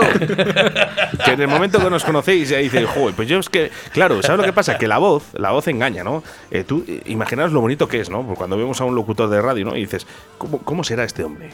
Que 1.26 1.34
en 1.34 1.42
el 1.42 1.48
momento 1.48 1.80
que 1.80 1.90
nos 1.90 2.04
conocéis 2.04 2.50
ya 2.50 2.58
dices, 2.58 2.88
joder, 2.90 3.14
pues 3.16 3.28
yo 3.28 3.38
es 3.40 3.50
que, 3.50 3.72
claro, 3.94 4.22
¿sabes 4.24 4.40
lo 4.40 4.44
que 4.46 4.54
pasa? 4.54 4.78
Que 4.78 4.88
la 4.88 4.98
voz, 4.98 5.26
la 5.34 5.52
voz 5.52 5.68
engaña, 5.68 6.04
¿no? 6.04 6.24
Eh, 6.50 6.64
tú 6.64 6.84
eh, 6.88 7.04
imaginaos 7.06 7.52
lo 7.52 7.62
bonito 7.62 7.88
que 7.88 8.00
es, 8.00 8.10
¿no? 8.10 8.24
Porque 8.24 8.38
cuando 8.38 8.58
vemos 8.58 8.82
a 8.82 8.86
un 8.86 8.96
locutor 8.96 9.30
de 9.30 9.42
radio, 9.42 9.66
¿no? 9.66 9.76
Y 9.76 9.82
dices, 9.82 10.08
¿cómo, 10.40 10.58
cómo 10.60 10.84
será 10.84 11.04
este 11.04 11.24
hombre? 11.24 11.52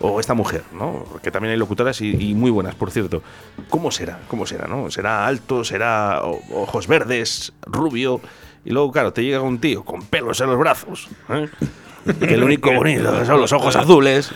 O 0.00 0.20
esta 0.20 0.34
mujer, 0.34 0.62
¿no? 0.72 1.04
Que 1.24 1.32
también 1.32 1.50
hay 1.52 1.58
locutoras 1.58 2.00
y, 2.02 2.30
y 2.30 2.34
muy 2.34 2.52
buenas, 2.52 2.76
por 2.76 2.92
cierto. 2.92 3.20
¿Cómo 3.68 3.90
será? 3.90 4.20
¿Cómo 4.28 4.46
será, 4.46 4.68
no? 4.68 4.92
¿Será 4.92 5.26
alto? 5.26 5.64
¿Será 5.64 6.20
ojos 6.22 6.86
verdes? 6.86 7.52
¿Rubio? 7.66 8.20
Y 8.68 8.70
luego, 8.70 8.92
claro, 8.92 9.14
te 9.14 9.24
llega 9.24 9.40
un 9.40 9.58
tío 9.58 9.82
con 9.82 10.02
pelos 10.02 10.42
en 10.42 10.48
los 10.48 10.58
brazos, 10.58 11.08
¿eh? 11.30 11.48
que 12.20 12.36
lo 12.36 12.44
único 12.44 12.70
bonito 12.70 13.24
son 13.24 13.40
los 13.40 13.50
ojos 13.54 13.74
azules. 13.76 14.30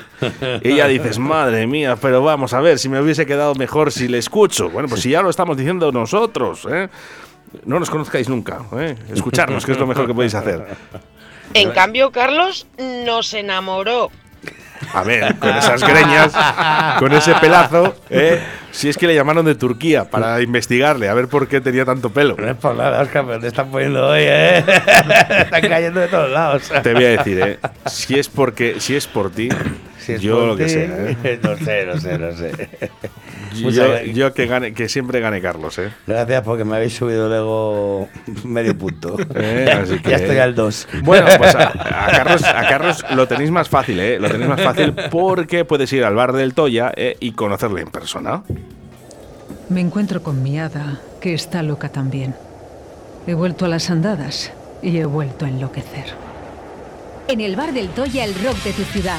Y 0.62 0.76
ya 0.76 0.88
dices, 0.88 1.18
madre 1.18 1.66
mía, 1.66 1.96
pero 2.00 2.22
vamos 2.22 2.54
a 2.54 2.62
ver, 2.62 2.78
si 2.78 2.88
me 2.88 2.98
hubiese 2.98 3.26
quedado 3.26 3.54
mejor 3.56 3.92
si 3.92 4.08
le 4.08 4.16
escucho. 4.16 4.70
Bueno, 4.70 4.88
pues 4.88 5.02
si 5.02 5.10
ya 5.10 5.20
lo 5.20 5.28
estamos 5.28 5.54
diciendo 5.54 5.92
nosotros, 5.92 6.66
¿eh? 6.70 6.88
No 7.66 7.78
nos 7.78 7.90
conozcáis 7.90 8.30
nunca, 8.30 8.62
¿eh? 8.78 8.96
Escucharnos, 9.12 9.66
que 9.66 9.72
es 9.72 9.78
lo 9.78 9.86
mejor 9.86 10.06
que 10.06 10.14
podéis 10.14 10.34
hacer. 10.34 10.64
En 11.52 11.70
cambio, 11.72 12.10
Carlos 12.10 12.66
nos 12.78 13.34
enamoró. 13.34 14.10
A 14.92 15.02
ver, 15.02 15.36
con 15.36 15.50
esas 15.50 15.82
greñas, 15.82 16.32
con 16.98 17.12
ese 17.12 17.34
pelazo, 17.34 17.94
¿eh? 18.10 18.40
Si 18.72 18.88
es 18.88 18.96
que 18.96 19.06
le 19.06 19.14
llamaron 19.14 19.44
de 19.44 19.54
Turquía 19.54 20.04
para 20.04 20.40
investigarle, 20.40 21.08
a 21.08 21.14
ver 21.14 21.28
por 21.28 21.46
qué 21.46 21.60
tenía 21.60 21.84
tanto 21.84 22.10
pelo. 22.10 22.36
No 22.38 22.48
es 22.48 22.56
por 22.56 22.74
nada, 22.74 23.02
Oscar, 23.02 23.24
pero 23.26 23.38
te 23.38 23.48
están 23.48 23.70
poniendo 23.70 24.06
hoy, 24.06 24.22
¿eh? 24.24 24.58
están 25.38 25.60
cayendo 25.60 26.00
de 26.00 26.08
todos 26.08 26.30
lados. 26.30 26.72
Te 26.82 26.94
voy 26.94 27.04
a 27.04 27.08
decir, 27.10 27.40
¿eh? 27.40 27.58
Si 27.86 28.18
es 28.18 28.28
porque, 28.28 28.80
si 28.80 28.96
es 28.96 29.06
por 29.06 29.30
ti, 29.30 29.50
Si 30.04 30.12
es 30.14 30.20
yo 30.20 30.46
lo 30.46 30.56
que 30.56 30.68
sea, 30.68 30.82
¿eh? 31.24 31.40
No 31.42 31.56
sé, 31.56 31.86
no 31.86 31.98
sé, 32.00 32.18
no 32.18 32.32
sé. 32.36 32.50
Yo, 33.54 33.64
Muchas- 33.66 34.04
yo 34.14 34.32
que 34.32 34.46
gane, 34.46 34.72
que 34.72 34.88
siempre 34.88 35.20
gane 35.20 35.42
Carlos, 35.42 35.78
¿eh? 35.78 35.90
Gracias 36.06 36.40
porque 36.42 36.64
me 36.64 36.76
habéis 36.76 36.94
subido 36.96 37.28
luego 37.28 38.08
medio 38.44 38.76
punto. 38.78 39.16
Eh, 39.34 39.64
ya, 39.68 39.80
así 39.82 39.98
que- 39.98 40.08
ya 40.10 40.16
estoy 40.16 40.38
al 40.38 40.54
2. 40.54 40.88
Bueno, 41.04 41.26
pues 41.36 41.54
a, 41.54 41.68
a 41.68 42.10
Carlos, 42.12 42.42
a 42.44 42.66
Carlos 42.66 43.04
lo 43.14 43.28
tenéis 43.28 43.50
más 43.50 43.68
fácil, 43.68 44.00
¿eh? 44.00 44.18
Lo 44.18 44.30
tenéis 44.30 44.48
más 44.48 44.60
fácil 44.62 44.94
porque 45.10 45.66
puedes 45.66 45.92
ir 45.92 46.02
al 46.04 46.14
bar 46.14 46.32
del 46.32 46.54
Toya 46.54 46.92
¿eh? 46.96 47.16
y 47.20 47.32
conocerle 47.32 47.82
en 47.82 47.88
persona. 47.90 48.42
Me 49.68 49.82
encuentro 49.82 50.22
con 50.22 50.42
mi 50.42 50.58
hada, 50.58 51.00
que 51.20 51.34
está 51.34 51.62
loca 51.62 51.90
también. 51.90 52.34
He 53.26 53.34
vuelto 53.34 53.66
a 53.66 53.68
las 53.68 53.90
andadas 53.90 54.50
y 54.80 54.96
he 54.96 55.04
vuelto 55.04 55.44
a 55.44 55.48
enloquecer. 55.50 56.06
En 57.28 57.42
el 57.42 57.54
bar 57.54 57.72
del 57.74 57.88
Toya, 57.90 58.24
el 58.24 58.34
rock 58.42 58.56
de 58.64 58.72
tu 58.72 58.82
ciudad. 58.84 59.18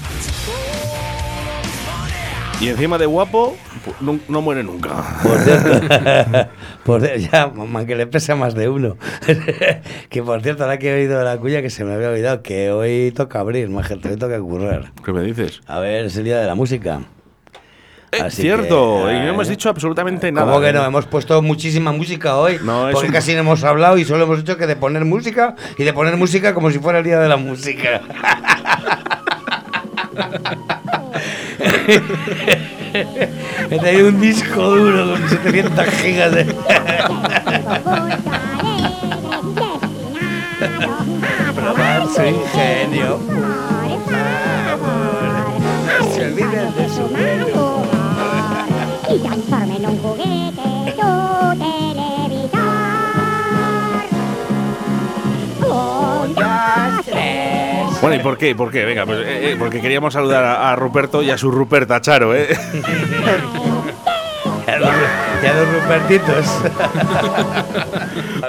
Y 2.61 2.69
encima 2.69 2.99
de 2.99 3.07
guapo, 3.07 3.57
no, 4.01 4.19
no 4.29 4.41
muere 4.41 4.63
nunca. 4.63 4.89
Por 5.23 5.39
cierto, 5.39 5.69
por 6.85 7.01
cier- 7.01 7.17
ya, 7.31 7.47
mamá, 7.47 7.85
que 7.87 7.95
le 7.95 8.05
pesa 8.05 8.35
más 8.35 8.53
de 8.53 8.69
uno. 8.69 8.97
que 10.09 10.21
por 10.21 10.41
cierto, 10.43 10.63
ahora 10.63 10.77
que 10.77 10.91
he 10.91 10.93
oído 11.01 11.23
la 11.23 11.37
cuya, 11.37 11.63
que 11.63 11.71
se 11.71 11.83
me 11.83 11.93
había 11.95 12.09
olvidado, 12.09 12.43
que 12.43 12.71
hoy 12.71 13.11
toca 13.15 13.39
abrir, 13.39 13.67
majete, 13.69 14.09
hoy 14.09 14.17
toca 14.17 14.39
currar. 14.39 14.91
¿Qué 15.03 15.11
me 15.11 15.23
dices? 15.23 15.61
A 15.65 15.79
ver, 15.79 16.05
es 16.05 16.15
el 16.17 16.23
día 16.25 16.39
de 16.39 16.45
la 16.45 16.53
música. 16.53 17.01
Es 18.11 18.21
Así 18.21 18.41
cierto, 18.43 19.05
que, 19.07 19.13
y 19.15 19.19
no 19.21 19.29
hemos 19.29 19.47
eh, 19.47 19.51
dicho 19.51 19.69
absolutamente 19.69 20.31
nada. 20.31 20.45
¿Cómo 20.45 20.61
que 20.61 20.69
¿eh? 20.69 20.73
no? 20.73 20.85
Hemos 20.85 21.07
puesto 21.07 21.41
muchísima 21.41 21.91
música 21.93 22.35
hoy. 22.35 22.59
No, 22.61 22.89
porque 22.91 23.07
un- 23.07 23.13
casi 23.13 23.33
no 23.33 23.39
hemos 23.39 23.63
hablado 23.63 23.97
y 23.97 24.05
solo 24.05 24.25
hemos 24.25 24.37
dicho 24.39 24.57
que 24.57 24.67
de 24.67 24.75
poner 24.75 25.03
música 25.05 25.55
y 25.79 25.83
de 25.83 25.93
poner 25.93 26.15
música 26.17 26.53
como 26.53 26.69
si 26.69 26.77
fuera 26.77 26.99
el 26.99 27.05
día 27.05 27.19
de 27.19 27.27
la 27.29 27.37
música. 27.37 28.01
He 33.69 33.79
tenido 33.79 34.09
un 34.09 34.19
disco 34.19 34.69
duro 34.69 35.11
con 35.11 35.29
700 35.29 35.85
gigas 36.01 36.31
de. 36.33 36.45
Probar 41.55 42.07
su 42.13 42.21
ingenio. 42.23 43.19
Se 46.13 46.25
olviden 46.25 46.75
de 46.75 46.89
su 46.89 47.11
pelo. 47.13 47.81
Bueno, 58.01 58.15
¿y 58.15 58.19
por 58.19 58.37
qué? 58.37 58.55
¿Por 58.55 58.71
qué? 58.71 58.83
Venga, 58.83 59.05
pues 59.05 59.19
eh, 59.19 59.51
eh, 59.51 59.55
porque 59.59 59.79
queríamos 59.79 60.13
saludar 60.13 60.43
a, 60.43 60.71
a 60.71 60.75
Ruperto 60.75 61.21
y 61.21 61.29
a 61.29 61.37
su 61.37 61.51
Ruperta 61.51 62.01
Charo, 62.01 62.35
¿eh? 62.35 62.47
Y 65.43 65.45
a 65.45 65.53
los 65.55 65.73
Rupertitos. 65.73 66.45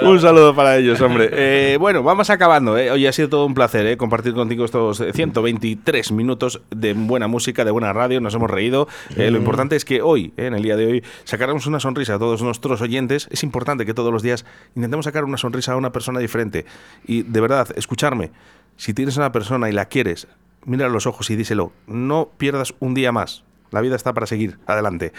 Un 0.03 0.19
saludo 0.19 0.55
para 0.55 0.77
ellos, 0.77 1.01
hombre. 1.01 1.29
Eh, 1.31 1.77
bueno, 1.77 2.03
vamos 2.03 2.29
acabando. 2.29 2.77
¿eh? 2.77 2.91
Hoy 2.91 3.07
ha 3.07 3.11
sido 3.11 3.29
todo 3.29 3.45
un 3.45 3.55
placer 3.55 3.87
¿eh? 3.87 3.97
compartir 3.97 4.33
contigo 4.33 4.63
estos 4.63 4.99
eh, 4.99 5.11
123 5.11 6.11
minutos 6.11 6.61
de 6.69 6.93
buena 6.93 7.27
música, 7.27 7.65
de 7.65 7.71
buena 7.71 7.93
radio. 7.93 8.21
Nos 8.21 8.35
hemos 8.35 8.49
reído. 8.49 8.87
Lo 9.15 9.37
importante 9.37 9.75
es 9.75 9.85
que 9.85 10.01
hoy, 10.01 10.33
en 10.37 10.53
el 10.53 10.61
día 10.61 10.75
de 10.75 10.85
hoy, 10.85 11.03
sacaremos 11.23 11.65
una 11.65 11.79
sonrisa 11.79 12.15
a 12.15 12.19
todos 12.19 12.41
nuestros 12.43 12.81
oyentes. 12.81 13.27
Es 13.31 13.43
importante 13.43 13.85
que 13.85 13.93
todos 13.93 14.13
los 14.13 14.21
días 14.21 14.45
intentemos 14.75 15.05
sacar 15.05 15.23
una 15.23 15.37
sonrisa 15.37 15.73
a 15.73 15.77
una 15.77 15.91
persona 15.91 16.19
diferente. 16.19 16.65
Y 17.05 17.23
de 17.23 17.41
verdad, 17.41 17.69
escucharme. 17.75 18.31
Si 18.77 18.93
tienes 18.93 19.17
una 19.17 19.31
persona 19.31 19.69
y 19.69 19.71
la 19.71 19.85
quieres, 19.85 20.27
mira 20.65 20.87
a 20.87 20.89
los 20.89 21.05
ojos 21.07 21.29
y 21.29 21.35
díselo. 21.35 21.71
No 21.87 22.29
pierdas 22.37 22.73
un 22.79 22.93
día 22.93 23.11
más. 23.11 23.43
La 23.71 23.81
vida 23.81 23.95
está 23.95 24.13
para 24.13 24.27
seguir. 24.27 24.59
Adelante. 24.67 25.13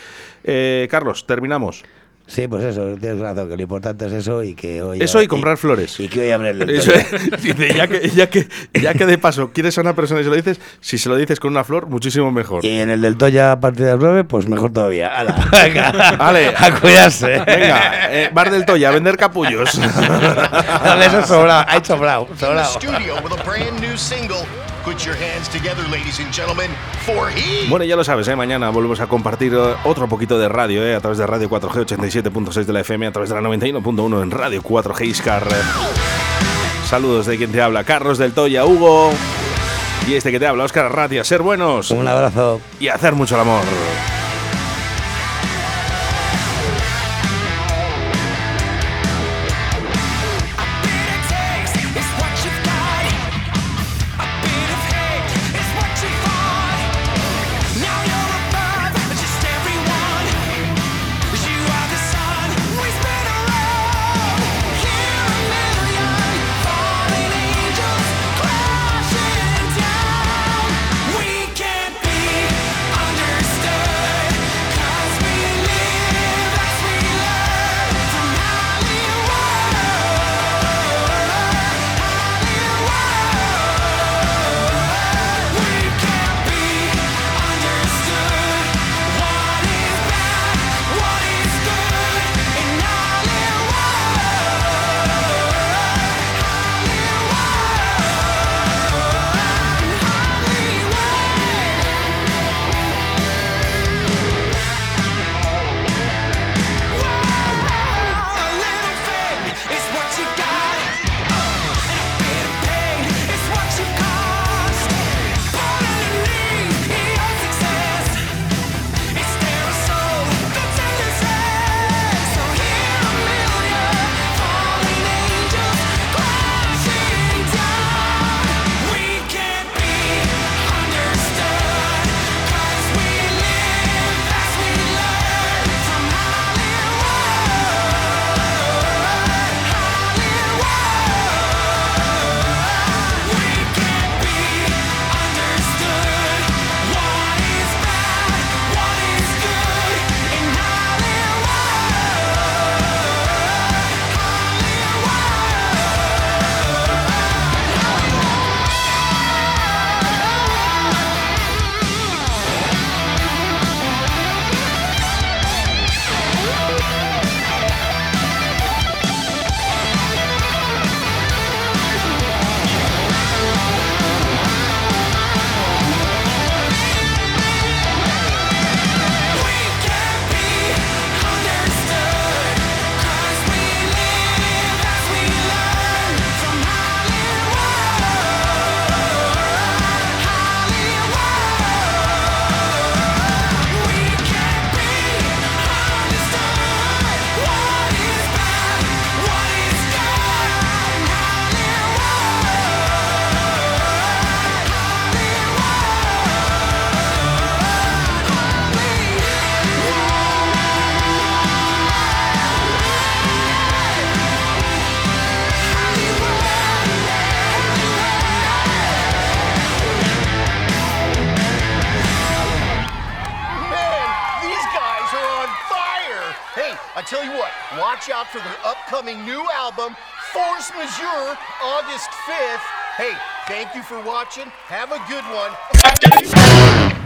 Eh, 0.45 0.87
Carlos, 0.91 1.27
terminamos. 1.27 1.85
Sí, 2.27 2.49
pues 2.49 2.65
eso, 2.65 2.97
tienes 2.99 3.21
razón, 3.21 3.51
que 3.51 3.57
lo 3.57 3.63
importante 3.63 4.07
es 4.07 4.13
eso 4.13 4.43
y 4.43 4.55
que 4.55 4.83
hoy. 4.83 5.01
Eso 5.01 5.23
y 5.23 5.27
comprar 5.27 5.59
flores. 5.59 6.01
Y 6.01 6.09
que 6.09 6.23
hoy 6.23 6.31
abre 6.31 6.51
el 6.51 6.71
Eso 6.71 6.93
es. 6.95 7.07
Dice, 7.43 7.75
ya, 7.75 7.87
que, 7.87 8.09
ya, 8.09 8.31
que, 8.31 8.49
ya 8.73 8.95
que 8.95 9.05
de 9.05 9.19
paso 9.19 9.51
quieres 9.53 9.77
a 9.77 9.83
una 9.83 9.95
persona 9.95 10.23
y 10.23 10.25
se 10.25 10.31
lo 10.31 10.37
dices, 10.37 10.59
si 10.81 10.97
se 10.97 11.11
lo 11.11 11.17
dices 11.17 11.39
con 11.39 11.53
una 11.53 11.65
flor, 11.65 11.87
muchísimo 11.87 12.33
mejor. 12.33 12.65
Y 12.65 12.79
en 12.81 12.89
el 12.89 13.03
del 13.03 13.19
Toya 13.19 13.53
a 13.53 13.61
partir 13.61 13.85
de 13.85 13.93
las 13.93 14.01
9, 14.01 14.25
pues 14.25 14.49
mejor 14.49 14.73
todavía. 14.73 15.09
¡Hala! 15.09 15.49
Venga, 15.53 16.17
Vale. 16.17 16.55
a 16.57 16.81
cuidarse. 16.81 17.27
Venga, 17.47 18.11
eh, 18.11 18.31
bar 18.33 18.51
del 18.51 18.65
Toya, 18.65 18.89
a 18.89 18.93
vender 18.93 19.19
capullos. 19.19 19.79
Dale, 19.79 21.07
eso 21.07 21.27
sobrado, 21.27 21.67
ha 21.69 21.77
hecho 21.77 21.95
sobrado, 21.95 22.29
sobrado. 22.39 22.79
Studio 24.85 25.07
with 25.07 25.07
a 25.07 25.07
brand 25.07 25.07
new 25.07 25.07
single, 25.07 25.07
Put 25.07 25.07
your 25.07 25.17
hands 25.17 25.49
together, 25.49 25.89
ladies 25.91 26.21
and 26.21 26.33
gentlemen, 26.33 26.71
for 27.07 27.31
he. 27.31 27.69
Bueno, 27.69 27.85
ya 27.85 27.97
lo 27.97 28.05
sabes, 28.05 28.29
¿eh? 28.29 28.37
mañana 28.37 28.71
volvemos 28.71 29.01
a 29.01 29.07
compartir 29.07 29.55
eh, 29.55 29.75
otro 29.85 30.09
poquito 30.09 30.39
de 30.39 30.49
radio 30.49 30.85
¿eh? 30.87 30.95
a 30.95 31.01
través 31.01 31.19
de 31.19 31.27
Radio 31.27 31.49
4G 31.49 31.87
87.6 31.87 32.65
de 32.65 32.73
la 32.73 32.81
FM, 32.81 33.07
a 33.07 33.13
través 33.13 33.31
de 33.31 33.41
la 33.41 33.49
91.1 33.49 34.23
en 34.23 34.31
Radio 34.31 34.63
4G 34.63 35.07
Iscar. 35.07 35.47
Saludos 36.89 37.27
de 37.27 37.37
quien 37.37 37.53
te 37.53 37.61
habla, 37.63 37.85
Carlos 37.85 38.19
del 38.19 38.33
Toya, 38.33 38.65
Hugo. 38.65 39.11
Y 40.07 40.15
este 40.15 40.31
que 40.31 40.39
te 40.39 40.47
habla, 40.47 40.65
Oscar 40.65 40.95
Ratia. 40.95 41.25
Ser 41.25 41.41
buenos. 41.41 41.91
Un 41.91 42.07
abrazo. 42.07 42.61
Y 42.79 42.89
hacer 42.89 43.15
mucho 43.15 43.37
el 43.37 43.41
amor. 43.41 43.63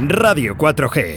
Radio 0.00 0.54
4G 0.54 1.16